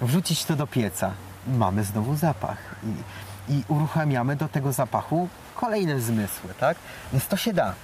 wrzucić 0.00 0.44
to 0.44 0.56
do 0.56 0.66
pieca, 0.66 1.10
mamy 1.46 1.84
znowu 1.84 2.16
zapach 2.16 2.58
i, 3.48 3.52
i 3.52 3.64
uruchamiamy 3.68 4.36
do 4.36 4.48
tego 4.48 4.72
zapachu 4.72 5.28
kolejne 5.54 6.00
zmysły, 6.00 6.54
tak? 6.60 6.76
Więc 7.12 7.26
to 7.26 7.36
się 7.36 7.52
da. 7.52 7.74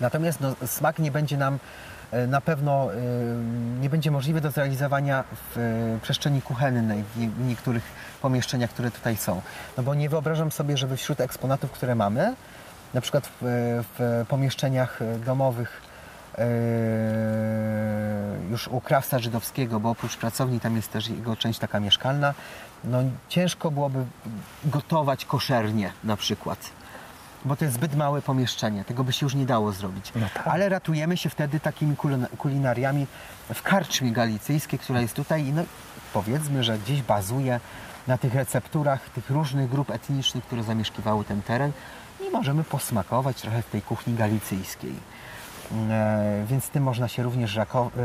Natomiast 0.00 0.40
no, 0.40 0.54
smak 0.66 0.98
nie 0.98 1.10
będzie 1.10 1.36
nam 1.36 1.58
na 2.28 2.40
pewno 2.40 2.92
e, 2.92 2.96
nie 3.80 3.90
będzie 3.90 4.10
możliwy 4.10 4.40
do 4.40 4.50
zrealizowania 4.50 5.24
w 5.32 5.58
e, 5.58 5.60
przestrzeni 6.02 6.42
kuchennej, 6.42 7.04
w 7.14 7.18
nie- 7.18 7.28
w 7.28 7.40
niektórych 7.48 7.82
pomieszczeniach, 8.22 8.70
które 8.70 8.90
tutaj 8.90 9.16
są. 9.16 9.40
No 9.76 9.82
bo 9.82 9.94
nie 9.94 10.08
wyobrażam 10.08 10.50
sobie, 10.52 10.76
żeby 10.76 10.96
wśród 10.96 11.20
eksponatów, 11.20 11.70
które 11.70 11.94
mamy, 11.94 12.34
na 12.94 13.00
przykład 13.00 13.26
w, 13.26 13.82
w 13.98 14.24
pomieszczeniach 14.28 15.02
e, 15.02 15.18
domowych 15.18 15.82
e, 16.38 16.44
już 18.50 18.68
u 18.68 18.80
krawca 18.80 19.18
żydowskiego, 19.18 19.80
bo 19.80 19.90
oprócz 19.90 20.16
pracowni 20.16 20.60
tam 20.60 20.76
jest 20.76 20.92
też 20.92 21.08
jego 21.08 21.36
część 21.36 21.58
taka 21.58 21.80
mieszkalna, 21.80 22.34
no 22.84 22.98
ciężko 23.28 23.70
byłoby 23.70 24.04
gotować 24.64 25.24
koszernie 25.24 25.92
na 26.04 26.16
przykład 26.16 26.58
bo 27.44 27.56
to 27.56 27.64
jest 27.64 27.74
zbyt 27.76 27.94
małe 27.96 28.22
pomieszczenie, 28.22 28.84
tego 28.84 29.04
by 29.04 29.12
się 29.12 29.26
już 29.26 29.34
nie 29.34 29.46
dało 29.46 29.72
zrobić. 29.72 30.12
No 30.16 30.26
tak. 30.34 30.46
Ale 30.48 30.68
ratujemy 30.68 31.16
się 31.16 31.30
wtedy 31.30 31.60
takimi 31.60 31.96
kulina- 31.96 32.28
kulinariami 32.38 33.06
w 33.54 33.62
karczmie 33.62 34.12
galicyjskiej, 34.12 34.78
która 34.78 35.00
jest 35.00 35.14
tutaj 35.14 35.46
i 35.46 35.52
no, 35.52 35.62
powiedzmy, 36.12 36.64
że 36.64 36.78
gdzieś 36.78 37.02
bazuje 37.02 37.60
na 38.06 38.18
tych 38.18 38.34
recepturach 38.34 39.00
tych 39.10 39.30
różnych 39.30 39.70
grup 39.70 39.90
etnicznych, 39.90 40.44
które 40.44 40.62
zamieszkiwały 40.62 41.24
ten 41.24 41.42
teren 41.42 41.72
i 42.28 42.30
możemy 42.30 42.64
posmakować 42.64 43.40
trochę 43.40 43.62
w 43.62 43.70
tej 43.70 43.82
kuchni 43.82 44.14
galicyjskiej. 44.14 44.94
E, 45.90 46.44
więc 46.46 46.68
tym 46.68 46.82
można 46.82 47.08
się 47.08 47.22
również 47.22 47.56
rako- 47.56 47.90
e, 47.98 48.00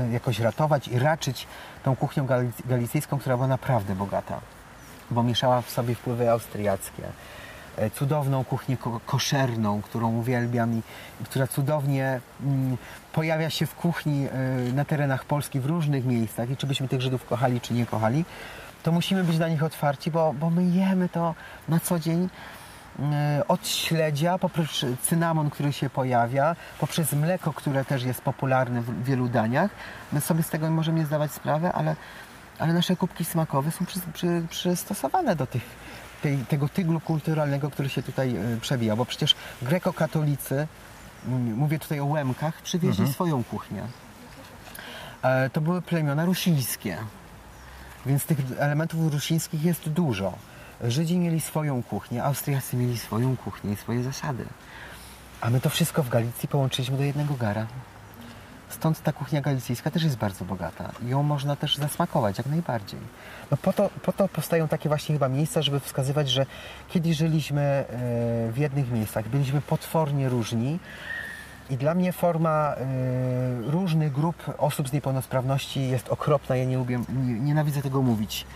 e, 0.00 0.04
e, 0.08 0.12
jakoś 0.12 0.40
ratować 0.40 0.88
i 0.88 0.98
raczyć 0.98 1.46
tą 1.82 1.96
kuchnią 1.96 2.26
gali- 2.26 2.52
galicyjską, 2.64 3.18
która 3.18 3.36
była 3.36 3.48
naprawdę 3.48 3.94
bogata 3.94 4.40
bo 5.10 5.22
mieszała 5.22 5.62
w 5.62 5.70
sobie 5.70 5.94
wpływy 5.94 6.30
austriackie. 6.30 7.02
E, 7.76 7.90
Cudowną 7.90 8.44
kuchnię 8.44 8.76
ko- 8.76 9.00
koszerną, 9.06 9.82
którą 9.82 10.16
uwielbiam 10.16 10.74
i, 10.74 10.82
i 11.20 11.24
która 11.24 11.46
cudownie 11.46 12.20
mm, 12.42 12.76
pojawia 13.12 13.50
się 13.50 13.66
w 13.66 13.74
kuchni 13.74 14.26
e, 14.26 14.72
na 14.72 14.84
terenach 14.84 15.24
Polski 15.24 15.60
w 15.60 15.66
różnych 15.66 16.04
miejscach 16.04 16.50
i 16.50 16.56
czy 16.56 16.66
byśmy 16.66 16.88
tych 16.88 17.00
Żydów 17.00 17.26
kochali, 17.26 17.60
czy 17.60 17.74
nie 17.74 17.86
kochali, 17.86 18.24
to 18.82 18.92
musimy 18.92 19.24
być 19.24 19.38
na 19.38 19.48
nich 19.48 19.62
otwarci, 19.62 20.10
bo, 20.10 20.32
bo 20.40 20.50
my 20.50 20.64
jemy 20.64 21.08
to 21.08 21.34
na 21.68 21.80
co 21.80 21.98
dzień 21.98 22.28
e, 22.98 23.42
od 23.48 23.68
śledzia, 23.68 24.38
poprzez 24.38 24.84
cynamon, 25.02 25.50
który 25.50 25.72
się 25.72 25.90
pojawia, 25.90 26.56
poprzez 26.78 27.12
mleko, 27.12 27.52
które 27.52 27.84
też 27.84 28.02
jest 28.02 28.20
popularne 28.20 28.80
w 28.82 29.04
wielu 29.04 29.28
daniach. 29.28 29.70
My 30.12 30.20
sobie 30.20 30.42
z 30.42 30.48
tego 30.48 30.70
możemy 30.70 31.06
zdawać 31.06 31.32
sprawy, 31.32 31.72
ale, 31.72 31.96
ale 32.58 32.72
nasze 32.72 32.96
kubki 32.96 33.24
smakowe 33.24 33.70
są 33.70 33.86
przy, 33.86 34.00
przy, 34.12 34.42
przystosowane 34.50 35.36
do 35.36 35.46
tych, 35.46 35.62
tej, 36.22 36.38
tego 36.38 36.68
tyglu 36.68 37.00
kulturalnego, 37.00 37.70
który 37.70 37.88
się 37.88 38.02
tutaj 38.02 38.36
e, 38.36 38.60
przewija, 38.60 38.96
bo 38.96 39.04
przecież 39.04 39.34
grekokatolicy, 39.62 40.66
mówię 41.56 41.78
tutaj 41.78 42.00
o 42.00 42.04
Łemkach, 42.04 42.62
przywieźli 42.62 43.12
swoją 43.12 43.44
kuchnię. 43.44 43.82
E, 45.22 45.50
To 45.50 45.60
były 45.60 45.82
plemiona 45.82 46.24
rusińskie. 46.24 46.96
Więc 48.06 48.24
tych 48.24 48.38
elementów 48.58 49.12
rusińskich 49.12 49.62
jest 49.64 49.88
dużo. 49.88 50.32
Żydzi 50.84 51.18
mieli 51.18 51.40
swoją 51.40 51.82
kuchnię, 51.82 52.24
Austriacy 52.24 52.76
mieli 52.76 52.98
swoją 52.98 53.36
kuchnię 53.36 53.72
i 53.72 53.76
swoje 53.76 54.02
zasady. 54.02 54.44
A 55.40 55.50
my 55.50 55.60
to 55.60 55.70
wszystko 55.70 56.02
w 56.02 56.08
Galicji 56.08 56.48
połączyliśmy 56.48 56.96
do 56.96 57.02
jednego 57.04 57.34
gara. 57.34 57.66
Stąd 58.72 59.02
ta 59.02 59.12
kuchnia 59.12 59.40
galicyjska 59.40 59.90
też 59.90 60.02
jest 60.02 60.16
bardzo 60.16 60.44
bogata. 60.44 60.92
I 61.02 61.08
Ją 61.08 61.22
można 61.22 61.56
też 61.56 61.76
zasmakować 61.76 62.38
jak 62.38 62.46
najbardziej. 62.46 63.00
No 63.50 63.56
po 63.56 63.72
to, 63.72 63.90
po 64.02 64.12
to 64.12 64.28
powstają 64.28 64.68
takie 64.68 64.88
właśnie 64.88 65.14
chyba 65.14 65.28
miejsca, 65.28 65.62
żeby 65.62 65.80
wskazywać, 65.80 66.30
że 66.30 66.46
kiedyś 66.88 67.16
żyliśmy 67.16 67.60
e, 67.60 67.84
w 68.52 68.54
jednych 68.56 68.90
miejscach, 68.90 69.28
byliśmy 69.28 69.60
potwornie 69.60 70.28
różni. 70.28 70.78
I 71.70 71.76
dla 71.76 71.94
mnie 71.94 72.12
forma 72.12 72.74
e, 72.74 73.70
różnych 73.70 74.12
grup 74.12 74.36
osób 74.58 74.88
z 74.88 74.92
niepełnosprawności 74.92 75.88
jest 75.88 76.08
okropna. 76.08 76.56
Ja 76.56 76.64
nie 76.64 76.76
lubię, 76.76 77.00
nie, 77.08 77.40
nienawidzę 77.40 77.82
tego 77.82 78.02
mówić. 78.02 78.46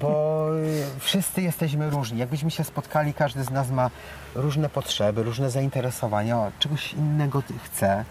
Bo 0.00 0.46
y, 0.56 0.84
wszyscy 0.98 1.42
jesteśmy 1.42 1.90
różni. 1.90 2.18
Jakbyśmy 2.18 2.50
się 2.50 2.64
spotkali, 2.64 3.14
każdy 3.14 3.44
z 3.44 3.50
nas 3.50 3.70
ma 3.70 3.90
różne 4.34 4.68
potrzeby, 4.68 5.22
różne 5.22 5.50
zainteresowania, 5.50 6.52
czegoś 6.58 6.92
innego 6.92 7.42
chce. 7.64 8.04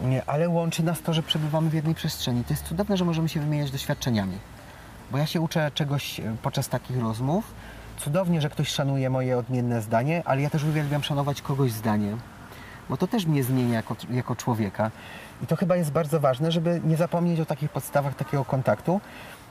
Nie, 0.00 0.22
Ale 0.26 0.48
łączy 0.48 0.82
nas 0.82 1.02
to, 1.02 1.14
że 1.14 1.22
przebywamy 1.22 1.70
w 1.70 1.74
jednej 1.74 1.94
przestrzeni. 1.94 2.44
To 2.44 2.52
jest 2.52 2.64
cudowne, 2.64 2.96
że 2.96 3.04
możemy 3.04 3.28
się 3.28 3.40
wymieniać 3.40 3.70
doświadczeniami. 3.70 4.38
Bo 5.10 5.18
ja 5.18 5.26
się 5.26 5.40
uczę 5.40 5.70
czegoś 5.74 6.20
e, 6.20 6.36
podczas 6.42 6.68
takich 6.68 7.00
rozmów. 7.00 7.44
Cudownie, 7.98 8.40
że 8.40 8.50
ktoś 8.50 8.68
szanuje 8.68 9.10
moje 9.10 9.38
odmienne 9.38 9.82
zdanie, 9.82 10.22
ale 10.24 10.42
ja 10.42 10.50
też 10.50 10.64
uwielbiam 10.64 11.02
szanować 11.02 11.42
kogoś 11.42 11.72
zdanie. 11.72 12.16
Bo 12.88 12.96
to 12.96 13.06
też 13.06 13.26
mnie 13.26 13.44
zmienia 13.44 13.74
jako, 13.74 13.96
jako 14.10 14.36
człowieka. 14.36 14.90
I 15.42 15.46
to 15.46 15.56
chyba 15.56 15.76
jest 15.76 15.92
bardzo 15.92 16.20
ważne, 16.20 16.52
żeby 16.52 16.80
nie 16.84 16.96
zapomnieć 16.96 17.40
o 17.40 17.44
takich 17.44 17.70
podstawach 17.70 18.14
takiego 18.14 18.44
kontaktu, 18.44 19.00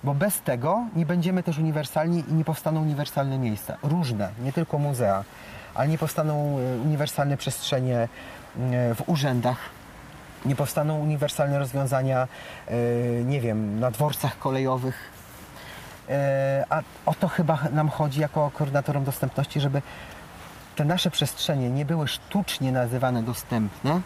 bo 0.03 0.13
bez 0.13 0.41
tego 0.41 0.83
nie 0.95 1.05
będziemy 1.05 1.43
też 1.43 1.57
uniwersalni 1.57 2.23
i 2.29 2.33
nie 2.33 2.45
powstaną 2.45 2.81
uniwersalne 2.81 3.37
miejsca. 3.37 3.77
Różne, 3.83 4.29
nie 4.43 4.53
tylko 4.53 4.79
muzea, 4.79 5.23
ale 5.75 5.87
nie 5.87 5.97
powstaną 5.97 6.59
e, 6.59 6.81
uniwersalne 6.81 7.37
przestrzenie 7.37 7.97
e, 7.97 8.07
w 8.95 9.03
urzędach, 9.07 9.57
nie 10.45 10.55
powstaną 10.55 10.99
uniwersalne 10.99 11.59
rozwiązania, 11.59 12.27
e, 12.67 12.73
nie 13.23 13.41
wiem, 13.41 13.79
na 13.79 13.91
dworcach 13.91 14.39
kolejowych. 14.39 15.11
E, 16.09 16.65
A 16.69 16.81
o 17.05 17.13
to 17.13 17.27
chyba 17.27 17.57
nam 17.71 17.89
chodzi 17.89 18.21
jako 18.21 18.51
koordynatorom 18.53 19.03
dostępności, 19.03 19.59
żeby 19.59 19.81
te 20.75 20.85
nasze 20.85 21.11
przestrzenie 21.11 21.69
nie 21.69 21.85
były 21.85 22.07
sztucznie 22.07 22.71
nazywane 22.71 23.23
dostępne, 23.23 24.01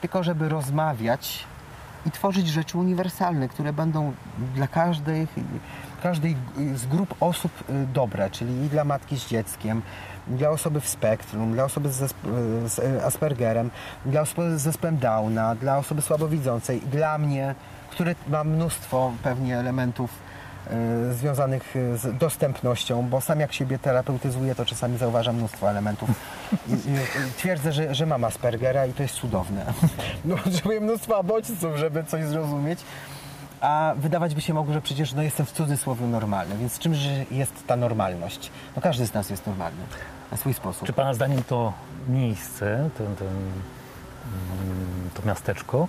tylko 0.00 0.22
żeby 0.22 0.48
rozmawiać 0.48 1.44
i 2.06 2.10
tworzyć 2.10 2.48
rzeczy 2.48 2.78
uniwersalne, 2.78 3.48
które 3.48 3.72
będą 3.72 4.12
dla 4.54 4.66
każdej, 4.66 5.26
każdej 6.02 6.36
z 6.74 6.86
grup 6.86 7.14
osób 7.20 7.52
y, 7.70 7.86
dobre, 7.92 8.30
czyli 8.30 8.64
i 8.64 8.68
dla 8.68 8.84
matki 8.84 9.18
z 9.18 9.28
dzieckiem, 9.28 9.82
dla 10.26 10.50
osoby 10.50 10.80
w 10.80 10.88
spektrum, 10.88 11.52
dla 11.52 11.64
osoby 11.64 11.92
z, 11.92 12.02
zesp- 12.02 12.68
z 12.68 12.78
y, 12.78 13.04
Aspergerem, 13.04 13.70
dla 14.06 14.20
osoby 14.20 14.58
z 14.58 14.62
zespołem 14.62 14.98
Downa, 14.98 15.54
dla 15.54 15.78
osoby 15.78 16.02
słabowidzącej, 16.02 16.80
dla 16.80 17.18
mnie, 17.18 17.54
który 17.90 18.14
ma 18.28 18.44
mnóstwo 18.44 19.12
pewnie 19.22 19.58
elementów 19.58 20.10
y, 21.10 21.14
związanych 21.14 21.76
y, 21.76 21.96
z 21.96 22.18
dostępnością, 22.18 23.08
bo 23.08 23.20
sam 23.20 23.40
jak 23.40 23.52
siebie 23.52 23.78
terapeutyzuję, 23.78 24.54
to 24.54 24.64
czasami 24.64 24.98
zauważam 24.98 25.36
mnóstwo 25.36 25.70
elementów. 25.70 26.10
Twierdzę, 27.36 27.72
że, 27.72 27.94
że 27.94 28.06
mam 28.06 28.24
Aspergera 28.24 28.86
i 28.86 28.92
to 28.92 29.02
jest 29.02 29.14
cudowne. 29.14 29.66
No, 30.24 30.36
potrzebuję 30.36 30.80
mnóstwa 30.80 31.22
bodźców, 31.22 31.76
żeby 31.76 32.04
coś 32.04 32.24
zrozumieć. 32.24 32.80
A 33.60 33.94
wydawać 33.96 34.34
by 34.34 34.40
się 34.40 34.54
mogło, 34.54 34.74
że 34.74 34.80
przecież 34.80 35.12
no, 35.12 35.22
jestem 35.22 35.46
w 35.46 35.52
cudzysłowie 35.52 36.06
normalny, 36.06 36.56
więc 36.56 36.78
czymże 36.78 37.24
jest 37.30 37.66
ta 37.66 37.76
normalność? 37.76 38.50
No 38.76 38.82
każdy 38.82 39.06
z 39.06 39.14
nas 39.14 39.30
jest 39.30 39.46
normalny 39.46 39.82
na 40.30 40.36
swój 40.36 40.54
sposób. 40.54 40.86
Czy 40.86 40.92
Pana 40.92 41.14
zdaniem 41.14 41.42
to 41.42 41.72
miejsce, 42.08 42.90
ten, 42.98 43.16
ten, 43.16 43.28
mm, 43.28 45.10
to 45.14 45.22
miasteczko 45.26 45.88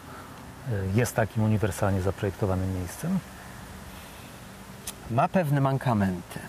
y, 0.70 0.72
jest 0.96 1.16
takim 1.16 1.44
uniwersalnie 1.44 2.02
zaprojektowanym 2.02 2.80
miejscem? 2.80 3.20
ma 5.12 5.28
pewne 5.28 5.62
mankamenty. 5.62 6.40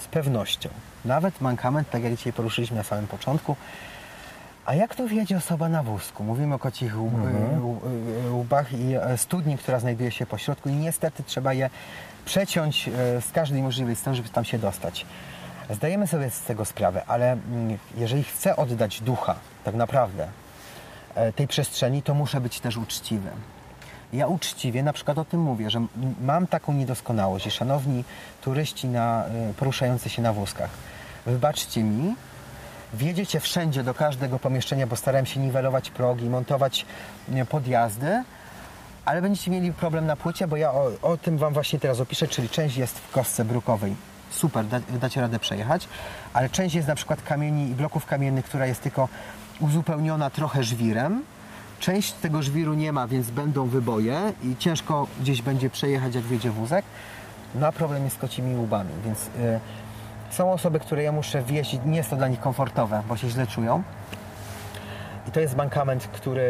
Z 0.00 0.06
pewnością. 0.06 0.68
Nawet 1.04 1.40
mankament, 1.40 1.90
tak 1.90 2.02
jak 2.02 2.16
dzisiaj 2.16 2.32
poruszyliśmy 2.32 2.76
na 2.76 2.82
samym 2.82 3.06
początku, 3.06 3.56
A 4.66 4.74
jak 4.74 4.94
tu 4.94 5.08
wjedzie 5.08 5.36
osoba 5.36 5.68
na 5.68 5.82
wózku? 5.82 6.24
Mówimy 6.24 6.54
o 6.54 6.58
kocich 6.58 6.98
łb, 6.98 7.12
łb- 7.60 7.80
łbach 8.32 8.72
i 8.72 8.94
e, 8.94 9.18
studni, 9.18 9.58
która 9.58 9.78
znajduje 9.78 10.10
się 10.10 10.26
po 10.26 10.38
środku 10.38 10.68
i 10.68 10.72
niestety 10.72 11.22
trzeba 11.22 11.52
je 11.52 11.70
przeciąć 12.24 12.88
e, 12.88 13.20
z 13.20 13.32
każdej 13.32 13.62
możliwej 13.62 13.96
strony, 13.96 14.16
żeby 14.16 14.28
tam 14.28 14.44
się 14.44 14.58
dostać. 14.58 15.06
Zdajemy 15.70 16.06
sobie 16.06 16.30
z 16.30 16.40
tego 16.40 16.64
sprawę, 16.64 17.02
ale 17.06 17.32
mm, 17.32 17.78
jeżeli 17.96 18.24
chcę 18.24 18.56
oddać 18.56 19.00
ducha, 19.00 19.34
tak 19.64 19.74
naprawdę, 19.74 20.28
e, 21.14 21.32
tej 21.32 21.48
przestrzeni, 21.48 22.02
to 22.02 22.14
muszę 22.14 22.40
być 22.40 22.60
też 22.60 22.76
uczciwy. 22.76 23.30
Ja 24.12 24.26
uczciwie 24.26 24.82
na 24.82 24.92
przykład 24.92 25.18
o 25.18 25.24
tym 25.24 25.40
mówię, 25.40 25.70
że 25.70 25.86
mam 26.20 26.46
taką 26.46 26.72
niedoskonałość 26.72 27.46
i 27.46 27.50
szanowni 27.50 28.04
turyści 28.40 28.86
na, 28.86 29.24
poruszający 29.56 30.08
się 30.08 30.22
na 30.22 30.32
wózkach, 30.32 30.70
wybaczcie 31.26 31.82
mi, 31.82 32.14
wjedziecie 32.94 33.40
wszędzie 33.40 33.82
do 33.82 33.94
każdego 33.94 34.38
pomieszczenia, 34.38 34.86
bo 34.86 34.96
starałem 34.96 35.26
się 35.26 35.40
niwelować 35.40 35.90
progi, 35.90 36.30
montować 36.30 36.86
podjazdy, 37.50 38.24
ale 39.04 39.22
będziecie 39.22 39.50
mieli 39.50 39.72
problem 39.72 40.06
na 40.06 40.16
płycie, 40.16 40.46
bo 40.46 40.56
ja 40.56 40.72
o, 40.72 40.90
o 41.02 41.16
tym 41.16 41.38
Wam 41.38 41.52
właśnie 41.52 41.78
teraz 41.78 42.00
opiszę, 42.00 42.28
czyli 42.28 42.48
część 42.48 42.76
jest 42.76 42.98
w 42.98 43.10
kostce 43.10 43.44
brukowej. 43.44 43.96
Super, 44.30 44.66
da, 44.66 44.80
dacie 44.80 45.20
radę 45.20 45.38
przejechać, 45.38 45.88
ale 46.32 46.50
część 46.50 46.74
jest 46.74 46.88
na 46.88 46.94
przykład 46.94 47.22
kamieni 47.22 47.70
i 47.70 47.74
bloków 47.74 48.06
kamiennych, 48.06 48.44
która 48.44 48.66
jest 48.66 48.82
tylko 48.82 49.08
uzupełniona 49.60 50.30
trochę 50.30 50.64
żwirem. 50.64 51.22
Część 51.80 52.12
tego 52.12 52.42
żwiru 52.42 52.74
nie 52.74 52.92
ma, 52.92 53.06
więc 53.08 53.30
będą 53.30 53.66
wyboje 53.66 54.32
i 54.42 54.56
ciężko 54.56 55.06
gdzieś 55.20 55.42
będzie 55.42 55.70
przejechać, 55.70 56.14
jak 56.14 56.24
wjedzie 56.24 56.50
wózek. 56.50 56.84
No 57.54 57.66
a 57.66 57.72
problem 57.72 58.04
jest 58.04 58.16
z 58.16 58.18
kocimi 58.18 58.56
łbami, 58.56 58.90
więc 59.04 59.18
y, 59.26 59.30
są 60.30 60.52
osoby, 60.52 60.80
które 60.80 61.02
ja 61.02 61.12
muszę 61.12 61.42
wjeździć, 61.42 61.80
nie 61.84 61.96
jest 61.96 62.10
to 62.10 62.16
dla 62.16 62.28
nich 62.28 62.40
komfortowe, 62.40 63.02
bo 63.08 63.16
się 63.16 63.28
źle 63.28 63.46
czują. 63.46 63.82
I 65.28 65.30
to 65.30 65.40
jest 65.40 65.56
mankament, 65.56 66.08
który 66.12 66.42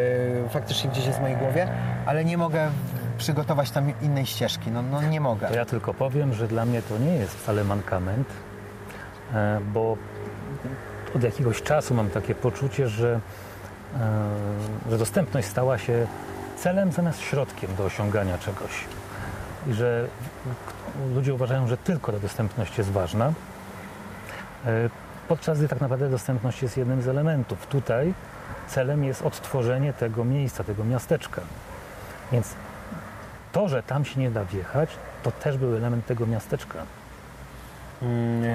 faktycznie 0.49 0.89
gdzieś 0.89 1.05
jest 1.05 1.17
w 1.17 1.21
mojej 1.21 1.37
głowie, 1.37 1.67
ale 2.05 2.25
nie 2.25 2.37
mogę 2.37 2.69
przygotować 3.17 3.71
tam 3.71 3.93
innej 4.01 4.25
ścieżki. 4.25 4.71
No, 4.71 4.81
no 4.81 5.01
nie 5.01 5.21
mogę. 5.21 5.47
To 5.47 5.53
ja 5.53 5.65
tylko 5.65 5.93
powiem, 5.93 6.33
że 6.33 6.47
dla 6.47 6.65
mnie 6.65 6.81
to 6.81 6.97
nie 6.97 7.15
jest 7.15 7.35
wcale 7.35 7.63
mankament, 7.63 8.27
e, 9.33 9.59
bo 9.73 9.97
od 11.15 11.23
jakiegoś 11.23 11.61
czasu 11.61 11.93
mam 11.93 12.09
takie 12.09 12.35
poczucie, 12.35 12.87
że, 12.87 13.19
e, 13.99 14.89
że 14.89 14.97
dostępność 14.97 15.47
stała 15.47 15.77
się 15.77 16.07
celem 16.57 16.91
zamiast 16.91 17.19
środkiem 17.19 17.75
do 17.75 17.85
osiągania 17.85 18.37
czegoś. 18.37 18.71
I 19.67 19.73
że 19.73 20.07
ludzie 21.13 21.33
uważają, 21.33 21.67
że 21.67 21.77
tylko 21.77 22.11
ta 22.11 22.19
dostępność 22.19 22.77
jest 22.77 22.91
ważna, 22.91 23.33
podczas 25.27 25.57
gdy 25.57 25.67
tak 25.67 25.81
naprawdę 25.81 26.09
dostępność 26.09 26.61
jest 26.61 26.77
jednym 26.77 27.01
z 27.01 27.07
elementów. 27.07 27.67
Tutaj 27.67 28.13
celem 28.67 29.03
jest 29.03 29.21
odtworzenie 29.21 29.93
tego 29.93 30.25
miejsca, 30.25 30.63
tego 30.63 30.83
miasteczka. 30.83 31.41
Więc 32.31 32.53
to, 33.51 33.67
że 33.67 33.83
tam 33.83 34.05
się 34.05 34.19
nie 34.19 34.31
da 34.31 34.45
wjechać, 34.45 34.89
to 35.23 35.31
też 35.31 35.57
był 35.57 35.75
element 35.75 36.05
tego 36.05 36.27
miasteczka. 36.27 36.79
Mm, 38.01 38.43
e, 38.43 38.47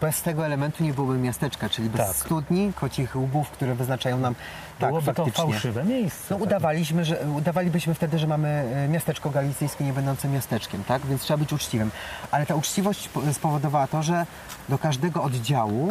Bez 0.00 0.22
tego 0.22 0.46
elementu 0.46 0.84
nie 0.84 0.94
byłoby 0.94 1.18
miasteczka, 1.18 1.68
czyli 1.68 1.90
bez 1.90 2.06
Tak. 2.06 2.16
studni, 2.16 2.72
kocich 2.80 3.16
łbów, 3.16 3.50
które 3.50 3.74
wyznaczają 3.74 4.18
nam 4.18 4.34
tak, 4.78 4.88
Byłoby 4.90 5.06
to 5.06 5.14
faktycznie. 5.24 5.44
fałszywe 5.52 5.84
miejsce. 5.84 6.34
No, 6.38 6.44
udawaliśmy, 6.44 7.04
że, 7.04 7.18
udawalibyśmy 7.36 7.94
wtedy, 7.94 8.18
że 8.18 8.26
mamy 8.26 8.48
e, 8.48 8.88
miasteczko 8.88 9.30
galicyjskie 9.30 9.84
nie 9.84 9.92
będące 9.92 10.28
miasteczkiem, 10.28 10.84
tak? 10.84 11.06
Więc 11.06 11.22
trzeba 11.22 11.38
być 11.38 11.52
uczciwym. 11.52 11.90
Ale 12.30 12.46
ta 12.46 12.54
uczciwość 12.54 13.08
po- 13.08 13.32
spowodowała 13.32 13.86
to, 13.86 14.02
że 14.02 14.26
do 14.68 14.78
każdego 14.78 15.22
oddziału 15.22 15.88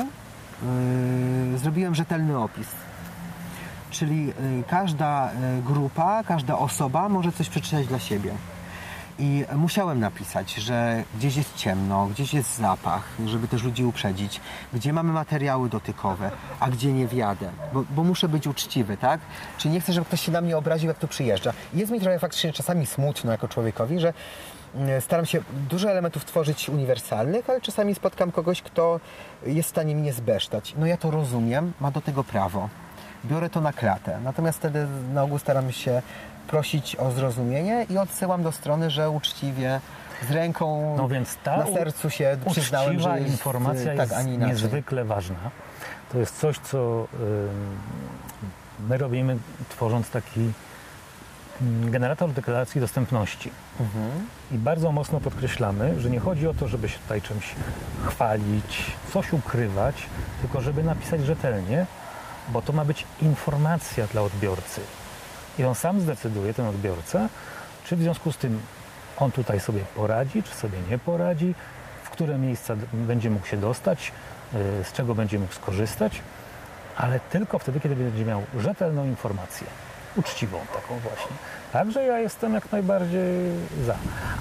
yy, 1.51 1.57
zrobiłem 1.57 1.95
rzetelny 1.95 2.37
opis. 2.39 2.67
Czyli 3.91 4.25
yy, 4.27 4.33
każda 4.67 5.29
grupa, 5.65 6.23
każda 6.23 6.57
osoba 6.57 7.09
może 7.09 7.31
coś 7.31 7.49
przeczytać 7.49 7.87
dla 7.87 7.99
siebie. 7.99 8.31
I 9.19 9.45
musiałem 9.55 9.99
napisać, 9.99 10.53
że 10.53 11.03
gdzieś 11.17 11.35
jest 11.35 11.55
ciemno, 11.55 12.07
gdzieś 12.07 12.33
jest 12.33 12.57
zapach, 12.57 13.03
żeby 13.25 13.47
też 13.47 13.63
ludzi 13.63 13.85
uprzedzić, 13.85 14.41
gdzie 14.73 14.93
mamy 14.93 15.13
materiały 15.13 15.69
dotykowe, 15.69 16.31
a 16.59 16.69
gdzie 16.69 16.93
nie 16.93 17.07
wjadę, 17.07 17.49
bo, 17.73 17.83
bo 17.95 18.03
muszę 18.03 18.29
być 18.29 18.47
uczciwy, 18.47 18.97
tak? 18.97 19.19
Czyli 19.57 19.73
nie 19.73 19.81
chcę, 19.81 19.93
żeby 19.93 20.05
ktoś 20.05 20.21
się 20.21 20.31
na 20.31 20.41
mnie 20.41 20.57
obraził, 20.57 20.87
jak 20.87 20.99
tu 20.99 21.07
przyjeżdża. 21.07 21.53
Jest 21.73 21.91
mi 21.91 21.99
trochę 21.99 22.19
faktycznie 22.19 22.53
czasami 22.53 22.85
smutno 22.85 23.31
jako 23.31 23.47
człowiekowi, 23.47 23.99
że 23.99 24.13
mm, 24.75 25.01
staram 25.01 25.25
się 25.25 25.41
dużo 25.69 25.91
elementów 25.91 26.25
tworzyć 26.25 26.69
uniwersalnych, 26.69 27.49
ale 27.49 27.61
czasami 27.61 27.95
spotkam 27.95 28.31
kogoś, 28.31 28.61
kto 28.61 28.99
jest 29.45 29.69
w 29.69 29.71
stanie 29.71 29.95
mnie 29.95 30.13
zbesztać. 30.13 30.75
No 30.77 30.85
ja 30.85 30.97
to 30.97 31.11
rozumiem, 31.11 31.73
ma 31.79 31.91
do 31.91 32.01
tego 32.01 32.23
prawo. 32.23 32.69
Biorę 33.25 33.49
to 33.49 33.61
na 33.61 33.73
klatę. 33.73 34.19
Natomiast 34.23 34.59
wtedy 34.59 34.87
na 35.13 35.23
ogół 35.23 35.39
staram 35.39 35.71
się 35.71 36.01
prosić 36.47 36.95
o 36.95 37.11
zrozumienie 37.11 37.85
i 37.89 37.97
odsyłam 37.97 38.43
do 38.43 38.51
strony, 38.51 38.89
że 38.89 39.09
uczciwie 39.09 39.79
z 40.27 40.31
ręką 40.31 40.95
No 40.97 41.07
więc 41.07 41.37
ta 41.43 41.57
na 41.57 41.65
sercu 41.65 42.09
się 42.09 42.37
przyznałem, 42.51 42.99
że 42.99 43.19
jest, 43.19 43.31
informacja 43.31 43.95
tak, 43.95 44.09
jest 44.11 44.27
inaczej. 44.27 44.47
niezwykle 44.47 45.05
ważna. 45.05 45.51
To 46.11 46.19
jest 46.19 46.39
coś, 46.39 46.59
co 46.59 47.07
ym, 47.13 47.77
my 48.89 48.97
robimy 48.97 49.37
tworząc 49.69 50.09
taki 50.09 50.51
mm, 51.61 51.91
generator 51.91 52.31
deklaracji 52.31 52.81
dostępności. 52.81 53.51
Mhm. 53.79 54.27
I 54.51 54.57
bardzo 54.57 54.91
mocno 54.91 55.19
podkreślamy, 55.19 56.01
że 56.01 56.09
nie 56.09 56.19
chodzi 56.19 56.47
o 56.47 56.53
to, 56.53 56.67
żeby 56.67 56.89
się 56.89 56.99
tutaj 56.99 57.21
czymś 57.21 57.55
chwalić, 58.05 58.91
coś 59.13 59.33
ukrywać, 59.33 59.95
tylko 60.41 60.61
żeby 60.61 60.83
napisać 60.83 61.21
rzetelnie, 61.21 61.85
bo 62.49 62.61
to 62.61 62.73
ma 62.73 62.85
być 62.85 63.05
informacja 63.21 64.07
dla 64.07 64.21
odbiorcy. 64.21 64.81
I 65.59 65.63
on 65.63 65.75
sam 65.75 66.01
zdecyduje, 66.01 66.53
ten 66.53 66.65
odbiorca, 66.65 67.29
czy 67.85 67.95
w 67.95 68.01
związku 68.01 68.31
z 68.31 68.37
tym 68.37 68.59
on 69.17 69.31
tutaj 69.31 69.59
sobie 69.59 69.81
poradzi, 69.95 70.43
czy 70.43 70.55
sobie 70.55 70.77
nie 70.89 70.97
poradzi, 70.97 71.55
w 72.03 72.09
które 72.09 72.37
miejsca 72.37 72.75
będzie 72.93 73.29
mógł 73.29 73.47
się 73.47 73.57
dostać, 73.57 74.11
y, 74.81 74.83
z 74.83 74.91
czego 74.91 75.15
będzie 75.15 75.39
mógł 75.39 75.53
skorzystać, 75.53 76.21
ale 76.97 77.19
tylko 77.19 77.59
wtedy, 77.59 77.79
kiedy 77.79 77.95
będzie 77.95 78.25
miał 78.25 78.43
rzetelną 78.59 79.05
informację. 79.05 79.67
Uczciwą 80.15 80.59
taką 80.73 80.99
właśnie. 80.99 81.31
Także 81.73 82.03
ja 82.03 82.19
jestem 82.19 82.53
jak 82.53 82.71
najbardziej 82.71 83.51
za. 83.85 83.95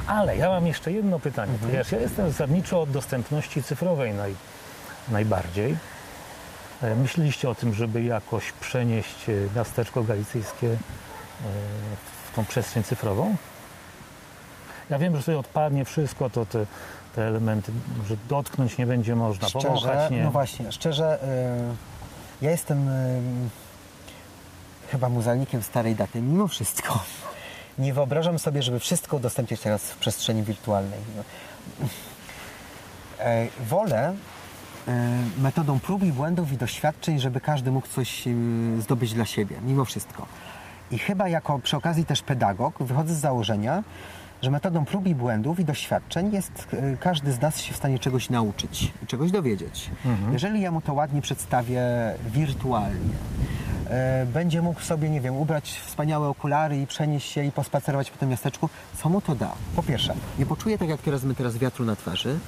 Ale 0.06 0.36
ja 0.36 0.48
mam 0.48 0.66
jeszcze 0.66 0.92
jedno 0.92 1.18
pytanie, 1.18 1.52
ponieważ 1.60 1.92
ja 1.92 2.00
jestem 2.00 2.30
zasadniczo 2.30 2.82
od 2.82 2.90
dostępności 2.90 3.62
cyfrowej 3.62 4.14
naj, 4.14 4.34
najbardziej. 5.08 5.76
E, 6.82 6.94
Myśleliście 6.96 7.50
o 7.50 7.54
tym, 7.54 7.74
żeby 7.74 8.02
jakoś 8.02 8.52
przenieść 8.52 9.28
e, 9.28 9.32
miasteczko 9.56 10.02
galicyjskie 10.02 10.66
e, 10.66 10.76
w 12.32 12.36
tą 12.36 12.44
przestrzeń 12.44 12.82
cyfrową? 12.82 13.36
Ja 14.90 14.98
wiem, 14.98 15.12
że 15.16 15.18
tutaj 15.18 15.34
odpadnie 15.34 15.84
wszystko, 15.84 16.30
to 16.30 16.46
te, 16.46 16.66
te 17.16 17.22
elementy, 17.22 17.72
że 18.08 18.16
dotknąć 18.28 18.78
nie 18.78 18.86
będzie 18.86 19.16
można, 19.16 19.48
Szczerze, 19.48 19.68
powąchać 19.68 20.10
nie. 20.10 20.24
no 20.24 20.30
właśnie, 20.30 20.72
szczerze, 20.72 21.18
ja 22.42 22.50
jestem 22.50 22.90
chyba 24.90 25.08
muzealnikiem 25.08 25.62
starej 25.62 25.94
daty. 25.94 26.22
Mimo 26.22 26.48
wszystko 26.48 27.00
nie 27.78 27.94
wyobrażam 27.94 28.38
sobie, 28.38 28.62
żeby 28.62 28.78
wszystko 28.78 29.16
udostępniać 29.16 29.60
teraz 29.60 29.82
w 29.82 29.96
przestrzeni 29.96 30.42
wirtualnej. 30.42 31.00
Wolę 33.60 34.14
metodą 35.38 35.80
prób 35.80 36.02
i 36.02 36.12
błędów 36.12 36.52
i 36.52 36.56
doświadczeń, 36.56 37.18
żeby 37.18 37.40
każdy 37.40 37.70
mógł 37.70 37.86
coś 37.86 38.28
e, 38.28 38.30
zdobyć 38.80 39.14
dla 39.14 39.24
siebie, 39.24 39.56
mimo 39.66 39.84
wszystko. 39.84 40.26
I 40.90 40.98
chyba 40.98 41.28
jako 41.28 41.58
przy 41.58 41.76
okazji 41.76 42.04
też 42.04 42.22
pedagog 42.22 42.82
wychodzę 42.82 43.14
z 43.14 43.18
założenia, 43.18 43.82
że 44.42 44.50
metodą 44.50 44.84
prób 44.84 45.06
i 45.06 45.14
błędów 45.14 45.60
i 45.60 45.64
doświadczeń 45.64 46.32
jest 46.32 46.68
e, 46.72 46.96
każdy 46.96 47.32
z 47.32 47.40
nas 47.40 47.60
się 47.60 47.74
w 47.74 47.76
stanie 47.76 47.98
czegoś 47.98 48.30
nauczyć 48.30 48.92
i 49.02 49.06
czegoś 49.06 49.30
dowiedzieć. 49.30 49.90
Jeżeli 50.32 50.60
ja 50.60 50.70
mu 50.70 50.80
to 50.80 50.94
ładnie 50.94 51.22
przedstawię 51.22 51.82
wirtualnie, 52.26 53.14
e, 53.90 54.26
będzie 54.26 54.62
mógł 54.62 54.80
sobie, 54.80 55.10
nie 55.10 55.20
wiem, 55.20 55.36
ubrać 55.36 55.80
wspaniałe 55.86 56.28
okulary 56.28 56.80
i 56.80 56.86
przenieść 56.86 57.32
się 57.32 57.44
i 57.44 57.52
pospacerować 57.52 58.10
po 58.10 58.18
tym 58.18 58.28
miasteczku, 58.28 58.68
co 59.02 59.08
mu 59.08 59.20
to 59.20 59.34
da? 59.34 59.52
Po 59.76 59.82
pierwsze, 59.82 60.14
nie 60.38 60.46
poczuje 60.46 60.78
tak 60.78 60.88
jak 60.88 61.02
teraz 61.02 61.24
my 61.24 61.34
teraz 61.34 61.58
wiatru 61.58 61.84
na 61.84 61.96
twarzy, 61.96 62.38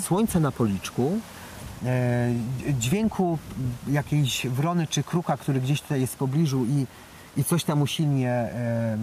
słońce 0.00 0.40
na 0.40 0.52
policzku, 0.52 1.12
e, 1.12 1.43
dźwięku 2.78 3.38
jakiejś 3.88 4.46
wrony 4.46 4.86
czy 4.86 5.02
kruka, 5.02 5.36
który 5.36 5.60
gdzieś 5.60 5.82
tutaj 5.82 6.00
jest 6.00 6.14
w 6.14 6.16
pobliżu 6.16 6.64
i, 6.64 6.86
i 7.36 7.44
coś 7.44 7.64
tam 7.64 7.82
usilnie 7.82 8.30
e, 8.30 8.46
e, 8.46 8.96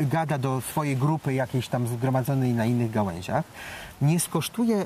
e, 0.00 0.04
gada 0.04 0.38
do 0.38 0.60
swojej 0.60 0.96
grupy 0.96 1.34
jakiejś 1.34 1.68
tam 1.68 1.86
zgromadzonej 1.86 2.54
na 2.54 2.64
innych 2.64 2.90
gałęziach, 2.90 3.44
nie 4.02 4.20
skosztuje 4.20 4.76
e, 4.76 4.84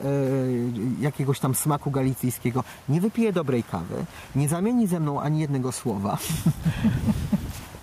jakiegoś 1.01 1.41
tam 1.41 1.55
smaku 1.55 1.91
galicyjskiego, 1.91 2.65
nie 2.89 3.01
wypije 3.01 3.33
dobrej 3.33 3.65
kawy, 3.65 4.05
nie 4.37 4.49
zamieni 4.49 4.87
ze 4.87 5.01
mną 5.01 5.21
ani 5.21 5.41
jednego 5.41 5.73
słowa. 5.73 6.19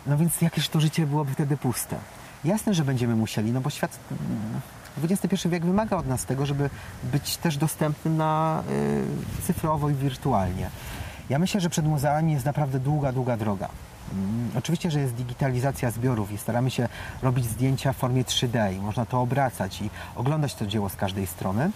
No 0.08 0.18
więc 0.18 0.42
jakież 0.42 0.70
to 0.70 0.80
życie 0.80 1.06
byłoby 1.06 1.32
wtedy 1.32 1.58
puste. 1.58 1.98
Jasne, 2.44 2.74
że 2.74 2.86
będziemy 2.86 3.16
musieli, 3.16 3.52
no 3.52 3.62
bo 3.62 3.70
świat 3.70 4.00
mm, 4.12 4.62
XXI 5.04 5.50
wiek 5.50 5.66
wymaga 5.66 5.98
od 5.98 6.08
nas 6.08 6.26
tego, 6.26 6.46
żeby 6.46 6.70
być 7.04 7.38
też 7.38 7.58
dostępnym 7.58 8.18
na 8.18 8.64
y, 9.40 9.44
cyfrowo 9.44 9.90
i 9.90 9.94
wirtualnie. 9.94 10.70
Ja 11.30 11.40
myślę, 11.40 11.62
że 11.62 11.70
przed 11.70 11.86
muzeami 11.86 12.34
jest 12.34 12.46
naprawdę 12.46 12.80
długa, 12.80 13.12
długa 13.12 13.38
droga. 13.38 13.70
Mm, 14.14 14.52
Oczywiście, 14.58 14.92
że 14.92 15.00
jest 15.00 15.16
digitalizacja 15.16 15.92
zbiorów 15.92 16.32
i 16.32 16.38
staramy 16.38 16.72
się 16.72 16.88
robić 17.22 17.46
zdjęcia 17.46 17.94
w 17.94 17.98
formie 17.98 18.24
3D 18.24 18.74
i 18.74 18.80
można 18.80 19.06
to 19.06 19.22
obracać 19.22 19.82
i 19.82 19.90
oglądać 20.16 20.56
to 20.56 20.66
dzieło 20.66 20.90
z 20.90 20.96
każdej 20.96 21.28
strony. 21.28 21.72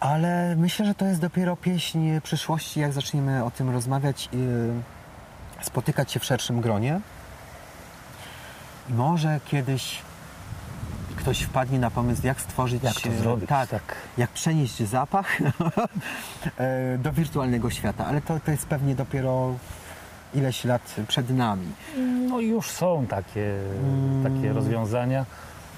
Ale 0.00 0.56
myślę, 0.56 0.86
że 0.86 0.94
to 0.94 1.04
jest 1.06 1.20
dopiero 1.20 1.56
pieśń 1.56 1.98
przyszłości, 2.22 2.80
jak 2.80 2.92
zaczniemy 2.92 3.44
o 3.44 3.50
tym 3.50 3.70
rozmawiać 3.70 4.28
i 4.32 4.36
y, 4.36 5.64
spotykać 5.64 6.12
się 6.12 6.20
w 6.20 6.24
szerszym 6.24 6.60
gronie. 6.60 7.00
I 8.90 8.92
może 8.92 9.40
kiedyś 9.44 10.02
ktoś 11.26 11.42
wpadnie 11.42 11.78
na 11.78 11.90
pomysł, 11.90 12.26
jak 12.26 12.40
stworzyć... 12.40 12.82
Jak 12.82 13.00
to 13.00 13.12
zrobić, 13.12 13.48
Tak, 13.48 13.68
tak. 13.68 13.82
jak 14.18 14.30
przenieść 14.30 14.82
zapach 14.82 15.38
e, 16.58 16.98
do 16.98 17.12
wirtualnego 17.12 17.70
świata. 17.70 18.06
Ale 18.06 18.20
to, 18.20 18.40
to 18.40 18.50
jest 18.50 18.66
pewnie 18.66 18.94
dopiero 18.94 19.54
ileś 20.34 20.64
lat 20.64 20.94
przed 21.08 21.30
nami. 21.30 21.66
No 22.28 22.40
i 22.40 22.46
już 22.46 22.70
są 22.70 23.06
takie, 23.06 23.54
takie 24.22 24.52
rozwiązania, 24.52 25.26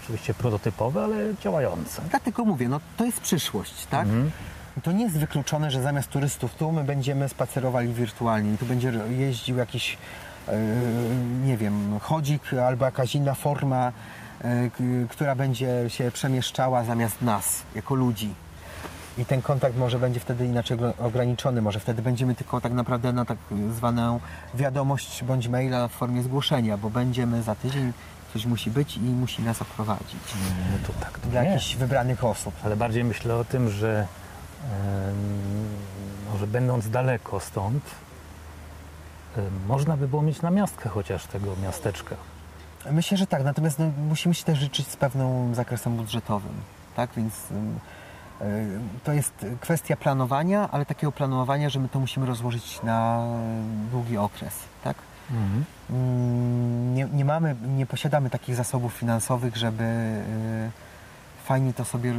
oczywiście 0.02 0.34
prototypowe, 0.34 1.04
ale 1.04 1.16
działające. 1.40 2.02
Dlatego 2.10 2.44
mówię, 2.44 2.68
no 2.68 2.80
to 2.96 3.04
jest 3.04 3.20
przyszłość, 3.20 3.86
tak? 3.86 4.06
Mhm. 4.06 4.30
To 4.82 4.92
nie 4.92 5.04
jest 5.04 5.18
wykluczone, 5.18 5.70
że 5.70 5.82
zamiast 5.82 6.08
turystów 6.08 6.54
tu 6.54 6.72
my 6.72 6.84
będziemy 6.84 7.28
spacerowali 7.28 7.92
wirtualnie 7.92 8.54
i 8.54 8.58
tu 8.58 8.66
będzie 8.66 8.92
jeździł 9.10 9.56
jakiś, 9.56 9.98
e, 10.48 10.58
nie 11.44 11.56
wiem, 11.56 11.98
chodzik 12.00 12.42
albo 12.54 12.84
jakaś 12.84 13.14
inna 13.14 13.34
forma, 13.34 13.92
która 15.08 15.34
będzie 15.34 15.90
się 15.90 16.10
przemieszczała 16.10 16.84
zamiast 16.84 17.22
nas, 17.22 17.62
jako 17.74 17.94
ludzi. 17.94 18.34
I 19.18 19.24
ten 19.24 19.42
kontakt 19.42 19.76
może 19.76 19.98
będzie 19.98 20.20
wtedy 20.20 20.46
inaczej 20.46 20.78
ograniczony. 20.98 21.62
Może 21.62 21.80
wtedy 21.80 22.02
będziemy 22.02 22.34
tylko 22.34 22.60
tak 22.60 22.72
naprawdę 22.72 23.12
na 23.12 23.24
tak 23.24 23.38
zwaną 23.74 24.20
wiadomość 24.54 25.24
bądź 25.24 25.48
maila 25.48 25.88
w 25.88 25.92
formie 25.92 26.22
zgłoszenia, 26.22 26.76
bo 26.76 26.90
będziemy 26.90 27.42
za 27.42 27.54
tydzień, 27.54 27.92
ktoś 28.30 28.46
musi 28.46 28.70
być 28.70 28.96
i 28.96 29.00
musi 29.00 29.42
nas 29.42 29.62
oprowadzić. 29.62 30.16
No 30.72 30.86
to 30.86 30.92
tak 31.00 31.18
to 31.18 31.28
Dla 31.28 31.42
nie. 31.42 31.48
jakichś 31.50 31.76
wybranych 31.76 32.24
osób. 32.24 32.54
Ale 32.64 32.76
bardziej 32.76 33.04
myślę 33.04 33.36
o 33.36 33.44
tym, 33.44 33.70
że 33.70 34.06
może 36.32 36.46
będąc 36.46 36.90
daleko 36.90 37.40
stąd, 37.40 37.84
em, 39.36 39.44
można 39.66 39.96
by 39.96 40.08
było 40.08 40.22
mieć 40.22 40.42
namiastkę 40.42 40.88
chociaż 40.88 41.26
tego 41.26 41.56
miasteczka. 41.62 42.16
Myślę, 42.92 43.16
że 43.16 43.26
tak, 43.26 43.44
natomiast 43.44 43.78
no, 43.78 43.84
musimy 44.08 44.34
się 44.34 44.44
też 44.44 44.58
życzyć 44.58 44.88
z 44.88 44.96
pewnym 44.96 45.54
zakresem 45.54 45.96
budżetowym, 45.96 46.52
tak, 46.96 47.10
więc 47.16 47.34
y, 47.34 48.44
to 49.04 49.12
jest 49.12 49.46
kwestia 49.60 49.96
planowania, 49.96 50.68
ale 50.70 50.86
takiego 50.86 51.12
planowania, 51.12 51.70
że 51.70 51.80
my 51.80 51.88
to 51.88 51.98
musimy 52.00 52.26
rozłożyć 52.26 52.82
na 52.82 53.26
długi 53.90 54.16
okres, 54.18 54.54
tak. 54.84 54.96
Mm, 55.90 56.94
Nie, 56.94 57.04
nie 57.12 57.24
mamy, 57.24 57.56
nie 57.76 57.86
posiadamy 57.86 58.30
takich 58.30 58.54
zasobów 58.54 58.92
finansowych, 58.92 59.56
żeby 59.56 59.84
y, 59.84 60.70
fajnie 61.44 61.72
to 61.72 61.84
sobie 61.84 62.10
y, 62.10 62.14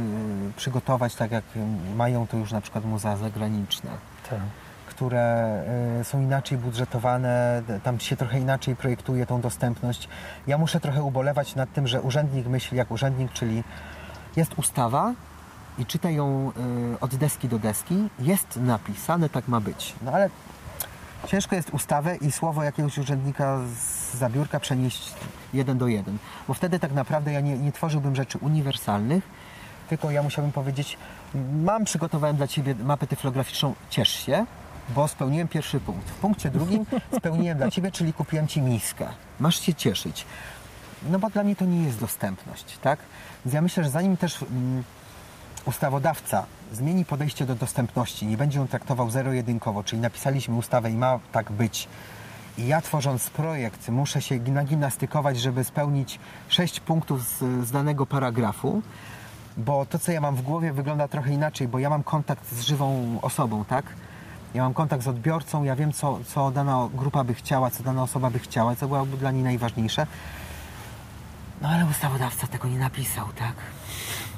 przygotować, 0.56 1.14
tak 1.14 1.30
jak 1.30 1.44
mają 1.96 2.26
to 2.26 2.36
już 2.36 2.52
na 2.52 2.60
przykład 2.60 2.84
muzea 2.84 3.16
zagraniczne 3.16 3.90
Tak. 4.30 4.38
Które 5.00 5.62
y, 6.00 6.04
są 6.04 6.20
inaczej 6.20 6.58
budżetowane, 6.58 7.62
tam 7.82 8.00
się 8.00 8.16
trochę 8.16 8.38
inaczej 8.38 8.76
projektuje 8.76 9.26
tą 9.26 9.40
dostępność. 9.40 10.08
Ja 10.46 10.58
muszę 10.58 10.80
trochę 10.80 11.02
ubolewać 11.02 11.54
nad 11.54 11.72
tym, 11.72 11.86
że 11.86 12.02
urzędnik 12.02 12.46
myśli 12.46 12.78
jak 12.78 12.90
urzędnik, 12.90 13.32
czyli 13.32 13.64
jest 14.36 14.58
ustawa 14.58 15.12
i 15.78 15.86
czyta 15.86 16.10
ją 16.10 16.52
y, 16.94 17.00
od 17.00 17.14
deski 17.14 17.48
do 17.48 17.58
deski, 17.58 18.08
jest 18.18 18.56
napisane, 18.56 19.28
tak 19.28 19.48
ma 19.48 19.60
być. 19.60 19.94
No 20.02 20.12
ale 20.12 20.30
ciężko 21.26 21.56
jest 21.56 21.70
ustawę 21.70 22.16
i 22.16 22.32
słowo 22.32 22.62
jakiegoś 22.62 22.98
urzędnika 22.98 23.58
z 23.76 24.14
zabiórka 24.18 24.60
przenieść 24.60 25.14
jeden 25.52 25.78
do 25.78 25.86
jeden, 25.86 26.18
bo 26.48 26.54
wtedy 26.54 26.78
tak 26.78 26.92
naprawdę 26.92 27.32
ja 27.32 27.40
nie, 27.40 27.58
nie 27.58 27.72
tworzyłbym 27.72 28.16
rzeczy 28.16 28.38
uniwersalnych, 28.38 29.24
tylko 29.88 30.10
ja 30.10 30.22
musiałbym 30.22 30.52
powiedzieć, 30.52 30.98
mam, 31.62 31.84
przygotowałem 31.84 32.36
dla 32.36 32.46
Ciebie 32.46 32.74
mapę 32.74 33.06
tyflograficzną, 33.06 33.74
ciesz 33.90 34.08
się, 34.08 34.46
bo 34.94 35.08
spełniłem 35.08 35.48
pierwszy 35.48 35.80
punkt. 35.80 36.10
W 36.10 36.14
punkcie 36.14 36.50
drugim 36.50 36.86
spełniłem 37.18 37.58
dla 37.58 37.70
Ciebie, 37.70 37.92
czyli 37.92 38.12
kupiłem 38.12 38.48
Ci 38.48 38.62
miskę. 38.62 39.08
Masz 39.40 39.60
się 39.60 39.74
cieszyć. 39.74 40.26
No 41.10 41.18
bo 41.18 41.30
dla 41.30 41.42
mnie 41.42 41.56
to 41.56 41.64
nie 41.64 41.82
jest 41.82 42.00
dostępność, 42.00 42.78
tak? 42.82 42.98
Więc 43.44 43.54
ja 43.54 43.62
myślę, 43.62 43.84
że 43.84 43.90
zanim 43.90 44.16
też 44.16 44.42
mm, 44.42 44.84
ustawodawca 45.64 46.46
zmieni 46.72 47.04
podejście 47.04 47.46
do 47.46 47.54
dostępności, 47.54 48.26
nie 48.26 48.36
będzie 48.36 48.58
ją 48.58 48.68
traktował 48.68 49.10
zero-jedynkowo, 49.10 49.84
czyli 49.84 50.02
napisaliśmy 50.02 50.54
ustawę 50.54 50.90
i 50.90 50.94
ma 50.94 51.18
tak 51.32 51.52
być, 51.52 51.88
i 52.58 52.66
ja 52.66 52.80
tworząc 52.80 53.30
projekt 53.30 53.88
muszę 53.88 54.22
się 54.22 54.38
nagimnastykować, 54.38 55.40
żeby 55.40 55.64
spełnić 55.64 56.18
sześć 56.48 56.80
punktów 56.80 57.22
z, 57.22 57.66
z 57.66 57.70
danego 57.70 58.06
paragrafu, 58.06 58.82
bo 59.56 59.86
to, 59.86 59.98
co 59.98 60.12
ja 60.12 60.20
mam 60.20 60.36
w 60.36 60.42
głowie, 60.42 60.72
wygląda 60.72 61.08
trochę 61.08 61.32
inaczej, 61.32 61.68
bo 61.68 61.78
ja 61.78 61.90
mam 61.90 62.02
kontakt 62.02 62.52
z 62.52 62.60
żywą 62.60 63.18
osobą, 63.22 63.64
tak? 63.64 63.84
Ja 64.54 64.62
mam 64.62 64.74
kontakt 64.74 65.02
z 65.02 65.08
odbiorcą, 65.08 65.64
ja 65.64 65.76
wiem, 65.76 65.92
co, 65.92 66.18
co 66.26 66.50
dana 66.50 66.88
grupa 66.94 67.24
by 67.24 67.34
chciała, 67.34 67.70
co 67.70 67.82
dana 67.82 68.02
osoba 68.02 68.30
by 68.30 68.38
chciała, 68.38 68.76
co 68.76 68.88
byłoby 68.88 69.16
dla 69.16 69.30
niej 69.30 69.42
najważniejsze. 69.42 70.06
No 71.62 71.68
ale 71.68 71.86
ustawodawca 71.86 72.46
tego 72.46 72.68
nie 72.68 72.78
napisał, 72.78 73.26
tak? 73.38 73.54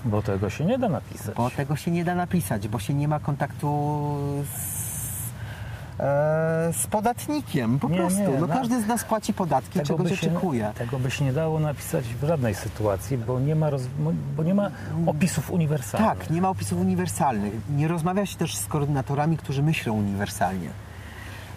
Bo 0.05 0.23
tego 0.23 0.51
się 0.51 0.65
nie 0.65 0.79
da 0.79 0.89
napisać. 0.89 1.37
Bo 1.37 1.51
tego 1.51 1.77
się 1.77 1.91
nie 1.91 2.05
da 2.05 2.15
napisać, 2.15 2.69
bo 2.69 2.79
się 2.79 2.95
nie 2.95 3.09
ma 3.09 3.21
kontaktu 3.21 3.99
z, 4.55 4.82
z 6.73 6.87
podatnikiem, 6.91 7.79
po 7.79 7.89
Nie, 7.89 7.97
prostu. 7.97 8.21
nie, 8.21 8.29
no, 8.41 8.49
każdy 8.49 8.83
z 8.83 8.87
nas 8.87 9.05
płaci 9.05 9.35
podatki, 9.35 9.81
czego 9.81 10.03
by 10.05 10.17
się 10.17 10.31
oczekuje. 10.31 10.73
tego 10.79 10.99
by 10.99 11.11
się 11.11 11.25
nie 11.25 11.33
dało 11.33 11.61
napisać 11.61 12.05
w 12.05 12.25
żadnej 12.27 12.55
sytuacji, 12.55 13.19
bo 13.19 13.41
nie 13.41 13.55
ma, 13.55 13.71
roz, 13.71 13.83
bo 14.37 14.43
nie 14.43 14.55
ma 14.55 14.71
opisów 15.07 15.51
uniwersalnych. 15.51 16.19
Tak, 16.19 16.31
nie 16.31 16.43
ma 16.43 16.49
opisów 16.49 16.81
uniwersalnych. 16.81 17.53
Nie 17.77 17.89
rozmawia 17.89 18.27
się 18.27 18.37
też 18.39 18.57
z 18.57 18.67
koordynatorami, 18.67 19.37
którzy 19.37 19.63
myślą 19.63 19.93
uniwersalnie. 19.95 20.69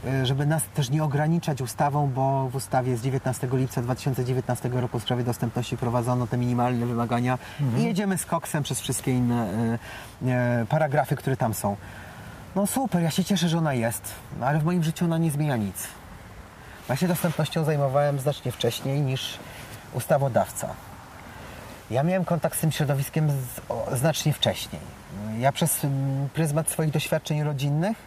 E, 0.08 0.26
Żeby 0.26 0.46
nas 0.46 0.64
też 0.74 0.90
nie 0.90 1.04
ograniczać 1.04 1.62
ustawą, 1.62 2.08
bo 2.16 2.50
w 2.50 2.56
ustawie 2.56 2.98
z 2.98 3.02
19 3.02 3.48
lipca 3.54 3.82
2019 3.82 4.70
roku 4.70 5.00
w 5.00 5.04
sprawie 5.04 5.24
dostępności 5.24 5.78
prowadzono 5.78 6.28
te 6.28 6.38
minimalne 6.38 6.86
wymagania 6.86 7.38
i 7.78 7.84
jedziemy 7.84 8.18
z 8.18 8.26
koksem 8.26 8.64
przez 8.64 8.82
wszystkie 8.82 9.12
inne 9.12 9.48
e, 10.26 10.32
e, 10.32 10.66
paragrafy, 10.70 11.16
które 11.16 11.38
tam 11.38 11.54
są. 11.54 11.76
No 12.56 12.68
super, 12.68 13.02
ja 13.02 13.12
się 13.12 13.24
cieszę, 13.24 13.50
że 13.50 13.58
ona 13.58 13.74
jest, 13.74 14.14
ale 14.42 14.60
w 14.60 14.64
moim 14.64 14.84
życiu 14.84 15.06
ona 15.06 15.18
nie 15.18 15.32
zmienia 15.32 15.58
nic. 15.58 15.88
Ja 16.90 16.96
się 16.96 17.08
dostępnością 17.08 17.64
zajmowałem 17.64 18.20
znacznie 18.20 18.52
wcześniej 18.52 19.02
niż 19.02 19.38
ustawodawca. 19.94 20.70
Ja 21.92 22.04
miałem 22.04 22.26
kontakt 22.26 22.58
z 22.58 22.62
tym 22.62 22.72
środowiskiem 22.72 23.32
znacznie 23.92 24.34
wcześniej. 24.34 24.82
Ja 25.40 25.52
przez 25.52 25.84
mm, 25.84 26.30
pryzmat 26.30 26.70
swoich 26.70 26.92
doświadczeń 26.92 27.44
rodzinnych 27.44 27.98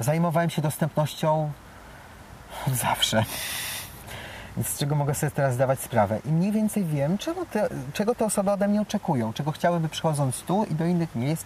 zajmowałem 0.00 0.50
się 0.50 0.62
dostępnością 0.62 1.52
od 2.66 2.74
zawsze. 2.74 3.24
Z 4.64 4.78
czego 4.78 4.94
mogę 4.94 5.14
sobie 5.14 5.30
teraz 5.30 5.54
zdawać 5.54 5.80
sprawę. 5.80 6.18
I 6.24 6.28
mniej 6.28 6.52
więcej 6.52 6.84
wiem, 6.84 7.18
czego 7.18 7.46
te, 7.46 7.68
czego 7.92 8.14
te 8.14 8.24
osoby 8.24 8.50
ode 8.50 8.68
mnie 8.68 8.80
oczekują, 8.80 9.32
czego 9.32 9.52
chciałyby 9.52 9.88
przychodząc 9.88 10.42
tu 10.42 10.64
i 10.70 10.74
do 10.74 10.84
innych 10.84 11.14
miejsc 11.14 11.44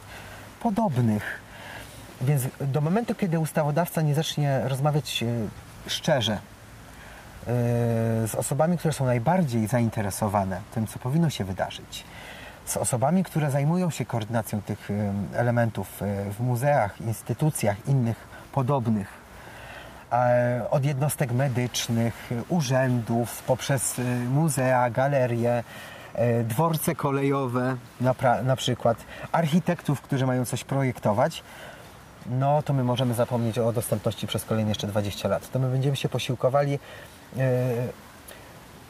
podobnych. 0.60 1.43
Więc 2.20 2.42
do 2.60 2.80
momentu, 2.80 3.14
kiedy 3.14 3.38
ustawodawca 3.38 4.02
nie 4.02 4.14
zacznie 4.14 4.60
rozmawiać 4.64 5.22
e, 5.22 5.26
szczerze 5.90 6.32
e, 6.32 6.38
z 8.28 8.34
osobami, 8.34 8.78
które 8.78 8.94
są 8.94 9.04
najbardziej 9.04 9.66
zainteresowane 9.66 10.60
tym, 10.74 10.86
co 10.86 10.98
powinno 10.98 11.30
się 11.30 11.44
wydarzyć, 11.44 12.04
z 12.64 12.76
osobami, 12.76 13.24
które 13.24 13.50
zajmują 13.50 13.90
się 13.90 14.04
koordynacją 14.04 14.62
tych 14.62 14.90
e, 14.90 15.12
elementów 15.38 16.00
w 16.30 16.40
muzeach, 16.40 17.00
instytucjach 17.00 17.88
innych 17.88 18.16
podobnych, 18.52 19.24
od 20.70 20.84
jednostek 20.84 21.32
medycznych, 21.32 22.30
urzędów, 22.48 23.42
poprzez 23.42 24.00
muzea, 24.30 24.90
galerie, 24.90 25.64
dworce 26.44 26.94
kolejowe 26.94 27.76
na, 28.00 28.14
na 28.44 28.56
przykład, 28.56 28.98
architektów, 29.32 30.00
którzy 30.00 30.26
mają 30.26 30.44
coś 30.44 30.64
projektować, 30.64 31.42
no 32.26 32.62
to 32.62 32.72
my 32.72 32.84
możemy 32.84 33.14
zapomnieć 33.14 33.58
o 33.58 33.72
dostępności 33.72 34.26
przez 34.26 34.44
kolejne 34.44 34.70
jeszcze 34.70 34.86
20 34.86 35.28
lat. 35.28 35.50
To 35.50 35.58
my 35.58 35.70
będziemy 35.70 35.96
się 35.96 36.08
posiłkowali 36.08 36.78
e, 37.38 37.74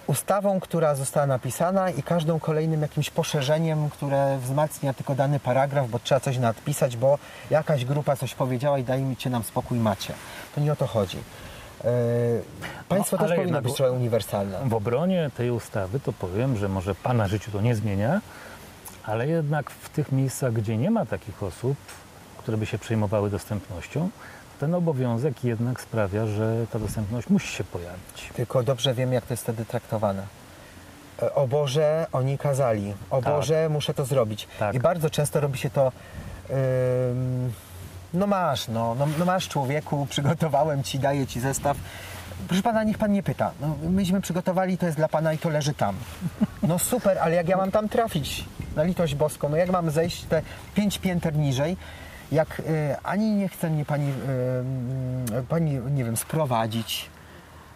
ustawą, 0.06 0.60
która 0.60 0.94
została 0.94 1.26
napisana 1.26 1.90
i 1.90 2.02
każdą 2.02 2.40
kolejnym 2.40 2.82
jakimś 2.82 3.10
poszerzeniem, 3.10 3.90
które 3.90 4.38
wzmacnia 4.38 4.94
tylko 4.94 5.14
dany 5.14 5.40
paragraf, 5.40 5.88
bo 5.88 5.98
trzeba 5.98 6.20
coś 6.20 6.38
nadpisać, 6.38 6.96
bo 6.96 7.18
jakaś 7.50 7.84
grupa 7.84 8.16
coś 8.16 8.34
powiedziała 8.34 8.78
i 8.78 8.84
dajcie 8.84 9.30
nam 9.30 9.42
spokój, 9.42 9.78
macie. 9.78 10.14
To 10.54 10.60
nie 10.60 10.72
o 10.72 10.76
to 10.76 10.86
chodzi. 10.86 11.18
E, 11.84 11.90
państwo 12.88 13.16
No, 13.16 13.28
też 13.28 13.36
powinno 13.36 13.62
być 13.62 13.74
trochę 13.74 13.92
uniwersalne. 13.92 14.60
W 14.64 14.74
obronie 14.74 15.30
tej 15.36 15.50
ustawy 15.50 16.00
to 16.00 16.12
powiem, 16.12 16.56
że 16.56 16.68
może 16.68 16.94
Pana 16.94 17.28
życiu 17.28 17.50
to 17.50 17.60
nie 17.60 17.74
zmienia, 17.74 18.20
ale 19.04 19.28
jednak 19.28 19.70
w 19.70 19.88
tych 19.88 20.12
miejscach, 20.12 20.52
gdzie 20.52 20.76
nie 20.76 20.90
ma 20.90 21.06
takich 21.06 21.42
osób, 21.42 21.76
które 22.44 22.56
by 22.56 22.66
się 22.66 22.78
przejmowały 22.78 23.30
dostępnością, 23.30 24.08
ten 24.60 24.74
obowiązek 24.74 25.44
jednak 25.44 25.80
sprawia, 25.80 26.26
że 26.26 26.66
ta 26.72 26.78
dostępność 26.78 27.28
musi 27.28 27.48
się 27.56 27.64
pojawić. 27.64 28.30
Tylko 28.36 28.62
dobrze 28.62 28.94
wiem, 28.94 29.12
jak 29.12 29.26
to 29.26 29.32
jest 29.32 29.42
wtedy 29.42 29.64
traktowane. 29.64 30.26
E, 31.22 31.34
O 31.34 31.46
Boże, 31.48 32.06
oni 32.12 32.38
kazali. 32.38 32.94
O 33.10 33.22
Tak. 33.22 33.34
Boże, 33.34 33.68
muszę 33.68 33.94
to 33.94 34.04
zrobić. 34.04 34.48
Tak. 34.58 34.74
I 34.74 34.80
bardzo 34.80 35.10
często 35.10 35.40
robi 35.40 35.58
się 35.58 35.70
to. 35.70 35.92
ym, 36.50 37.52
no 38.14 38.26
masz, 38.26 38.68
no, 38.68 38.94
no, 38.98 39.06
no 39.18 39.24
masz 39.24 39.48
człowieku, 39.48 40.06
przygotowałem 40.10 40.82
ci, 40.82 40.98
daję 40.98 41.26
ci 41.26 41.40
zestaw. 41.40 41.76
Proszę 42.48 42.62
pana, 42.62 42.84
niech 42.84 42.98
pan 42.98 43.12
nie 43.12 43.22
pyta. 43.22 43.50
No, 43.60 43.76
myśmy 43.90 44.20
przygotowali, 44.20 44.78
to 44.78 44.86
jest 44.86 44.98
dla 44.98 45.08
pana 45.08 45.32
i 45.32 45.38
to 45.38 45.48
leży 45.48 45.74
tam. 45.74 45.96
No 46.62 46.78
super, 46.78 47.18
ale 47.18 47.34
jak 47.34 47.48
ja 47.48 47.56
mam 47.56 47.70
tam 47.70 47.88
trafić? 47.88 48.44
Na 48.76 48.82
litość 48.82 49.14
boską, 49.14 49.48
no 49.48 49.56
jak 49.56 49.70
mam 49.70 49.90
zejść 49.90 50.22
te 50.24 50.42
pięć 50.74 50.98
pięter 50.98 51.36
niżej? 51.36 51.76
Jak 52.34 52.60
y, 52.60 52.96
ani 53.02 53.30
nie 53.32 53.48
chce 53.48 53.70
mnie 53.70 53.84
pani, 53.84 54.10
y, 55.30 55.34
y, 55.38 55.42
pani, 55.42 55.70
nie 55.90 56.04
wiem, 56.04 56.16
sprowadzić, 56.16 57.10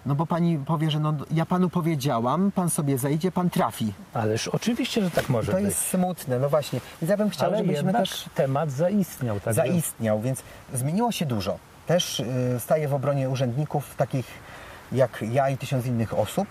no 0.07 0.15
bo 0.15 0.27
pani 0.27 0.59
powie, 0.59 0.91
że 0.91 1.01
no, 1.01 1.15
ja 1.31 1.47
panu 1.47 1.71
powiedziałam, 1.71 2.53
pan 2.53 2.71
sobie 2.71 2.99
zejdzie, 2.99 3.33
pan 3.33 3.51
trafi. 3.51 3.93
Ależ 4.15 4.49
oczywiście, 4.49 5.03
że 5.03 5.11
tak 5.11 5.29
może 5.29 5.53
To 5.53 5.59
być. 5.59 5.67
jest 5.67 5.79
smutne, 5.87 6.39
no 6.39 6.49
właśnie. 6.49 6.81
Więc 7.03 7.11
ja 7.11 7.17
bym 7.17 7.31
chciał, 7.31 7.47
Ale 7.49 7.59
żebyśmy 7.59 7.93
też 7.93 8.25
temat 8.35 8.71
zaistniał. 8.71 9.41
Także 9.41 9.63
zaistniał, 9.63 10.21
więc 10.21 10.43
zmieniło 10.75 11.13
się 11.13 11.27
dużo. 11.27 11.59
Też 11.87 12.21
y, 12.21 12.27
staję 12.61 12.89
w 12.89 12.95
obronie 12.95 13.29
urzędników 13.29 13.95
takich 13.97 14.27
jak 14.93 15.25
ja 15.31 15.51
i 15.51 15.57
tysiąc 15.59 15.87
innych 15.87 16.19
osób, 16.19 16.49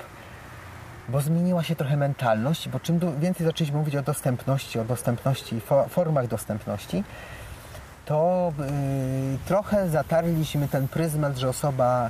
bo 1.10 1.22
zmieniła 1.22 1.64
się 1.64 1.76
trochę 1.76 1.97
mentalność, 1.97 2.70
bo 2.70 2.80
czym 2.80 2.99
więcej 3.20 3.45
zaczęliśmy 3.45 3.78
mówić 3.80 3.95
o 3.95 4.01
dostępności, 4.01 4.80
o 4.80 4.84
dostępności, 4.86 5.62
fo- 5.70 5.89
formach 5.89 6.28
dostępności, 6.28 7.03
to 8.08 8.53
y, 8.60 9.38
trochę 9.45 9.89
zatarliśmy 9.89 10.68
ten 10.68 10.88
pryzmat, 10.88 11.38
że 11.38 11.49
osoba 11.49 12.10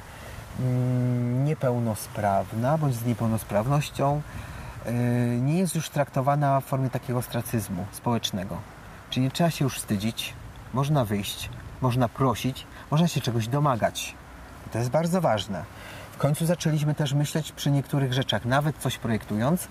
mm, 0.60 1.46
niepełnosprawna 1.46 2.78
bądź 2.78 2.96
z 2.96 3.06
niepełnosprawnością 3.06 4.22
y, 4.88 4.92
nie 5.42 5.58
jest 5.58 5.76
już 5.76 5.90
traktowana 5.90 6.62
w 6.62 6.66
formie 6.66 6.90
takiego 6.90 7.20
ostracyzmu 7.20 7.86
społecznego. 7.92 8.58
Czyli 9.10 9.24
nie 9.24 9.32
trzeba 9.32 9.50
się 9.50 9.66
już 9.66 9.78
wstydzić, 9.78 10.34
można 10.74 11.06
wyjść, 11.06 11.50
można 11.82 12.10
prosić, 12.10 12.68
można 12.92 13.08
się 13.08 13.22
czegoś 13.22 13.48
domagać. 13.48 14.16
To 14.72 14.78
jest 14.78 14.90
bardzo 14.90 15.22
ważne. 15.22 15.64
W 16.12 16.18
końcu 16.18 16.46
zaczęliśmy 16.46 16.96
też 16.96 17.14
myśleć 17.14 17.52
przy 17.52 17.72
niektórych 17.72 18.14
rzeczach, 18.14 18.46
nawet 18.46 18.78
coś 18.78 18.98
projektując, 18.98 19.68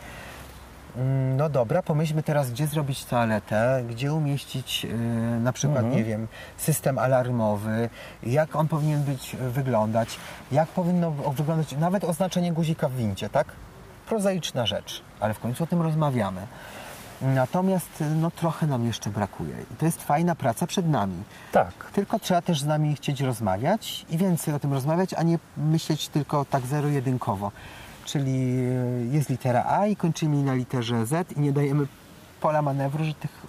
No 1.36 1.49
dobra, 1.49 1.82
pomyślmy 1.82 2.22
teraz, 2.22 2.51
gdzie 2.51 2.66
zrobić 2.66 3.05
toaletę, 3.05 3.84
gdzie 3.90 4.12
umieścić 4.12 4.84
yy, 4.84 4.90
na 5.40 5.53
przykład, 5.53 5.84
nie 5.90 6.05
wiem, 6.05 6.28
system 6.57 6.99
alarmowy, 6.99 7.90
jak 8.22 8.57
on 8.57 8.68
powinien 8.68 9.03
być, 9.03 9.34
y, 9.34 9.51
wyglądać, 9.51 10.16
jak 10.53 10.68
powinno 10.68 11.11
wyglądać 11.11 11.72
nawet 11.72 12.05
oznaczenie 12.05 12.53
guzika 12.53 12.88
w 12.88 12.92
wincie, 12.97 13.28
tak? 13.28 13.47
Prozaiczna 14.09 14.66
rzecz, 14.66 15.03
ale 15.20 15.34
w 15.34 15.38
końcu 15.40 15.64
o 15.64 15.66
tym 15.66 15.82
rozmawiamy. 15.82 16.40
Natomiast 17.22 18.01
y, 18.01 18.05
no, 18.05 18.30
trochę 18.30 18.66
nam 18.66 18.86
jeszcze 18.86 19.11
brakuje 19.11 19.55
i 19.72 19.76
to 19.76 19.86
jest 19.86 20.03
fajna 20.03 20.34
praca 20.34 20.66
przed 20.66 20.88
nami. 20.88 21.22
tak. 21.53 21.72
Tylko 21.92 22.18
trzeba 22.18 22.42
też 22.42 22.61
z 22.61 22.66
nami 22.66 22.97
chcieć 22.97 23.20
rozmawiać 23.20 24.07
i 24.11 24.18
więcej 24.18 24.55
o 24.55 24.59
tym 24.59 24.72
rozmawiać, 24.72 25.14
a 25.14 25.22
nie 25.22 25.38
myśleć 25.57 26.09
tylko 26.09 26.44
tak 26.44 26.66
zero-jedynkowo. 26.66 27.53
Czyli 28.07 28.31
e, 28.31 29.15
jest 29.15 29.29
litera 29.29 29.65
A 29.65 29.87
i 29.87 29.97
kończymy 29.97 30.43
na 30.43 30.55
literze 30.55 31.07
Z 31.07 31.33
i 31.33 31.41
nie 31.41 31.53
dajemy 31.53 31.87
pola 32.41 32.63
manewru, 32.63 33.05
że 33.05 33.15
tych 33.15 33.47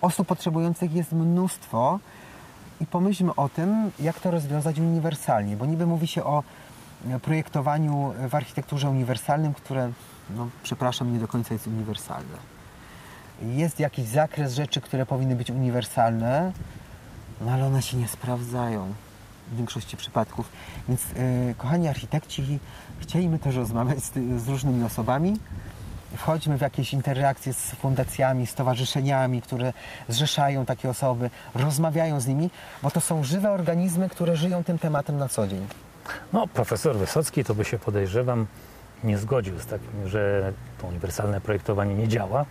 osób 0.00 0.28
potrzebujących 0.28 0.92
jest 0.92 1.12
mnóstwo 1.12 1.98
i 2.80 2.86
pomyślmy 2.86 3.34
o 3.34 3.48
tym, 3.48 3.90
jak 4.00 4.20
to 4.20 4.30
rozwiązać 4.30 4.78
uniwersalnie, 4.78 5.56
bo 5.56 5.66
niby 5.66 5.86
mówi 5.86 6.06
się 6.06 6.24
o 6.24 6.42
e, 7.10 7.20
projektowaniu 7.20 8.14
w 8.28 8.34
architekturze 8.34 8.90
uniwersalnym, 8.90 9.54
które, 9.54 9.92
no 10.36 10.48
przepraszam, 10.62 11.12
nie 11.12 11.18
do 11.18 11.28
końca 11.28 11.54
jest 11.54 11.66
uniwersalne. 11.66 12.38
Jest 13.42 13.80
jakiś 13.80 14.04
zakres 14.04 14.54
rzeczy, 14.54 14.80
które 14.80 15.06
powinny 15.06 15.36
być 15.36 15.50
uniwersalne, 15.50 16.52
no 17.40 17.52
ale 17.52 17.66
one 17.66 17.82
się 17.82 17.96
nie 17.96 18.08
sprawdzają 18.08 18.94
w 19.52 19.56
większości 19.56 19.96
przypadków. 19.96 20.48
Więc 20.88 21.00
e, 21.02 21.54
kochani 21.54 21.88
architekci, 21.88 22.58
chcieliśmy 23.00 23.38
też 23.38 23.56
rozmawiać 23.56 23.98
z, 23.98 24.12
z 24.42 24.48
różnymi 24.48 24.84
osobami. 24.84 25.36
Wchodźmy 26.16 26.58
w 26.58 26.60
jakieś 26.60 26.92
interakcje 26.92 27.52
z 27.52 27.70
fundacjami, 27.70 28.46
stowarzyszeniami, 28.46 29.42
które 29.42 29.72
zrzeszają 30.08 30.66
takie 30.66 30.90
osoby, 30.90 31.30
rozmawiają 31.54 32.20
z 32.20 32.26
nimi, 32.26 32.50
bo 32.82 32.90
to 32.90 33.00
są 33.00 33.24
żywe 33.24 33.50
organizmy, 33.50 34.08
które 34.08 34.36
żyją 34.36 34.64
tym 34.64 34.78
tematem 34.78 35.16
na 35.16 35.28
co 35.28 35.48
dzień. 35.48 35.66
No, 36.32 36.46
profesor 36.46 36.96
Wysocki 36.96 37.44
to 37.44 37.54
by 37.54 37.64
się 37.64 37.78
podejrzewam 37.78 38.46
nie 39.04 39.18
zgodził 39.18 39.58
z 39.58 39.66
takim, 39.66 40.08
że 40.08 40.52
to 40.80 40.86
uniwersalne 40.86 41.40
projektowanie 41.40 41.94
nie 41.94 42.08
działa. 42.08 42.44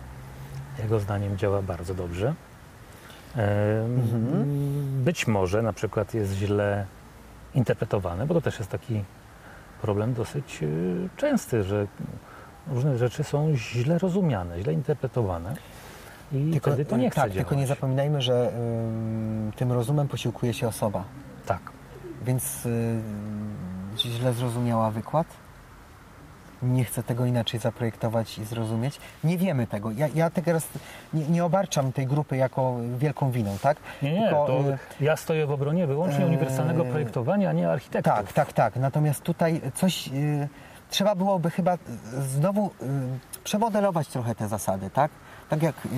Jego 0.78 1.00
zdaniem 1.00 1.38
działa 1.38 1.62
bardzo 1.62 1.94
dobrze. 1.94 2.34
Być 5.04 5.26
może 5.26 5.62
na 5.62 5.72
przykład 5.72 6.14
jest 6.14 6.32
źle 6.32 6.86
interpretowane, 7.54 8.26
bo 8.26 8.34
to 8.34 8.40
też 8.40 8.58
jest 8.58 8.70
taki 8.70 9.04
problem 9.82 10.14
dosyć 10.14 10.62
y, 10.62 11.08
częsty, 11.16 11.62
że 11.62 11.86
różne 12.68 12.98
rzeczy 12.98 13.24
są 13.24 13.56
źle 13.56 13.98
rozumiane, 13.98 14.62
źle 14.62 14.72
interpretowane 14.72 15.54
i 16.32 16.60
wtedy 16.60 16.84
to 16.84 16.96
nie 16.96 17.10
chce 17.10 17.20
tak, 17.20 17.30
działać. 17.30 17.46
tylko 17.46 17.60
nie 17.60 17.66
zapominajmy, 17.66 18.22
że 18.22 18.52
ym, 18.56 19.52
tym 19.56 19.72
rozumem 19.72 20.08
posiłkuje 20.08 20.54
się 20.54 20.68
osoba. 20.68 21.04
Tak. 21.46 21.60
Więc 22.26 22.66
y, 22.66 23.00
źle 23.98 24.32
zrozumiała 24.32 24.90
wykład. 24.90 25.26
Nie 26.62 26.84
chcę 26.84 27.02
tego 27.02 27.24
inaczej 27.24 27.60
zaprojektować 27.60 28.38
i 28.38 28.44
zrozumieć. 28.44 29.00
Nie 29.24 29.38
wiemy 29.38 29.66
tego. 29.66 29.90
Ja, 29.90 30.08
ja 30.14 30.30
teraz 30.30 30.68
nie, 31.14 31.28
nie 31.28 31.44
obarczam 31.44 31.92
tej 31.92 32.06
grupy 32.06 32.36
jako 32.36 32.76
wielką 32.98 33.30
winą, 33.30 33.56
tak? 33.62 33.76
Nie, 34.02 34.12
nie, 34.12 34.20
Tylko, 34.20 34.46
to 34.46 34.60
y, 34.70 34.78
ja 35.00 35.16
stoję 35.16 35.46
w 35.46 35.50
obronie 35.50 35.86
wyłącznie 35.86 36.26
uniwersalnego 36.26 36.84
projektowania, 36.84 37.50
a 37.50 37.52
nie 37.52 37.70
architektów. 37.70 38.14
Tak, 38.14 38.32
tak, 38.32 38.52
tak. 38.52 38.76
Natomiast 38.76 39.22
tutaj 39.22 39.60
coś 39.74 40.08
y, 40.08 40.48
trzeba 40.90 41.14
byłoby 41.14 41.50
chyba 41.50 41.74
y, 41.74 41.78
znowu 42.22 42.66
y, 42.66 42.70
przemodelować 43.44 44.08
trochę 44.08 44.34
te 44.34 44.48
zasady, 44.48 44.90
tak? 44.90 45.10
Tak 45.48 45.62
jak 45.62 45.86
y, 45.86 45.88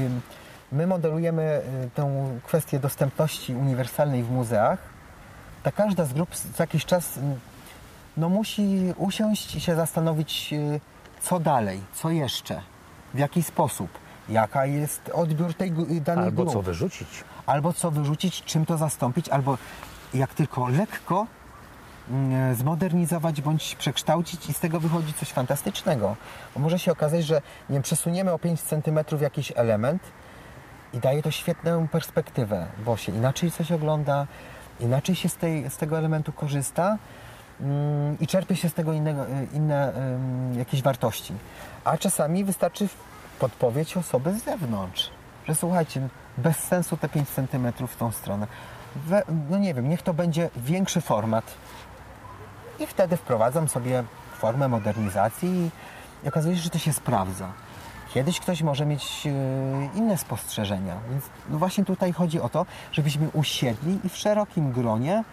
my 0.73 0.87
modelujemy 0.87 1.63
y, 1.87 1.91
tę 1.95 2.27
kwestię 2.47 2.79
dostępności 2.79 3.55
uniwersalnej 3.55 4.23
w 4.23 4.31
muzeach, 4.31 4.79
tak 5.63 5.75
każda 5.75 6.05
z 6.05 6.13
grup 6.13 6.35
co 6.35 6.63
jakiś 6.63 6.85
czas 6.85 7.17
y, 7.17 7.21
no, 8.17 8.29
musi 8.29 8.95
usiąść 8.97 9.55
i 9.55 9.61
się 9.61 9.75
zastanowić, 9.75 10.53
y, 10.53 10.81
co 11.21 11.41
dalej, 11.41 11.81
co 11.95 12.11
jeszcze, 12.11 12.61
w 13.15 13.19
jaki 13.19 13.43
sposób, 13.43 13.91
jaka 14.29 14.67
jest 14.67 15.11
odbiór 15.15 15.55
tej 15.55 15.73
danej 16.01 16.25
Albo 16.25 16.37
grupy 16.43 16.53
co 16.53 16.63
wyrzucić. 16.63 17.25
albo 17.47 17.73
co 17.73 17.91
wyrzucić, 17.91 18.43
czym 18.43 18.67
to 18.67 18.77
zastąpić, 18.77 19.29
albo 19.29 19.59
jak 20.15 20.35
tylko 20.35 20.69
lekko 20.69 21.27
mm, 22.11 22.55
zmodernizować 22.55 23.41
bądź 23.41 23.75
przekształcić 23.75 24.49
i 24.49 24.53
z 24.53 24.61
tego 24.61 24.81
wychodzi 24.81 25.13
coś 25.13 25.29
fantastycznego. 25.29 26.17
Bo 26.55 26.61
może 26.61 26.79
się 26.79 26.93
okazać, 26.93 27.25
że 27.25 27.35
nie 27.69 27.75
wiem, 27.75 27.83
przesuniemy 27.83 28.33
o 28.33 28.39
5 28.39 28.61
cm 28.61 28.99
jakiś 29.21 29.53
element 29.57 30.03
i 30.95 30.99
daje 30.99 31.23
to 31.23 31.31
świetną 31.31 31.89
perspektywę, 31.89 32.67
bo 32.85 32.97
się 32.97 33.13
inaczej 33.13 33.51
coś 33.51 33.73
ogląda, 33.73 34.27
inaczej 34.81 35.15
się 35.15 35.29
z, 35.29 35.37
tej, 35.37 35.71
z 35.71 35.77
tego 35.77 35.99
elementu 35.99 36.33
korzysta 36.33 36.99
i 38.21 38.27
czerpie 38.27 38.57
się 38.57 38.69
z 38.69 38.75
tego 38.75 38.93
innego, 38.93 39.27
y, 39.27 39.49
inne 39.53 39.93
jakieś 40.57 40.83
wartości. 40.83 41.35
A 41.85 41.99
czasami 41.99 42.45
wystarczy 42.45 42.89
podpowiedź 43.39 43.97
osoby 43.97 44.33
z 44.33 44.45
zewnątrz, 44.45 45.11
że 45.49 45.55
słuchajcie, 45.55 46.09
bez 46.39 46.57
sensu 46.57 46.97
te 46.97 47.09
5 47.09 47.29
cm 47.29 47.73
w 47.89 47.97
tą 47.97 48.13
stronę. 48.13 48.47
We, 48.97 49.23
no 49.51 49.59
nie 49.59 49.75
wiem, 49.75 49.89
niech 49.89 50.03
to 50.03 50.15
będzie 50.15 50.51
większy 50.57 51.01
format. 51.01 51.45
I 52.79 52.87
wtedy 52.87 53.17
wprowadzam 53.17 53.69
sobie 53.69 54.05
formę 54.39 54.69
modernizacji 54.69 55.71
i 56.25 56.29
okazuje 56.29 56.57
się, 56.57 56.63
że 56.63 56.71
to 56.71 56.79
się 56.79 56.93
sprawdza. 56.93 57.53
Kiedyś 58.15 58.41
ktoś 58.41 58.63
może 58.63 58.87
mieć 58.87 59.27
e, 59.27 59.31
inne 59.99 60.19
spostrzeżenia, 60.19 60.97
więc 61.11 61.25
no 61.49 61.59
właśnie 61.59 61.85
tutaj 61.85 62.13
chodzi 62.13 62.41
o 62.41 62.49
to, 62.49 62.67
żebyśmy 62.93 63.29
usiedli 63.33 63.99
i 64.05 64.09
w 64.09 64.17
szerokim 64.17 64.73
gronie 64.73 65.25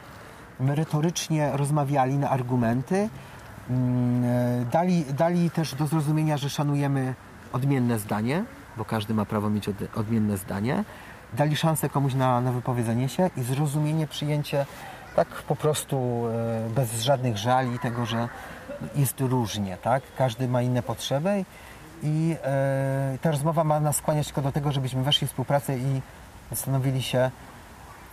merytorycznie 0.62 1.52
rozmawiali 1.54 2.18
na 2.18 2.30
argumenty, 2.30 3.10
mm, 3.70 4.24
e, 4.26 4.66
dali, 4.66 5.06
dali 5.06 5.52
też 5.52 5.76
do 5.76 5.88
zrozumienia, 5.88 6.38
że 6.38 6.50
szanujemy 6.50 7.14
odmienne 7.54 8.00
zdanie, 8.00 8.44
bo 8.78 8.86
każdy 8.86 9.14
ma 9.14 9.26
prawo 9.26 9.50
mieć 9.50 9.70
od, 9.70 9.76
odmienne 9.96 10.38
zdanie, 10.38 10.84
dali 11.34 11.56
szansę 11.56 11.90
komuś 11.90 12.14
na, 12.14 12.42
na 12.42 12.52
wypowiedzenie 12.52 13.10
się 13.10 13.30
i 13.38 13.42
zrozumienie, 13.42 14.08
przyjęcie 14.08 14.66
tak 15.16 15.28
po 15.28 15.56
prostu 15.56 16.24
e, 16.28 16.70
bez 16.70 17.02
żadnych 17.02 17.38
żali 17.38 17.80
tego, 17.80 18.06
że 18.06 18.30
jest 18.96 19.22
różnie, 19.22 19.78
tak? 19.78 20.04
Każdy 20.18 20.48
ma 20.48 20.62
inne 20.62 20.84
potrzeby 20.84 21.46
i 22.04 22.36
e, 22.44 23.18
ta 23.22 23.32
rozmowa 23.32 23.64
ma 23.64 23.80
nas 23.80 23.96
skłaniać 23.96 24.26
tylko 24.26 24.42
do 24.42 24.52
tego, 24.52 24.72
żebyśmy 24.72 25.04
weszli 25.04 25.28
w 25.28 25.30
współpracę 25.30 25.78
i 25.78 26.02
zastanowili 26.50 27.02
się, 27.02 27.32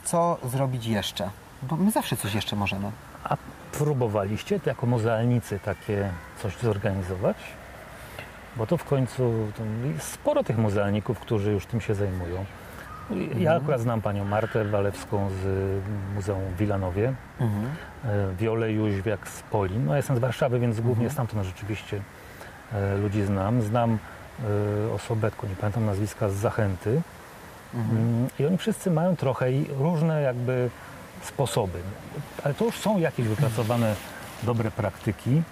co 0.05 0.39
zrobić 0.45 0.87
jeszcze. 0.87 1.31
Bo 1.63 1.77
my 1.77 1.91
zawsze 1.91 2.17
coś 2.17 2.35
jeszcze 2.35 2.57
możemy. 2.57 2.91
A 3.25 3.37
próbowaliście 3.73 4.61
to 4.61 4.71
jako 4.71 4.87
muzealnicy 4.87 5.59
takie 5.65 6.11
coś 6.43 6.57
zorganizować? 6.57 7.37
Bo 8.57 8.67
to 8.67 8.77
w 8.77 8.85
końcu 8.85 9.49
to 9.57 9.63
jest 9.95 10.13
sporo 10.13 10.45
tych 10.45 10.59
muzealników, 10.59 11.21
którzy 11.21 11.53
już 11.53 11.67
tym 11.67 11.81
się 11.81 11.95
zajmują. 11.95 12.45
Ja 13.39 13.55
akurat 13.57 13.81
znam 13.81 14.03
panią 14.03 14.25
Martę 14.25 14.65
Walewską 14.65 15.31
z 15.43 15.45
Muzeum 16.15 16.41
w 16.55 16.57
Wilanowie, 16.57 17.13
Mhm. 17.41 17.67
e, 18.05 18.35
Wiolę 18.37 18.73
Jóźwiak 18.73 19.29
z 19.29 19.43
Polin. 19.43 19.85
No, 19.85 19.91
ja 19.93 19.97
jestem 19.97 20.17
z 20.17 20.19
Warszawy, 20.19 20.59
więc 20.59 20.81
głównie 20.81 21.11
stamtąd 21.11 21.47
rzeczywiście 21.47 22.01
e, 22.73 22.97
ludzi 22.97 23.23
znam. 23.25 23.63
Znam 23.63 23.99
e, 24.89 24.93
osobę, 24.93 25.31
tylko 25.31 25.47
nie 25.47 25.55
pamiętam 25.57 25.87
nazwiska, 25.87 26.29
z 26.29 26.33
Zachęty. 26.35 27.03
Mm, 27.75 28.29
I 28.39 28.47
oni 28.47 28.59
wszyscy 28.59 28.91
mają 28.91 29.17
trochę 29.17 29.47
różne 29.79 30.23
jakby 30.23 30.71
sposoby. 31.23 31.79
Ale 32.45 32.55
to 32.55 32.65
już 32.65 32.75
są 32.75 32.99
jakieś 32.99 33.27
wypracowane 33.27 33.95
dobre 34.43 34.71
praktyki. 34.71 35.43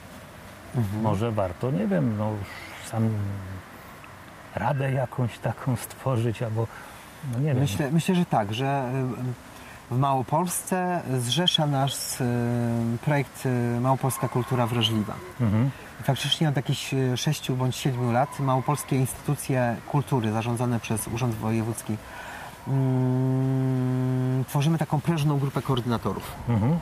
Może 1.02 1.32
warto, 1.32 1.70
nie 1.70 1.86
wiem, 1.86 2.16
no 2.18 2.30
już 2.30 2.48
sam 2.90 3.10
radę 4.54 4.92
jakąś 4.92 5.38
taką 5.38 5.76
stworzyć, 5.76 6.42
albo 6.42 6.66
no 7.32 7.38
nie 7.38 7.46
wiem. 7.46 7.58
Myślę, 7.58 7.90
myślę, 7.90 8.14
że 8.14 8.24
tak, 8.24 8.54
że 8.54 8.92
w 9.90 9.98
Małopolsce 9.98 11.00
zrzesza 11.18 11.66
nas 11.66 12.22
projekt 13.04 13.46
y, 13.46 13.80
Małopolska 13.80 14.28
Kultura 14.28 14.66
Wrażliwa. 14.66 15.14
Mhm. 15.40 15.70
Faktycznie 16.02 16.48
od 16.48 16.56
jakichś 16.56 16.94
6 17.16 17.50
bądź 17.52 17.76
7 17.76 18.12
lat 18.12 18.40
małopolskie 18.40 18.96
instytucje 18.96 19.76
kultury 19.88 20.32
zarządzane 20.32 20.80
przez 20.80 21.08
Urząd 21.08 21.34
Wojewódzki 21.34 21.96
mm, 22.68 24.44
tworzymy 24.44 24.78
taką 24.78 25.00
prężną 25.00 25.38
grupę 25.38 25.62
koordynatorów. 25.62 26.32
Mhm. 26.48 26.78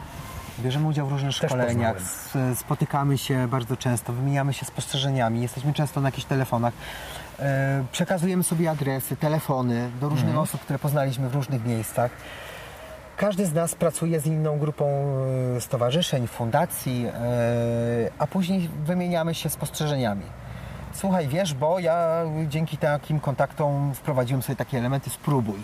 Bierzemy 0.60 0.86
udział 0.88 1.06
w 1.06 1.10
różnych 1.12 1.38
Też 1.38 1.50
szkoleniach, 1.50 1.96
poznałem. 1.96 2.56
spotykamy 2.56 3.18
się 3.18 3.48
bardzo 3.48 3.76
często, 3.76 4.12
wymieniamy 4.12 4.52
się 4.52 4.66
spostrzeżeniami, 4.66 5.42
jesteśmy 5.42 5.72
często 5.72 6.00
na 6.00 6.08
jakichś 6.08 6.24
telefonach. 6.26 6.74
E, 7.38 7.84
przekazujemy 7.92 8.42
sobie 8.42 8.70
adresy, 8.70 9.16
telefony 9.16 9.90
do 10.00 10.08
różnych 10.08 10.28
Mhm. 10.28 10.42
osób, 10.44 10.60
które 10.60 10.78
poznaliśmy 10.78 11.28
w 11.28 11.34
różnych 11.34 11.64
miejscach. 11.64 12.10
Każdy 13.16 13.46
z 13.46 13.52
nas 13.52 13.74
pracuje 13.74 14.20
z 14.20 14.26
inną 14.26 14.58
grupą 14.58 14.84
e, 15.56 15.60
stowarzyszeń, 15.60 16.26
fundacji, 16.26 17.06
e, 17.06 17.12
a 18.18 18.26
później 18.26 18.70
wymieniamy 18.84 19.34
się 19.34 19.50
spostrzeżeniami. 19.50 20.22
Słuchaj, 20.94 21.28
wiesz, 21.28 21.54
bo 21.54 21.78
ja 21.78 22.24
dzięki 22.48 22.78
takim 22.78 23.20
kontaktom 23.20 23.94
wprowadziłem 23.94 24.42
sobie 24.42 24.56
takie 24.56 24.78
elementy, 24.78 25.10
spróbuj. 25.10 25.58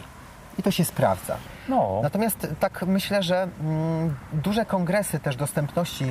I 0.58 0.62
to 0.62 0.70
się 0.70 0.84
sprawdza. 0.84 1.36
No, 1.68 2.00
Natomiast 2.02 2.46
tak 2.60 2.82
myślę, 2.86 3.22
że 3.22 3.48
mm, 3.60 4.16
duże 4.32 4.64
kongresy 4.64 5.20
też 5.20 5.36
dostępności 5.36 6.04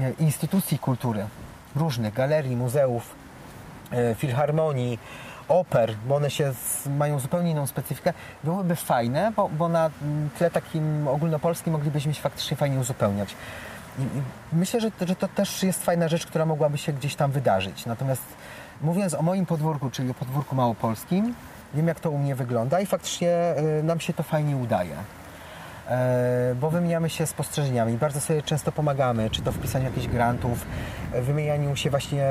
e, 0.00 0.12
instytucji 0.18 0.78
kultury, 0.78 1.26
różnych 1.76 2.14
galerii, 2.14 2.56
muzeów, 2.56 3.14
e, 3.92 4.14
filharmonii, 4.14 4.98
oper, 5.48 5.94
bo 6.08 6.16
one 6.16 6.30
się 6.30 6.52
z, 6.54 6.86
mają 6.86 7.18
zupełnie 7.18 7.50
inną 7.50 7.66
specyfikę, 7.66 8.12
byłyby 8.44 8.76
fajne, 8.76 9.32
bo, 9.36 9.48
bo 9.48 9.68
na 9.68 9.90
mm, 10.02 10.30
tle 10.38 10.50
takim 10.50 11.08
ogólnopolskim 11.08 11.72
moglibyśmy 11.72 12.14
się 12.14 12.22
faktycznie 12.22 12.56
fajnie 12.56 12.78
uzupełniać. 12.78 13.36
I, 13.98 14.02
i 14.02 14.22
myślę, 14.52 14.80
że, 14.80 14.90
że 15.06 15.16
to 15.16 15.28
też 15.28 15.62
jest 15.62 15.84
fajna 15.84 16.08
rzecz, 16.08 16.26
która 16.26 16.46
mogłaby 16.46 16.78
się 16.78 16.92
gdzieś 16.92 17.14
tam 17.14 17.30
wydarzyć. 17.30 17.86
Natomiast 17.86 18.22
mówiąc 18.80 19.14
o 19.14 19.22
moim 19.22 19.46
podwórku, 19.46 19.90
czyli 19.90 20.10
o 20.10 20.14
podwórku 20.14 20.54
małopolskim, 20.54 21.34
wiem 21.74 21.88
jak 21.88 22.00
to 22.00 22.10
u 22.10 22.18
mnie 22.18 22.34
wygląda 22.34 22.80
i 22.80 22.86
faktycznie 22.86 23.30
e, 23.30 23.82
nam 23.82 24.00
się 24.00 24.12
to 24.12 24.22
fajnie 24.22 24.56
udaje. 24.56 24.96
E, 25.88 26.54
bo 26.60 26.70
wymieniamy 26.70 27.10
się 27.10 27.26
spostrzeżeniami, 27.26 27.98
bardzo 27.98 28.20
sobie 28.20 28.42
często 28.42 28.72
pomagamy, 28.72 29.30
czy 29.30 29.42
to 29.42 29.52
w 29.52 29.58
pisaniu 29.58 29.84
jakichś 29.84 30.06
grantów, 30.06 30.66
e, 31.12 31.22
wymienianiu 31.22 31.76
się 31.76 31.90
właśnie 31.90 32.26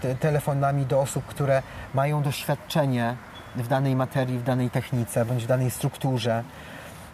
te, 0.00 0.14
telefonami 0.14 0.86
do 0.86 1.00
osób, 1.00 1.24
które 1.26 1.62
mają 1.94 2.22
doświadczenie 2.22 3.16
w 3.56 3.68
danej 3.68 3.96
materii, 3.96 4.38
w 4.38 4.42
danej 4.42 4.70
technice, 4.70 5.24
bądź 5.24 5.44
w 5.44 5.46
danej 5.46 5.70
strukturze. 5.70 6.44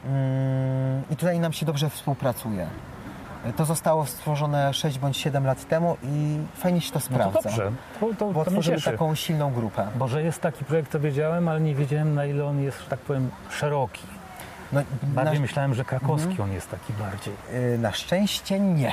Mm, 0.06 1.02
I 1.10 1.16
tutaj 1.16 1.40
nam 1.40 1.52
się 1.52 1.66
dobrze 1.66 1.90
współpracuje. 1.90 2.66
To 3.57 3.64
zostało 3.64 4.07
stworzone 4.07 4.74
6 4.74 4.99
bądź 4.99 5.16
7 5.16 5.44
lat 5.47 5.68
temu 5.68 5.97
i 6.03 6.38
fajnie 6.57 6.80
się 6.80 6.92
to 6.92 6.99
no 6.99 7.01
sprawdza. 7.01 7.38
to 7.38 7.42
dobrze. 7.49 7.72
To, 8.01 8.07
to, 8.18 8.32
Bo 8.32 8.44
to 8.44 8.51
taką 8.84 9.14
silną 9.14 9.53
grupę. 9.53 9.86
Bo 9.97 10.09
że 10.09 10.22
jest 10.22 10.40
taki 10.40 10.64
projekt, 10.64 10.92
to 10.92 11.01
wiedziałem, 11.01 11.49
ale 11.49 11.61
nie 11.61 11.74
wiedziałem 11.74 12.14
na 12.14 12.24
ile 12.26 12.44
on 12.44 12.62
jest, 12.62 12.80
że 12.80 12.86
tak 12.90 12.99
powiem, 13.01 13.30
szeroki. 13.51 14.03
No, 14.72 14.80
Bardziej 15.03 15.34
na- 15.34 15.40
myślałem, 15.40 15.74
że 15.74 15.84
krakowski 15.84 16.28
Mhm. 16.30 16.49
on 16.51 16.55
jest 16.55 16.70
taki 16.70 16.92
bardziej. 16.92 17.34
Y, 17.74 17.78
Na 17.78 17.92
szczęście 17.92 18.61
nie. 18.61 18.92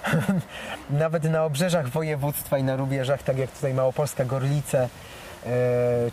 Nawet 0.90 1.24
na 1.24 1.44
obrzeżach 1.44 1.88
województwa 1.88 2.58
i 2.58 2.62
na 2.62 2.76
rubieżach, 2.76 3.22
tak 3.22 3.38
jak 3.38 3.50
tutaj 3.50 3.74
Małopolska, 3.74 4.24
Gorlice 4.24 4.84
y, 5.46 5.48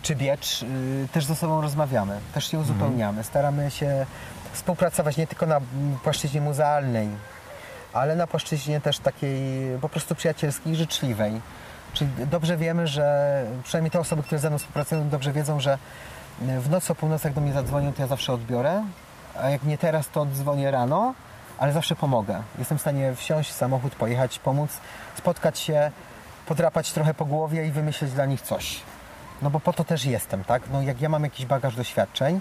czy 0.02 0.16
Biecz, 0.16 0.62
y, 0.62 1.08
też 1.12 1.24
ze 1.24 1.36
sobą 1.36 1.60
rozmawiamy, 1.60 2.18
też 2.34 2.50
się 2.50 2.58
uzupełniamy. 2.58 3.24
Staramy 3.24 3.70
się 3.70 4.06
współpracować 4.52 5.16
nie 5.16 5.26
tylko 5.26 5.46
na 5.46 5.56
mm, 5.56 5.98
płaszczyźnie 6.04 6.40
muzealnej, 6.40 7.08
ale 7.94 8.16
na 8.16 8.26
płaszczyźnie 8.26 8.80
też 8.80 8.98
takiej 8.98 9.32
po 9.80 9.88
prostu 9.88 10.14
przyjacielskiej 10.14 10.76
życzliwej. 10.76 11.40
Czyli 11.92 12.10
dobrze 12.30 12.56
wiemy, 12.56 12.86
że 12.86 13.46
przynajmniej 13.64 13.90
te 13.90 14.00
osoby, 14.00 14.22
które 14.22 14.38
ze 14.38 14.50
mną 14.50 14.58
współpracują, 14.58 15.08
dobrze 15.08 15.32
wiedzą, 15.32 15.60
że 15.60 15.78
w 16.40 16.70
nocy 16.70 16.92
o 16.92 16.94
północy, 16.94 17.28
jak 17.28 17.34
do 17.34 17.40
mnie 17.40 17.52
zadzwonią, 17.52 17.92
to 17.92 18.02
ja 18.02 18.08
zawsze 18.08 18.32
odbiorę, 18.32 18.84
a 19.42 19.50
jak 19.50 19.62
nie 19.62 19.78
teraz, 19.78 20.08
to 20.08 20.26
dzwonię 20.26 20.70
rano, 20.70 21.14
ale 21.58 21.72
zawsze 21.72 21.96
pomogę. 21.96 22.42
Jestem 22.58 22.78
w 22.78 22.80
stanie 22.80 23.14
wsiąść 23.14 23.50
w 23.50 23.54
samochód, 23.54 23.94
pojechać, 23.94 24.38
pomóc, 24.38 24.70
spotkać 25.18 25.58
się, 25.58 25.90
podrapać 26.46 26.92
trochę 26.92 27.14
po 27.14 27.24
głowie 27.24 27.66
i 27.66 27.70
wymyśleć 27.70 28.12
dla 28.12 28.26
nich 28.26 28.40
coś. 28.42 28.80
No 29.42 29.50
bo 29.50 29.60
po 29.60 29.72
to 29.72 29.84
też 29.84 30.04
jestem, 30.04 30.44
tak? 30.44 30.62
No 30.72 30.82
jak 30.82 31.00
ja 31.00 31.08
mam 31.08 31.24
jakiś 31.24 31.46
bagaż 31.46 31.76
doświadczeń, 31.76 32.40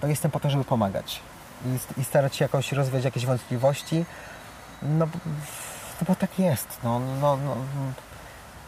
to 0.00 0.06
jestem 0.06 0.30
po 0.30 0.40
to, 0.40 0.50
żeby 0.50 0.64
pomagać 0.64 1.20
i, 1.66 2.00
i 2.00 2.04
starać 2.04 2.36
się 2.36 2.44
jakoś 2.44 2.72
rozwiać 2.72 3.04
jakieś 3.04 3.26
wątpliwości, 3.26 4.04
no, 4.82 5.06
bo- 5.06 5.18
no 6.00 6.06
bo 6.08 6.14
tak 6.14 6.38
jest, 6.38 6.78
no, 6.84 7.00
no, 7.20 7.36
no, 7.36 7.56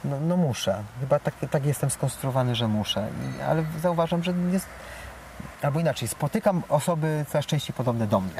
no, 0.05 0.21
no 0.21 0.37
muszę. 0.37 0.83
Chyba 1.01 1.19
tak, 1.19 1.35
tak 1.51 1.65
jestem 1.67 1.91
skonstruowany, 1.91 2.55
że 2.55 2.69
muszę. 2.69 3.09
I, 3.39 3.43
ale 3.43 3.65
zauważam, 3.83 4.23
że 4.23 4.33
jest. 4.53 4.67
Albo 5.63 5.81
inaczej, 5.81 6.09
spotykam 6.09 6.63
osoby 6.69 7.25
coraz 7.29 7.47
częściej 7.47 7.75
podobne 7.75 8.07
do 8.07 8.21
mnie. 8.21 8.33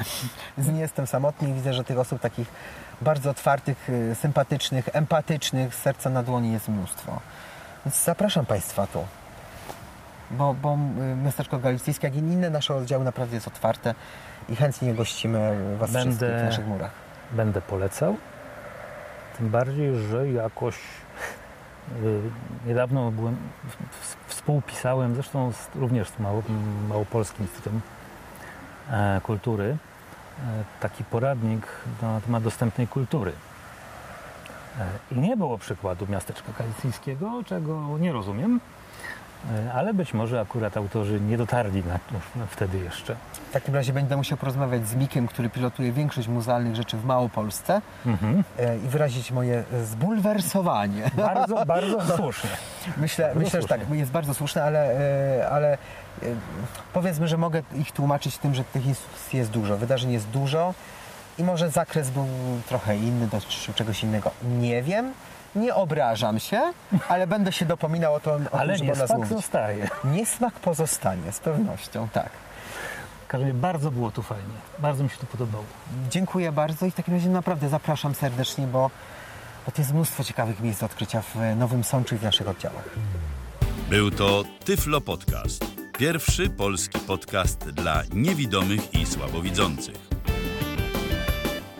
Nie 0.73 0.79
jestem 0.81 1.07
samotny 1.07 1.49
i 1.49 1.53
widzę, 1.53 1.73
że 1.73 1.83
tych 1.83 1.99
osób 1.99 2.21
takich 2.21 2.47
bardzo 3.01 3.29
otwartych, 3.29 3.89
y, 3.89 4.15
sympatycznych, 4.15 4.89
empatycznych, 4.93 5.75
z 5.75 5.77
serca 5.81 6.09
na 6.09 6.23
dłoni 6.23 6.51
jest 6.51 6.67
mnóstwo. 6.67 7.19
Więc 7.85 8.03
zapraszam 8.03 8.45
Państwa 8.45 8.87
tu. 8.87 9.05
Bo, 10.31 10.53
bo 10.53 10.73
y, 11.13 11.15
miasteczko 11.15 11.59
galicyjskie, 11.59 12.07
jak 12.07 12.15
i 12.15 12.19
inne 12.19 12.49
nasze 12.49 12.75
oddziały 12.75 13.03
naprawdę 13.03 13.35
jest 13.35 13.47
otwarte 13.47 13.95
i 14.49 14.55
chętnie 14.55 14.93
gościmy 14.93 15.57
Was 15.77 15.91
Będę- 15.91 16.09
wszystkich 16.11 16.41
w 16.41 16.43
naszych 16.45 16.67
murach. 16.67 16.91
Będę 17.31 17.61
polecał. 17.61 18.15
Tym 19.37 19.49
bardziej, 19.49 19.95
że 19.95 20.31
jakoś 20.31 20.75
y, 22.03 22.21
niedawno 22.65 23.11
byłem, 23.11 23.37
współpisałem, 24.27 25.13
zresztą 25.13 25.51
z, 25.51 25.75
również 25.75 26.09
z 26.09 26.19
Mało, 26.19 26.43
Małopolskim 26.89 27.45
Instytutem 27.45 27.81
e, 28.91 29.21
Kultury, 29.23 29.77
e, 30.39 30.63
taki 30.79 31.03
poradnik 31.03 31.67
na 32.01 32.21
temat 32.21 32.43
dostępnej 32.43 32.87
kultury. 32.87 33.31
E, 34.79 35.15
I 35.15 35.19
nie 35.19 35.37
było 35.37 35.57
przykładu 35.57 36.07
miasteczka 36.09 36.53
kalicyjskiego, 36.53 37.43
czego 37.45 37.97
nie 37.99 38.11
rozumiem, 38.11 38.59
ale 39.73 39.93
być 39.93 40.13
może 40.13 40.41
akurat 40.41 40.77
autorzy 40.77 41.19
nie 41.21 41.37
dotarli 41.37 41.83
na 41.83 41.93
to 41.99 42.45
wtedy 42.49 42.77
jeszcze. 42.77 43.15
W 43.49 43.53
takim 43.53 43.75
razie 43.75 43.93
będę 43.93 44.17
musiał 44.17 44.37
porozmawiać 44.37 44.87
z 44.87 44.95
Mikiem, 44.95 45.27
który 45.27 45.49
pilotuje 45.49 45.91
większość 45.91 46.27
muzealnych 46.27 46.75
rzeczy 46.75 46.97
w 46.97 47.05
Małopolsce 47.05 47.81
Mhm. 48.05 48.43
e, 48.59 48.77
i 48.77 48.87
wyrazić 48.87 49.31
moje 49.31 49.63
zbulwersowanie. 49.83 51.11
Bardzo, 51.17 51.65
bardzo 51.65 52.01
słusznie. 52.17 52.49
Myślę, 52.97 53.25
Bardzo 53.25 53.39
myślę 53.39 53.61
że 53.61 53.67
tak, 53.67 53.79
słusznie. 53.79 53.97
jest 53.99 54.11
bardzo 54.11 54.33
słuszne, 54.33 54.63
ale, 54.63 54.99
e, 55.39 55.49
ale 55.49 55.73
e, 55.73 55.77
powiedzmy, 56.93 57.27
że 57.27 57.37
mogę 57.37 57.61
ich 57.75 57.91
tłumaczyć 57.91 58.37
tym, 58.37 58.55
że 58.55 58.63
tych 58.63 58.85
instytucji 58.85 59.39
jest 59.39 59.51
dużo, 59.51 59.77
wydarzeń 59.77 60.11
jest 60.11 60.27
dużo 60.27 60.73
i 61.37 61.43
może 61.43 61.69
zakres 61.69 62.09
był 62.09 62.27
trochę 62.67 62.97
inny, 62.97 63.27
dotyczył 63.27 63.73
czegoś 63.73 64.03
innego. 64.03 64.31
Nie 64.59 64.83
wiem, 64.83 65.13
nie 65.55 65.75
obrażam 65.75 66.39
się, 66.39 66.61
ale 67.09 67.27
będę 67.27 67.51
się 67.51 67.65
dopominał 67.65 68.13
o, 68.13 68.19
to, 68.19 68.31
o 68.51 68.59
Ale 68.59 68.67
tym, 68.67 68.77
żeby 68.77 68.91
nie 68.91 68.93
o 68.93 68.95
nas 68.97 69.07
smak 69.07 69.19
mówić. 69.19 69.33
zostaje. 69.37 69.89
Niesmak 70.03 70.53
pozostanie, 70.53 71.31
z 71.31 71.39
pewnością, 71.39 72.07
tak. 72.13 72.29
Razie 73.33 73.53
bardzo 73.53 73.91
było 73.91 74.11
tu 74.11 74.21
fajnie. 74.23 74.53
Bardzo 74.79 75.03
mi 75.03 75.09
się 75.09 75.17
to 75.17 75.25
podobało. 75.25 75.63
Dziękuję 76.09 76.51
bardzo 76.51 76.85
i 76.85 76.91
w 76.91 76.95
takim 76.95 77.13
razie 77.13 77.29
naprawdę 77.29 77.69
zapraszam 77.69 78.15
serdecznie, 78.15 78.67
bo, 78.67 78.89
bo 79.65 79.71
to 79.71 79.81
jest 79.81 79.93
mnóstwo 79.93 80.23
ciekawych 80.23 80.59
miejsc 80.59 80.79
do 80.79 80.85
odkrycia 80.85 81.21
w 81.21 81.35
Nowym 81.57 81.83
Sączu 81.83 82.15
i 82.15 82.17
w 82.17 82.23
naszych 82.23 82.47
oddziałach. 82.47 82.89
Był 83.89 84.11
to 84.11 84.43
Tyflo 84.65 85.01
Podcast. 85.01 85.65
Pierwszy 85.97 86.49
polski 86.49 86.99
podcast 86.99 87.69
dla 87.69 88.01
niewidomych 88.13 88.93
i 88.93 89.05
słabowidzących. 89.05 90.10